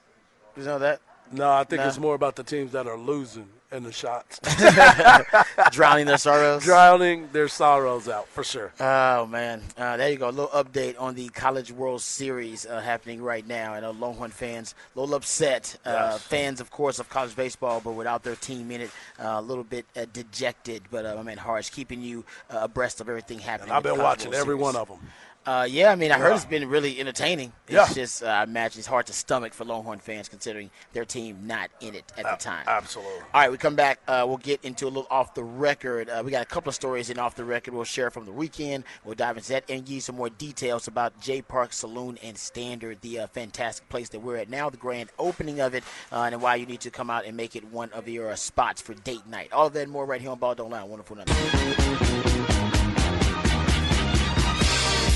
You 0.58 0.64
know 0.64 0.78
that? 0.80 1.00
No, 1.32 1.50
I 1.52 1.64
think 1.64 1.82
No. 1.82 1.88
it's 1.88 1.98
more 1.98 2.16
about 2.16 2.36
the 2.36 2.44
teams 2.44 2.74
that 2.74 2.86
are 2.86 2.98
losing 2.98 3.48
in 3.74 3.84
the 3.84 3.92
shots. 3.92 4.40
Drowning 5.72 6.06
their 6.06 6.18
sorrows. 6.18 6.64
Drowning 6.64 7.30
their 7.34 7.48
sorrows 7.48 8.08
out, 8.08 8.28
for 8.28 8.44
sure. 8.44 8.72
Oh 8.80 9.26
man, 9.26 9.62
uh, 9.78 9.98
there 9.98 10.10
you 10.10 10.18
go. 10.18 10.30
A 10.30 10.32
little 10.32 10.48
update 10.50 10.96
on 11.00 11.16
the 11.16 11.30
College 11.30 11.72
World 11.72 12.02
Series 12.02 12.66
uh, 12.66 12.80
happening 12.80 13.22
right 13.22 13.46
now. 13.46 13.74
I 13.74 13.80
know 13.80 13.92
Longhorn 13.92 14.32
fans 14.32 14.76
a 14.96 15.00
little 15.00 15.16
upset. 15.16 15.78
Uh, 15.86 15.92
Yes. 16.14 16.22
Fans, 16.24 16.60
of 16.62 16.70
course, 16.70 17.00
of 17.00 17.10
college 17.10 17.36
baseball, 17.36 17.82
but 17.84 17.92
without 17.94 18.24
their 18.24 18.36
team 18.36 18.70
in 18.72 18.82
it, 18.82 18.92
uh, 19.20 19.36
a 19.38 19.42
little 19.42 19.64
bit 19.64 19.86
uh, 19.96 20.06
dejected. 20.12 20.82
But 20.92 21.06
uh, 21.06 21.16
I 21.18 21.24
mean, 21.24 21.38
Harge 21.38 21.72
keeping 21.72 22.02
you 22.02 22.26
uh, 22.50 22.60
abreast 22.62 23.00
of 23.02 23.08
everything 23.10 23.40
happening. 23.40 23.70
And 23.70 23.78
I've 23.78 23.84
been 23.84 23.98
watching 23.98 24.32
World 24.32 24.42
every 24.42 24.54
Series. 24.56 24.62
one 24.62 24.76
of 24.76 24.88
them. 24.90 25.00
Uh, 25.46 25.68
yeah, 25.70 25.92
I 25.92 25.96
mean, 25.96 26.10
I 26.12 26.18
heard 26.18 26.30
Yeah. 26.30 26.36
it's 26.36 26.46
been 26.46 26.70
really 26.70 27.00
entertaining. 27.02 27.52
It's 27.68 27.74
Yeah. 27.74 27.94
just, 27.94 28.24
uh, 28.24 28.28
I 28.28 28.44
imagine 28.44 28.80
it's 28.80 28.88
hard 28.88 29.08
to 29.08 29.14
stomach 29.14 29.54
for 29.54 29.66
Longhorn 29.66 30.00
fans 30.00 30.30
considering 30.30 30.72
their 30.94 31.04
team 31.04 31.46
not 31.46 31.70
in 31.82 31.96
it 31.96 32.14
at 32.18 32.24
the 32.24 32.36
time. 32.42 32.64
Absolutely. 32.66 33.14
All 33.34 33.42
right, 33.42 33.52
we 33.52 33.58
come 33.58 33.76
back. 33.76 34.00
Uh, 34.08 34.24
we'll 34.26 34.38
get 34.38 34.64
into 34.64 34.86
a 34.86 34.88
little 34.88 35.06
off 35.12 35.34
the 35.34 35.44
record. 35.44 36.10
Uh, 36.10 36.22
we 36.24 36.32
got 36.32 36.42
a 36.42 36.46
couple 36.46 36.70
of 36.70 36.76
stories 36.76 37.10
in 37.10 37.20
off 37.20 37.36
the 37.36 37.44
record. 37.44 37.74
We'll 37.74 37.84
share 37.84 38.10
from 38.10 38.26
the 38.26 38.32
weekend. 38.32 38.86
We'll 39.04 39.16
dive 39.16 39.36
into 39.36 39.50
that 39.50 39.66
and 39.70 39.84
give 39.86 39.96
you 39.96 40.02
some 40.02 40.16
more 40.16 40.30
details 40.30 40.88
about 40.88 41.20
J 41.20 41.42
Park 41.42 41.74
Saloon 41.74 42.18
and 42.24 42.38
Standard, 42.38 43.02
the 43.02 43.20
uh, 43.20 43.28
fantastic 43.28 43.90
place 43.90 44.08
that 44.10 44.22
we're 44.22 44.38
at 44.38 44.50
now, 44.50 44.70
the 44.70 44.78
grand 44.78 45.10
opening 45.20 45.60
of 45.60 45.76
it, 45.76 45.84
uh, 46.14 46.22
and 46.22 46.42
why 46.42 46.56
you 46.56 46.66
need 46.66 46.80
to 46.82 46.90
come 46.90 47.10
out 47.10 47.26
and 47.26 47.36
make 47.36 47.56
it 47.58 47.66
one 47.66 47.92
of 47.92 48.08
your 48.08 48.30
uh, 48.32 48.36
spots 48.38 48.82
for 48.82 48.94
date 48.94 49.28
night. 49.28 49.52
All 49.52 49.68
of 49.68 49.74
that 49.74 49.82
and 49.84 49.92
more 49.92 50.06
right 50.06 50.22
here 50.22 50.32
on 50.32 50.40
Ball 50.40 50.56
Don't 50.56 50.70
Lie. 50.72 50.84
Wonderful 50.84 51.18
night. 51.18 52.70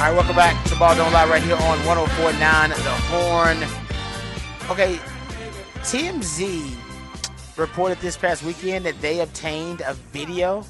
All 0.00 0.06
right, 0.06 0.14
welcome 0.14 0.34
back 0.34 0.64
to 0.64 0.76
Ball 0.76 0.96
Don't 0.96 1.12
Lie 1.12 1.28
right 1.28 1.42
here 1.42 1.56
on 1.56 1.84
1049 1.84 2.70
The 2.70 2.76
Horn. 3.10 3.58
Okay, 4.70 4.98
TMZ 5.82 6.74
reported 7.58 7.98
this 7.98 8.16
past 8.16 8.42
weekend 8.42 8.86
that 8.86 8.98
they 9.02 9.20
obtained 9.20 9.82
a 9.82 9.92
video 9.92 10.64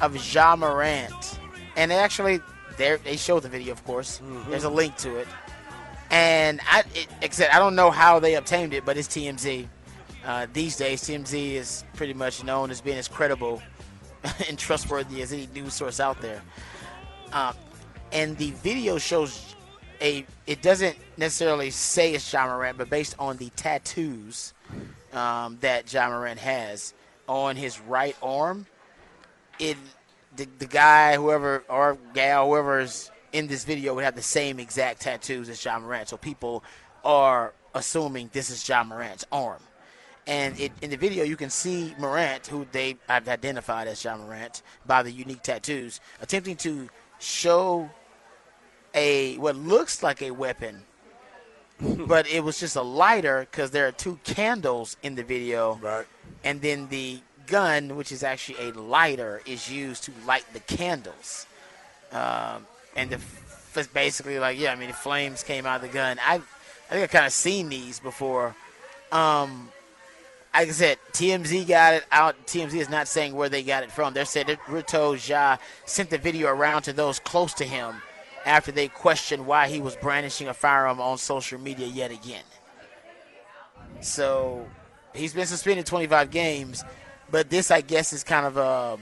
of 0.00 0.16
Ja 0.34 0.56
Morant. 0.56 1.40
And 1.76 1.90
they 1.90 1.98
actually, 1.98 2.40
they 2.78 2.96
they 3.04 3.18
showed 3.18 3.42
the 3.42 3.50
video, 3.50 3.72
of 3.72 3.84
course. 3.84 4.22
There's 4.48 4.64
a 4.64 4.70
link 4.70 4.96
to 4.96 5.16
it. 5.16 5.28
And 6.10 6.62
I, 6.70 6.84
it, 6.94 7.08
except 7.20 7.54
I 7.54 7.58
don't 7.58 7.76
know 7.76 7.90
how 7.90 8.18
they 8.18 8.36
obtained 8.36 8.72
it, 8.72 8.86
but 8.86 8.96
it's 8.96 9.08
TMZ. 9.08 9.68
Uh, 10.24 10.46
these 10.54 10.76
days, 10.76 11.02
TMZ 11.02 11.52
is 11.52 11.84
pretty 11.92 12.14
much 12.14 12.42
known 12.44 12.70
as 12.70 12.80
being 12.80 12.96
as 12.96 13.08
credible 13.08 13.60
and 14.48 14.58
trustworthy 14.58 15.20
as 15.20 15.34
any 15.34 15.48
news 15.48 15.74
source 15.74 16.00
out 16.00 16.18
there. 16.22 16.40
Um, 17.34 17.54
and 18.12 18.36
the 18.38 18.50
video 18.52 18.98
shows 18.98 19.54
a. 20.00 20.26
It 20.46 20.62
doesn't 20.62 20.96
necessarily 21.16 21.70
say 21.70 22.14
it's 22.14 22.32
Ja 22.32 22.46
Morant, 22.46 22.78
but 22.78 22.90
based 22.90 23.14
on 23.18 23.36
the 23.36 23.50
tattoos 23.50 24.54
um, 25.12 25.58
that 25.60 25.92
Ja 25.92 26.08
Morant 26.08 26.38
has 26.38 26.94
on 27.28 27.56
his 27.56 27.80
right 27.80 28.16
arm, 28.22 28.66
it 29.58 29.76
the, 30.36 30.46
the 30.58 30.66
guy, 30.66 31.16
whoever 31.16 31.64
or 31.68 31.98
gal, 32.14 32.48
whoever's 32.48 33.10
in 33.32 33.46
this 33.46 33.64
video 33.64 33.94
would 33.94 34.04
have 34.04 34.14
the 34.14 34.22
same 34.22 34.58
exact 34.58 35.00
tattoos 35.00 35.48
as 35.48 35.64
Ja 35.64 35.78
Morant. 35.78 36.08
So 36.08 36.16
people 36.16 36.62
are 37.04 37.52
assuming 37.74 38.30
this 38.32 38.50
is 38.50 38.66
Ja 38.68 38.84
Morant's 38.84 39.24
arm. 39.32 39.60
And 40.28 40.58
it, 40.58 40.72
in 40.82 40.90
the 40.90 40.96
video, 40.96 41.22
you 41.22 41.36
can 41.36 41.50
see 41.50 41.94
Morant, 41.98 42.48
who 42.48 42.66
they 42.72 42.96
have 43.08 43.28
identified 43.28 43.86
as 43.86 44.02
Ja 44.02 44.16
Morant 44.16 44.62
by 44.84 45.02
the 45.02 45.10
unique 45.10 45.42
tattoos, 45.42 46.00
attempting 46.20 46.56
to 46.56 46.88
show 47.18 47.90
a 48.94 49.36
what 49.38 49.56
looks 49.56 50.02
like 50.02 50.22
a 50.22 50.30
weapon, 50.30 50.82
but 51.80 52.26
it 52.28 52.42
was 52.42 52.58
just 52.58 52.76
a 52.76 52.82
lighter 52.82 53.46
because 53.50 53.70
there 53.70 53.86
are 53.86 53.92
two 53.92 54.18
candles 54.24 54.96
in 55.02 55.14
the 55.14 55.22
video, 55.22 55.78
right? 55.82 56.06
And 56.44 56.60
then 56.62 56.88
the 56.88 57.20
gun, 57.46 57.96
which 57.96 58.12
is 58.12 58.22
actually 58.22 58.68
a 58.68 58.72
lighter, 58.72 59.42
is 59.46 59.70
used 59.70 60.04
to 60.04 60.12
light 60.26 60.44
the 60.52 60.60
candles. 60.60 61.46
Um, 62.12 62.66
and 62.94 63.10
the 63.10 63.16
f- 63.16 63.72
it's 63.76 63.88
basically 63.88 64.38
like 64.38 64.58
yeah, 64.58 64.72
I 64.72 64.76
mean 64.76 64.88
the 64.88 64.94
flames 64.94 65.42
came 65.42 65.66
out 65.66 65.76
of 65.76 65.82
the 65.82 65.88
gun. 65.88 66.18
I 66.24 66.36
I 66.36 66.38
think 66.90 67.04
I 67.04 67.06
kind 67.06 67.26
of 67.26 67.32
seen 67.32 67.68
these 67.68 68.00
before. 68.00 68.54
Um, 69.12 69.70
like 70.56 70.68
I 70.68 70.72
said, 70.72 70.98
TMZ 71.12 71.68
got 71.68 71.94
it 71.94 72.04
out. 72.10 72.46
TMZ 72.46 72.74
is 72.74 72.88
not 72.88 73.08
saying 73.08 73.34
where 73.34 73.50
they 73.50 73.62
got 73.62 73.82
it 73.82 73.92
from. 73.92 74.14
They 74.14 74.24
said 74.24 74.46
that 74.46 74.58
we're 74.68 74.84
Ja 75.16 75.58
sent 75.84 76.08
the 76.08 76.18
video 76.18 76.48
around 76.48 76.82
to 76.82 76.94
those 76.94 77.18
close 77.18 77.52
to 77.54 77.64
him 77.64 77.96
after 78.46 78.72
they 78.72 78.88
questioned 78.88 79.46
why 79.46 79.68
he 79.68 79.80
was 79.80 79.96
brandishing 79.96 80.48
a 80.48 80.54
firearm 80.54 81.00
on 81.00 81.18
social 81.18 81.60
media 81.60 81.86
yet 81.86 82.10
again. 82.10 82.44
So 84.00 84.66
he's 85.14 85.34
been 85.34 85.46
suspended 85.46 85.84
25 85.84 86.30
games, 86.30 86.84
but 87.30 87.50
this, 87.50 87.70
I 87.70 87.82
guess, 87.82 88.14
is 88.14 88.24
kind 88.24 88.46
of 88.46 88.56
a, 88.56 88.98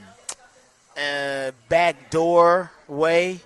a 0.99 1.53
backdoor 1.69 2.71
way, 2.89 3.39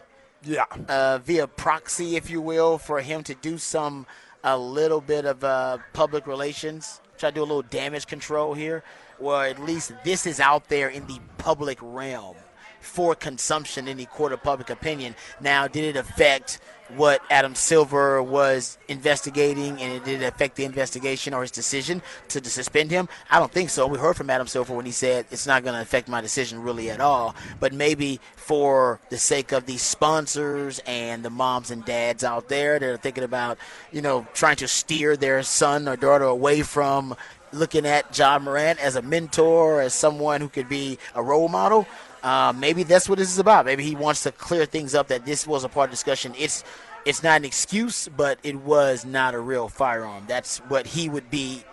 yeah, 0.43 0.66
uh, 0.88 1.20
via 1.20 1.45
proxy, 1.45 2.16
if 2.16 2.30
you 2.30 2.41
will, 2.41 2.80
for 2.80 3.01
him 3.01 3.22
to 3.24 3.36
do 3.36 3.60
some 3.60 4.07
a 4.43 4.57
little 4.57 5.01
bit 5.01 5.26
of 5.26 5.43
uh, 5.43 5.78
public 5.93 6.26
relations, 6.26 7.01
try 7.20 7.30
to 7.30 7.36
do 7.36 7.41
a 7.41 7.43
little 7.43 7.61
damage 7.61 8.07
control 8.07 8.53
here, 8.53 8.84
where 9.17 9.47
at 9.47 9.59
least 9.59 9.91
this 10.03 10.26
is 10.26 10.39
out 10.39 10.70
there 10.70 10.89
in 10.89 11.05
the 11.07 11.20
public 11.38 11.78
realm 11.82 12.36
for 12.80 13.15
consumption 13.15 13.88
in 13.88 13.97
the 13.97 14.05
court 14.05 14.34
of 14.34 14.43
public 14.43 14.69
opinion. 14.69 15.15
Now, 15.39 15.67
did 15.67 15.84
it 15.84 15.99
affect 15.99 16.59
what 16.95 17.21
Adam 17.30 17.53
Silver 17.53 18.21
was 18.23 18.77
investigating, 18.88 19.80
and 19.80 19.93
it 19.93 20.03
did 20.03 20.21
it 20.21 20.25
affect 20.25 20.55
the 20.55 20.65
investigation 20.65 21.34
or 21.34 21.41
his 21.41 21.51
decision 21.51 22.01
to, 22.30 22.43
suspend 22.43 22.89
him? 22.89 23.07
I 23.30 23.38
don't 23.38 23.51
think 23.51 23.69
so. 23.69 23.86
We 23.86 23.99
heard 23.99 24.15
from 24.15 24.30
Adam 24.30 24.47
Silver 24.47 24.73
when 24.73 24.86
he 24.86 24.91
said 24.91 25.25
it's 25.30 25.45
not 25.45 25.63
going 25.63 25.75
to 25.75 25.82
affect 25.82 26.07
my 26.07 26.21
decision 26.21 26.63
really 26.63 26.89
at 26.89 26.99
all. 26.99 27.36
But 27.59 27.73
maybe 27.73 28.19
for 28.36 28.99
the 29.09 29.17
sake 29.17 29.51
of 29.51 29.65
the 29.67 29.77
sponsors 29.77 30.80
and 30.88 31.23
the 31.23 31.30
moms 31.30 31.69
and 31.69 31.86
dads 31.86 32.23
out 32.23 32.49
there 32.49 32.80
that 32.80 32.89
are 32.89 32.97
thinking 32.97 33.23
about, 33.23 33.59
you 33.91 34.01
know, 34.01 34.25
trying 34.34 34.55
to 34.57 34.67
steer 34.67 35.15
their 35.15 35.43
son 35.43 35.88
or 35.88 35.95
daughter 35.95 36.25
away 36.25 36.63
from 36.63 37.15
looking 37.51 37.86
at 37.86 38.17
Ja 38.17 38.39
Morant 38.39 38.80
as 38.80 38.95
a 38.95 39.01
mentor, 39.01 39.82
as 39.82 39.93
someone 39.93 40.41
who 40.41 40.49
could 40.49 40.69
be 40.69 40.97
a 41.15 41.21
role 41.23 41.47
model. 41.47 41.88
Uh, 42.24 42.53
maybe 42.55 42.84
that's 42.84 43.07
what 43.07 43.17
this 43.17 43.32
is 43.32 43.39
about. 43.39 43.65
Maybe 43.65 43.84
he 43.84 43.95
wants 43.95 44.24
to 44.24 44.32
clear 44.32 44.65
things 44.65 44.93
up 44.95 45.07
that 45.07 45.26
this 45.26 45.47
was 45.47 45.63
a 45.63 45.70
part 45.70 45.86
of 45.86 45.91
the 45.91 45.95
discussion. 45.95 46.34
It's 46.38 46.63
it's 47.05 47.24
not 47.24 47.38
an 47.38 47.45
excuse, 47.45 48.09
but 48.09 48.39
it 48.43 48.57
was 48.57 49.05
not 49.05 49.34
a 49.34 49.39
real 49.39 49.70
firearm. 49.70 50.26
That's 50.28 50.57
what 50.59 50.86
he 50.86 51.07
would 51.09 51.32
be 51.32 51.63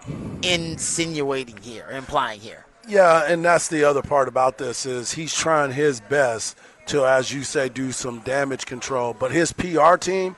insinuating 0.42 1.56
here, 1.58 1.88
implying 1.90 2.40
here. 2.40 2.64
Yeah, 2.88 3.24
and 3.26 3.44
that's 3.44 3.68
the 3.68 3.84
other 3.84 4.02
part 4.02 4.28
about 4.28 4.58
this 4.58 4.86
is 4.86 5.12
he's 5.12 5.34
trying 5.34 5.72
his 5.72 6.00
best 6.00 6.56
to, 6.86 7.04
as 7.04 7.32
you 7.32 7.42
say, 7.42 7.68
do 7.68 7.90
some 7.90 8.20
damage 8.20 8.66
control. 8.66 9.12
But 9.12 9.32
his 9.32 9.52
PR 9.52 9.96
team, 9.96 10.36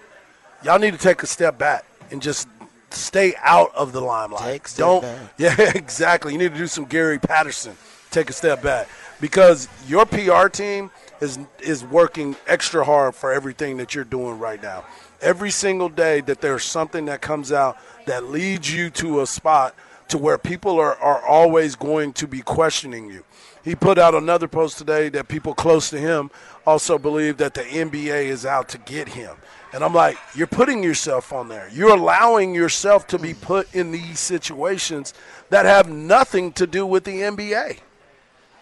y'all 0.63 0.79
need 0.79 0.93
to 0.93 0.99
take 0.99 1.23
a 1.23 1.27
step 1.27 1.59
back 1.59 1.85
and 2.11 2.23
just 2.23 2.49
stay 2.91 3.35
out 3.43 3.75
of 3.75 3.93
the 3.93 4.01
limelight. 4.01 4.45
Take 4.45 4.69
step 4.69 4.87
Don't. 4.87 5.03
back. 5.03 5.19
Yeah, 5.39 5.73
exactly. 5.75 6.33
You 6.33 6.39
need 6.39 6.53
to 6.53 6.59
do 6.59 6.67
some 6.67 6.87
Gary 6.87 7.19
Patterson. 7.19 7.77
Take 8.11 8.31
a 8.31 8.33
step 8.33 8.63
back 8.63 8.89
because 9.21 9.69
your 9.87 10.07
PR 10.07 10.49
team 10.49 10.91
is 11.21 11.39
is 11.61 11.85
working 11.85 12.37
extra 12.47 12.85
hard 12.85 13.15
for 13.15 13.33
everything 13.33 13.77
that 13.79 13.95
you're 13.95 14.05
doing 14.05 14.39
right 14.39 14.63
now. 14.63 14.85
Every 15.21 15.51
single 15.51 15.89
day 15.89 16.21
that 16.23 16.41
there's 16.41 16.65
something 16.65 17.07
that 17.07 17.21
comes 17.21 17.51
out 17.51 17.77
that 18.07 18.25
leads 18.25 18.73
you 18.73 18.91
to 18.91 19.21
a 19.21 19.27
spot 19.27 19.75
to 20.09 20.19
where 20.19 20.39
people 20.39 20.79
are, 20.79 20.97
are 20.97 21.25
always 21.27 21.77
going 21.77 22.13
to 22.15 22.27
be 22.27 22.41
questioning 22.41 23.11
you. 23.11 23.25
He 23.65 23.75
put 23.75 23.99
out 23.99 24.15
another 24.15 24.49
post 24.49 24.79
today 24.79 25.09
that 25.11 25.29
people 25.29 25.55
close 25.55 25.91
to 25.91 25.99
him 25.99 26.31
also 26.67 26.99
believe 26.99 27.37
that 27.39 27.55
the 27.55 27.63
NBA 27.63 28.25
is 28.25 28.47
out 28.47 28.69
to 28.71 28.79
get 28.79 29.09
him. 29.09 29.37
And 29.73 29.85
I'm 29.85 29.93
like, 29.93 30.17
you're 30.35 30.47
putting 30.47 30.83
yourself 30.83 31.33
on 31.33 31.49
there. 31.49 31.69
You're 31.71 31.95
allowing 31.95 32.55
yourself 32.55 33.07
to 33.09 33.19
be 33.19 33.35
put 33.35 33.75
in 33.75 33.91
these 33.91 34.19
situations 34.19 35.13
that 35.51 35.67
have 35.67 35.91
nothing 35.91 36.53
to 36.53 36.67
do 36.67 36.87
with 36.87 37.05
the 37.05 37.21
NBA. 37.21 37.81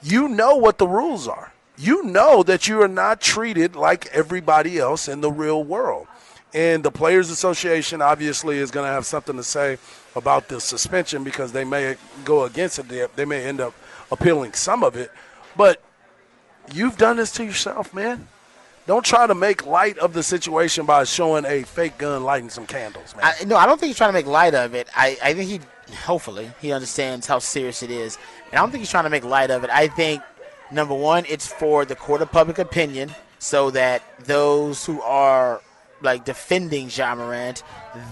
You 0.03 0.29
know 0.29 0.57
what 0.57 0.79
the 0.79 0.87
rules 0.87 1.27
are. 1.29 1.53
You 1.79 2.03
know 2.05 2.43
that 2.45 2.69
you 2.69 2.81
are 2.83 2.89
not 2.89 3.21
treated 3.21 3.77
like 3.77 4.07
everybody 4.07 4.79
else 4.79 5.09
in 5.09 5.21
the 5.21 5.31
real 5.31 5.63
world. 5.63 6.07
And 6.55 6.83
the 6.83 6.91
Players 6.91 7.29
Association 7.31 8.01
obviously 8.01 8.59
is 8.59 8.71
going 8.71 8.87
to 8.87 8.93
have 8.93 9.05
something 9.05 9.37
to 9.37 9.43
say 9.43 9.77
about 10.15 10.49
the 10.49 10.61
suspension 10.61 11.23
because 11.23 11.53
they 11.53 11.65
may 11.65 11.97
go 12.25 12.45
against 12.45 12.79
it. 12.79 12.89
They- 12.89 13.07
They 13.15 13.25
may 13.27 13.45
end 13.45 13.61
up 13.61 13.75
appealing 14.11 14.55
some 14.55 14.83
of 14.83 14.97
it. 14.97 15.11
But 15.57 15.83
you've 16.73 16.97
done 16.97 17.17
this 17.17 17.33
to 17.33 17.45
yourself, 17.45 17.93
man. 17.93 18.29
Don't 18.87 19.05
try 19.05 19.27
to 19.27 19.35
make 19.35 19.67
light 19.67 19.99
of 19.99 20.13
the 20.15 20.23
situation 20.23 20.87
by 20.87 21.05
showing 21.05 21.45
a 21.45 21.65
fake 21.65 21.99
gun 21.99 22.23
lighting 22.25 22.49
some 22.51 22.67
candles, 22.67 23.15
man. 23.17 23.25
I, 23.41 23.45
no, 23.45 23.57
I 23.57 23.67
don't 23.67 23.79
think 23.81 23.89
he's 23.89 23.97
trying 23.97 24.11
to 24.11 24.15
make 24.15 24.27
light 24.27 24.55
of 24.55 24.75
it. 24.75 24.89
I, 24.95 25.19
I 25.23 25.35
think 25.35 25.51
he, 25.51 25.61
hopefully, 25.95 26.51
he 26.61 26.73
understands 26.73 27.27
how 27.27 27.39
serious 27.39 27.83
it 27.83 27.91
is. 27.91 28.19
And 28.47 28.55
I 28.55 28.57
don't 28.59 28.71
think 28.71 28.81
he's 28.81 28.91
trying 28.91 29.05
to 29.05 29.11
make 29.11 29.25
light 29.25 29.51
of 29.51 29.65
it. 29.65 29.71
I 29.71 29.89
think, 29.89 30.23
number 30.71 30.95
one, 30.95 31.25
it's 31.29 31.47
for 31.47 31.85
the 31.85 31.95
court 31.95 32.23
of 32.23 32.31
public 32.33 32.59
opinion 32.59 33.15
so 33.39 33.71
that 33.71 34.03
those 34.25 34.85
who 34.85 35.01
are, 35.03 35.61
like, 36.03 36.25
defending 36.25 36.89
Ja 36.91 37.15
Morant, 37.15 37.63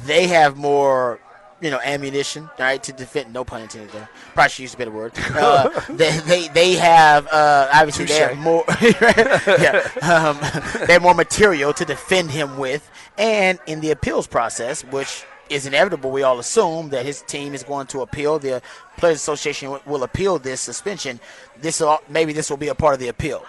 they 0.04 0.26
have 0.28 0.56
more, 0.56 1.18
you 1.60 1.70
know, 1.70 1.80
ammunition, 1.82 2.48
right, 2.58 2.82
to 2.82 2.92
defend. 2.92 3.32
No 3.32 3.44
pun 3.44 3.62
intended 3.62 3.90
there. 3.90 4.08
Probably 4.34 4.50
should 4.50 4.62
use 4.62 4.74
a 4.74 4.76
better 4.76 4.90
word. 4.90 5.12
Uh, 5.34 5.68
they, 5.90 6.16
they, 6.20 6.48
they 6.48 6.72
have, 6.74 7.26
uh, 7.28 7.68
obviously, 7.72 8.04
they 8.04 8.18
have 8.18 8.38
more, 8.38 8.64
yeah, 8.80 9.88
um, 10.02 10.38
they 10.86 10.92
have 10.92 11.02
more 11.02 11.14
material 11.14 11.72
to 11.72 11.84
defend 11.84 12.30
him 12.30 12.56
with. 12.58 12.88
And 13.18 13.58
in 13.66 13.80
the 13.80 13.90
appeals 13.90 14.26
process, 14.26 14.84
which 14.84 15.24
is 15.54 15.66
inevitable, 15.66 16.10
we 16.10 16.22
all 16.22 16.38
assume 16.38 16.90
that 16.90 17.06
his 17.06 17.22
team 17.22 17.54
is 17.54 17.62
going 17.62 17.86
to 17.88 18.02
appeal. 18.02 18.38
The 18.38 18.60
Players 18.96 19.16
Association 19.16 19.70
will- 19.70 19.82
will 19.86 20.02
appeal 20.02 20.38
this 20.38 20.60
suspension. 20.60 21.20
This 21.60 21.80
will, 21.80 22.00
maybe 22.08 22.32
this 22.32 22.50
will 22.50 22.56
be 22.56 22.68
a 22.68 22.74
part 22.74 22.94
of 22.94 23.00
the 23.00 23.08
appeal. 23.08 23.44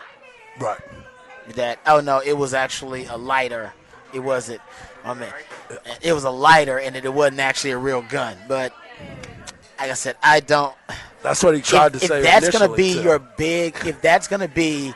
Right. 0.59 0.79
That 1.55 1.79
oh 1.85 1.99
no, 1.99 2.19
it 2.19 2.33
was 2.33 2.53
actually 2.53 3.05
a 3.05 3.17
lighter. 3.17 3.73
It 4.13 4.19
wasn't. 4.19 4.61
I 5.03 5.13
mean, 5.13 5.29
it 6.01 6.13
was 6.13 6.23
a 6.23 6.31
lighter, 6.31 6.79
and 6.79 6.95
it 6.95 7.13
wasn't 7.13 7.39
actually 7.39 7.71
a 7.71 7.77
real 7.77 8.01
gun. 8.01 8.35
But 8.47 8.73
like 9.79 9.91
I 9.91 9.93
said, 9.93 10.15
I 10.23 10.39
don't. 10.39 10.73
That's 11.21 11.43
what 11.43 11.55
he 11.55 11.61
tried 11.61 11.93
if, 11.95 12.01
to 12.01 12.07
say 12.07 12.17
If 12.19 12.23
that's 12.23 12.49
gonna 12.49 12.73
be 12.75 12.93
too. 12.93 13.03
your 13.03 13.19
big, 13.19 13.75
if 13.85 14.01
that's 14.01 14.27
gonna 14.27 14.47
be 14.47 14.93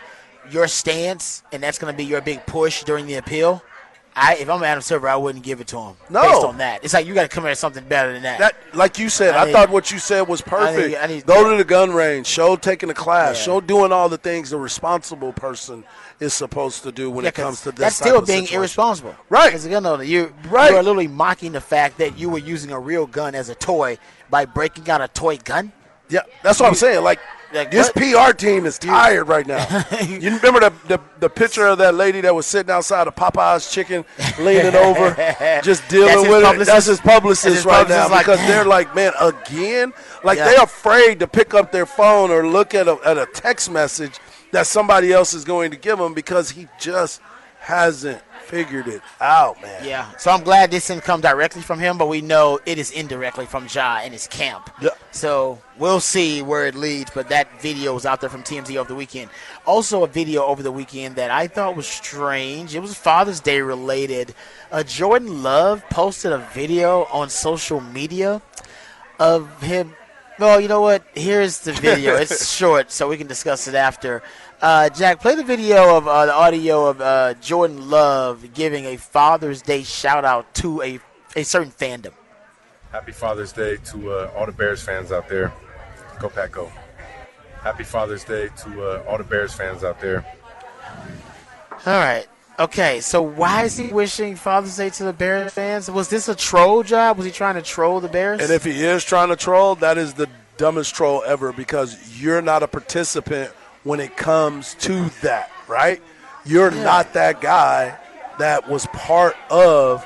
your 0.50 0.68
stance, 0.68 1.44
and 1.52 1.62
that's 1.62 1.78
gonna 1.78 1.94
be 1.94 2.06
your 2.06 2.22
big 2.22 2.44
push 2.48 2.84
during 2.84 3.06
the 3.06 3.16
appeal, 3.16 3.62
I 4.20 4.36
if 4.36 4.50
I'm 4.50 4.62
Adam 4.64 4.82
Silver, 4.82 5.08
I 5.08 5.16
wouldn't 5.16 5.44
give 5.44 5.62
it 5.62 5.68
to 5.68 5.80
him. 5.80 5.96
No. 6.10 6.22
based 6.22 6.46
on 6.46 6.58
that, 6.58 6.84
it's 6.84 6.94
like 6.94 7.06
you 7.08 7.14
got 7.14 7.24
to 7.24 7.28
come 7.30 7.46
with 7.46 7.58
something 7.58 7.84
better 7.86 8.12
than 8.14 8.24
that. 8.24 8.40
That, 8.40 8.56
like 8.74 9.00
you 9.00 9.10
said, 9.10 9.36
I 9.36 9.42
I, 9.42 9.46
need- 9.46 9.52
thought 9.54 9.70
what 9.70 9.92
you 9.92 10.00
said 10.00 10.28
was 10.28 10.42
perfect. 10.42 10.90
need- 10.90 10.98
I 10.98 11.08
need- 11.08 11.26
Go 11.26 11.50
to 11.50 11.58
the 11.58 11.64
gun 11.64 11.92
range, 11.94 12.28
show 12.28 12.56
taking 12.56 12.90
a 12.90 12.94
class, 12.94 13.38
Yeah. 13.38 13.44
show 13.44 13.62
doing 13.62 13.92
all 13.92 14.10
the 14.10 14.18
things 14.18 14.50
the 14.50 14.58
responsible 14.58 15.32
person 15.34 15.84
is 16.20 16.34
supposed 16.34 16.84
to 16.84 16.92
do 16.92 17.10
when 17.10 17.24
Yeah, 17.24 17.30
it 17.30 17.36
comes 17.36 17.62
to 17.62 17.72
this. 17.72 17.80
that's 17.80 17.96
still 17.96 18.20
being 18.22 18.42
situation. 18.42 18.58
irresponsible, 18.58 19.16
Right. 19.30 19.46
Because 19.48 19.66
you 19.66 19.80
know 19.80 20.02
you 20.02 20.34
Right. 20.50 20.72
you 20.72 20.78
are 20.78 20.84
literally 20.84 21.08
mocking 21.08 21.54
the 21.54 21.62
fact 21.62 21.98
that 22.00 22.18
you 22.18 22.30
were 22.30 22.40
using 22.40 22.72
a 22.72 22.80
real 22.80 23.06
gun 23.06 23.36
as 23.36 23.48
a 23.50 23.56
toy 23.56 23.98
by 24.30 24.44
breaking 24.46 24.90
out 24.90 25.00
a 25.02 25.08
toy 25.08 25.38
gun. 25.38 25.72
Yeah, 26.10 26.22
that's 26.44 26.60
what 26.60 26.68
I'm 26.68 26.76
saying. 26.76 27.04
Like, 27.04 27.20
Like, 27.54 27.72
this 27.72 27.92
what? 27.96 28.32
PR 28.32 28.38
team 28.38 28.66
is 28.66 28.78
tired 28.78 29.28
right 29.28 29.46
now. 29.46 29.66
you 30.08 30.36
remember 30.36 30.60
the, 30.60 30.74
the 30.88 31.00
the 31.20 31.30
picture 31.30 31.66
of 31.68 31.80
that 31.80 31.96
lady 31.96 32.22
that 32.22 32.34
was 32.34 32.46
sitting 32.46 32.72
outside 32.72 33.08
of 33.08 33.16
Popeye's 33.16 33.72
chicken, 33.72 34.06
leaning 34.40 34.76
over, 34.76 35.16
just 35.64 35.88
dealing 35.90 36.30
with 36.30 36.44
it. 36.62 36.66
That's 36.66 36.86
his 36.86 37.00
publicist 37.02 37.44
That's 37.44 37.56
his 37.58 37.66
right 37.66 37.88
publicist, 37.88 38.10
now 38.10 38.16
like, 38.16 38.26
because 38.26 38.40
damn. 38.40 38.48
they're 38.50 38.66
like, 38.66 38.96
man, 38.96 39.14
again, 39.20 39.94
like 40.24 40.38
Yeah. 40.38 40.46
they're 40.46 40.64
afraid 40.64 41.20
to 41.20 41.28
pick 41.28 41.54
up 41.54 41.72
their 41.72 41.86
phone 41.86 42.32
or 42.32 42.48
look 42.48 42.74
at 42.76 42.88
a, 42.88 42.98
at 43.06 43.18
a 43.18 43.26
text 43.26 43.72
message 43.72 44.20
that 44.52 44.68
somebody 44.68 45.12
else 45.12 45.34
is 45.34 45.44
going 45.44 45.72
to 45.72 45.78
give 45.78 45.98
them 45.98 46.14
because 46.14 46.52
he 46.52 46.68
just 46.80 47.22
hasn't 47.60 48.22
figured 48.50 48.88
it 48.88 49.02
out, 49.22 49.62
man. 49.62 49.86
Yeah. 49.86 50.10
So 50.18 50.32
I'm 50.32 50.44
glad 50.44 50.72
this 50.72 50.88
didn't 50.88 51.04
come 51.04 51.22
directly 51.22 51.62
from 51.62 51.80
him, 51.80 51.98
but 51.98 52.08
we 52.08 52.20
know 52.20 52.60
it 52.66 52.80
is 52.80 52.90
indirectly 52.90 53.46
from 53.46 53.68
Ja 53.70 54.00
and 54.04 54.12
his 54.12 54.28
camp. 54.28 54.72
Yeah. 54.82 54.90
So 55.12 55.62
we'll 55.78 56.00
see 56.00 56.42
where 56.42 56.66
it 56.66 56.74
leads, 56.74 57.12
but 57.12 57.30
that 57.30 57.62
video 57.62 57.94
was 57.94 58.08
out 58.08 58.22
there 58.22 58.30
from 58.30 58.42
TMZ 58.42 58.76
over 58.76 58.88
the 58.88 58.96
weekend. 58.96 59.30
Also, 59.66 60.04
a 60.04 60.08
video 60.08 60.44
over 60.44 60.64
the 60.64 60.72
weekend 60.72 61.16
that 61.16 61.30
I 61.30 61.48
thought 61.48 61.76
was 61.76 61.88
strange. 61.88 62.74
It 62.76 62.80
was 62.80 62.96
Father's 62.96 63.40
Day 63.40 63.62
related. 63.62 64.34
Uh, 64.72 64.82
Jordan 64.84 65.44
Love 65.44 65.84
posted 65.92 66.32
a 66.32 66.40
video 66.40 67.06
on 67.12 67.30
social 67.30 67.80
media 67.80 68.42
of 69.20 69.62
him. 69.62 69.94
Well, 70.40 70.60
you 70.60 70.70
know 70.70 70.82
what? 70.82 71.04
Here's 71.14 71.60
the 71.60 71.74
video. 71.74 72.16
it's 72.18 72.50
short, 72.52 72.92
so 72.92 73.10
we 73.10 73.18
can 73.18 73.28
discuss 73.28 73.68
it 73.68 73.76
after. 73.76 74.24
Uh, 74.62 74.90
Jack, 74.90 75.22
play 75.22 75.36
the 75.36 75.44
video 75.44 75.96
of 75.96 76.06
uh, 76.06 76.26
the 76.26 76.34
audio 76.34 76.88
of 76.88 77.00
uh, 77.00 77.34
Jordan 77.36 77.90
Love 77.90 78.54
giving 78.54 78.86
a 78.86 78.98
Father's 78.98 79.62
Day 79.62 79.84
shout 79.84 80.26
out 80.26 80.54
to 80.56 80.82
a, 80.82 81.00
a 81.38 81.44
certain 81.44 81.72
fandom. 81.72 82.12
Happy 82.92 83.14
Father's 83.14 83.54
Day 83.54 83.78
to 83.86 84.12
uh, 84.12 84.32
all 84.36 84.46
the 84.46 84.52
Bears 84.52 84.84
fans 84.84 85.14
out 85.14 85.30
there. 85.30 85.54
Go 86.20 86.28
Pack 86.28 86.52
Go. 86.52 86.70
Happy 87.62 87.86
Father's 87.86 88.26
Day 88.26 88.50
to 88.64 88.84
uh, 88.84 89.04
all 89.08 89.18
the 89.18 89.24
Bears 89.24 89.54
fans 89.54 89.86
out 89.86 90.02
there. 90.02 90.26
All 91.86 92.00
right. 92.00 92.28
Okay, 92.60 93.00
so 93.00 93.22
why 93.22 93.64
is 93.64 93.78
he 93.78 93.88
wishing 93.88 94.36
Father's 94.36 94.76
Day 94.76 94.90
to 94.90 95.06
the 95.06 95.14
Bears 95.14 95.54
fans? 95.54 95.90
Was 95.90 96.10
this 96.10 96.28
a 96.28 96.36
troll 96.36 96.84
job? 96.84 97.16
Was 97.16 97.26
he 97.26 97.32
trying 97.32 97.56
to 97.56 97.62
troll 97.62 98.02
the 98.02 98.10
Bears? 98.10 98.42
And 98.42 98.52
if 98.52 98.66
he 98.66 98.84
is 98.84 99.06
trying 99.06 99.30
to 99.30 99.38
troll, 99.38 99.76
that 99.76 99.98
is 99.98 100.16
the 100.16 100.28
dumbest 100.58 100.94
troll 100.94 101.24
ever 101.26 101.54
because 101.54 102.22
you're 102.22 102.42
not 102.42 102.62
a 102.62 102.68
participant 102.68 103.54
when 103.84 104.00
it 104.00 104.16
comes 104.18 104.76
to 104.76 105.10
that, 105.22 105.52
right? 105.68 106.02
You're 106.46 106.72
Yeah. 106.72 106.84
not 106.84 107.14
that 107.14 107.42
guy 107.42 107.98
that 108.40 108.68
was 108.70 108.86
part 108.88 109.36
of 109.50 110.06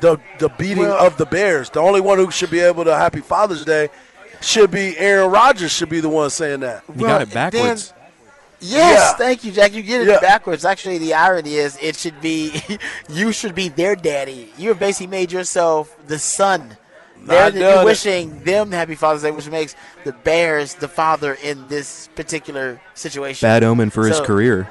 the 0.00 0.18
the 0.38 0.48
beating 0.50 0.78
Well- 0.88 1.06
of 1.06 1.16
the 1.16 1.26
Bears. 1.26 1.70
The 1.70 1.80
only 1.80 2.00
one 2.00 2.18
who 2.18 2.30
should 2.30 2.50
be 2.50 2.60
able 2.60 2.84
to 2.84 2.94
Happy 2.96 3.20
Father's 3.20 3.64
Day 3.64 3.88
should 4.40 4.70
be 4.70 4.96
Aaron 4.98 5.30
Rodgers. 5.30 5.70
Should 5.72 5.88
be 5.88 6.00
the 6.00 6.08
one 6.08 6.28
saying 6.30 6.60
that. 6.60 6.82
You 6.94 7.06
got 7.06 7.22
it 7.22 7.32
backwards. 7.32 7.92
Yes, 8.60 8.98
Yeah. 8.98 9.12
thank 9.14 9.44
you, 9.44 9.52
Jack. 9.52 9.72
You 9.74 9.82
get 9.82 10.02
it 10.02 10.08
Yeah. 10.08 10.20
backwards. 10.20 10.64
Actually, 10.64 10.98
the 10.98 11.14
irony 11.14 11.56
is 11.56 11.76
it 11.82 11.96
should 11.96 12.20
be 12.20 12.62
you 13.08 13.32
should 13.32 13.54
be 13.54 13.68
their 13.68 13.94
daddy. 13.96 14.52
You 14.56 14.70
have 14.70 14.78
basically 14.78 15.08
made 15.08 15.32
yourself 15.32 15.94
the 16.06 16.18
son. 16.18 16.76
They're 17.26 17.44
Not 17.44 17.52
the, 17.54 17.60
done 17.60 17.82
it. 17.82 17.84
wishing 17.84 18.42
them 18.44 18.70
Happy 18.72 18.94
Father's 18.94 19.22
Day, 19.22 19.30
which 19.30 19.48
makes 19.48 19.74
the 20.04 20.12
Bears 20.12 20.74
the 20.74 20.88
father 20.88 21.34
in 21.42 21.66
this 21.68 22.08
particular 22.14 22.80
situation. 22.94 23.46
Bad 23.46 23.64
omen 23.64 23.90
for 23.90 24.06
his 24.06 24.20
career. 24.20 24.68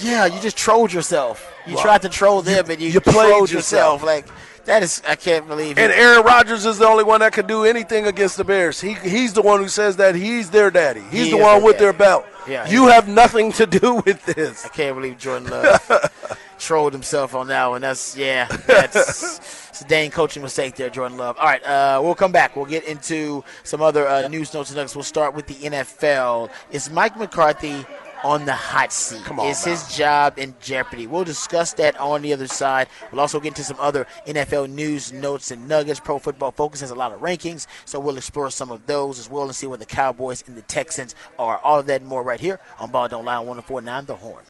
Yeah, 0.00 0.26
you 0.26 0.40
just 0.40 0.56
trolled 0.56 0.92
yourself. 0.92 1.50
You 1.66 1.74
Well, 1.74 1.82
tried 1.82 2.02
to 2.02 2.08
troll 2.08 2.42
them, 2.42 2.70
and 2.70 2.80
you, 2.80 2.90
you 2.90 3.00
trolled 3.00 3.50
yourself. 3.50 4.00
yourself. 4.00 4.02
Like 4.04 4.26
that 4.66 4.82
is, 4.82 5.02
I 5.08 5.16
can't 5.16 5.48
believe 5.48 5.78
it. 5.78 5.80
And 5.80 5.90
it. 5.92 5.98
Aaron 5.98 6.24
Rodgers 6.24 6.66
is 6.66 6.76
the 6.78 6.86
only 6.86 7.04
one 7.04 7.20
that 7.20 7.32
can 7.32 7.46
do 7.46 7.64
anything 7.64 8.06
against 8.06 8.36
the 8.36 8.44
Bears. 8.44 8.80
He 8.80 8.94
he's 8.94 9.32
the 9.32 9.42
one 9.42 9.60
who 9.60 9.68
says 9.68 9.96
that 9.96 10.14
he's 10.14 10.50
their 10.50 10.70
daddy. 10.70 11.02
He's 11.10 11.26
He 11.26 11.30
the 11.30 11.36
one 11.38 11.56
their 11.58 11.64
with 11.66 11.78
their 11.78 11.92
belt. 11.94 12.26
Yeah, 12.46 12.68
you 12.68 12.88
have 12.88 13.08
nothing 13.08 13.50
to 13.52 13.66
do 13.66 13.94
with 14.06 14.24
this. 14.26 14.64
I 14.64 14.68
can't 14.68 14.94
believe 14.96 15.16
Jordan 15.18 15.48
Love 15.50 16.10
trolled 16.58 16.92
himself 16.92 17.34
on 17.34 17.48
that 17.48 17.66
one. 17.66 17.80
That's 17.80 18.16
yeah, 18.16 18.46
that's 18.66 19.38
it's 19.68 19.80
a 19.82 19.84
dang 19.84 20.10
coaching 20.10 20.42
mistake 20.42 20.74
there, 20.74 20.90
Jordan 20.90 21.16
Love. 21.16 21.36
All 21.38 21.46
right, 21.46 21.64
uh, 21.64 22.00
we'll 22.02 22.14
come 22.14 22.32
back. 22.32 22.56
We'll 22.56 22.66
get 22.66 22.84
into 22.84 23.44
some 23.62 23.80
other 23.80 24.06
uh, 24.06 24.28
news 24.28 24.52
notes 24.52 24.70
and 24.70 24.76
nuggets. 24.76 24.94
We'll 24.94 25.04
start 25.04 25.34
with 25.34 25.46
the 25.46 25.54
NFL. 25.54 26.50
Is 26.70 26.90
Mike 26.90 27.16
McCarthy 27.16 27.86
on 28.24 28.44
the 28.44 28.52
hot 28.52 28.92
seat? 28.92 29.22
Come 29.24 29.40
on 29.40 29.46
is 29.46 29.64
now. 29.64 29.72
his 29.72 29.96
job 29.96 30.38
in 30.38 30.54
jeopardy? 30.60 31.06
We'll 31.06 31.24
discuss 31.24 31.72
that 31.74 31.98
on 31.98 32.22
the 32.22 32.32
other 32.32 32.46
side. 32.46 32.88
We'll 33.10 33.20
also 33.20 33.40
get 33.40 33.48
into 33.48 33.64
some 33.64 33.78
other 33.80 34.06
NFL 34.26 34.70
news 34.70 35.12
notes 35.12 35.50
and 35.50 35.68
nuggets. 35.68 36.00
Pro 36.00 36.18
Football 36.18 36.52
Focus 36.52 36.80
has 36.80 36.90
a 36.90 36.94
lot 36.94 37.12
of 37.12 37.20
rankings, 37.20 37.66
so 37.84 38.00
we'll 38.00 38.16
explore 38.16 38.50
some 38.50 38.70
of 38.70 38.86
those 38.86 39.18
as 39.18 39.30
well 39.30 39.44
and 39.44 39.54
see 39.54 39.66
where 39.66 39.78
the 39.78 39.86
Cowboys 39.86 40.42
and 40.46 40.56
the 40.56 40.62
Texans 40.62 41.14
are. 41.38 41.58
All 41.58 41.78
of 41.78 41.86
that 41.86 42.00
and 42.00 42.08
more 42.08 42.22
right 42.22 42.40
here 42.40 42.60
on 42.78 42.90
Ball 42.90 43.08
Don't 43.08 43.24
Lie 43.24 43.36
on 43.36 43.46
104.9 43.46 44.06
The 44.06 44.16
Horn. 44.16 44.44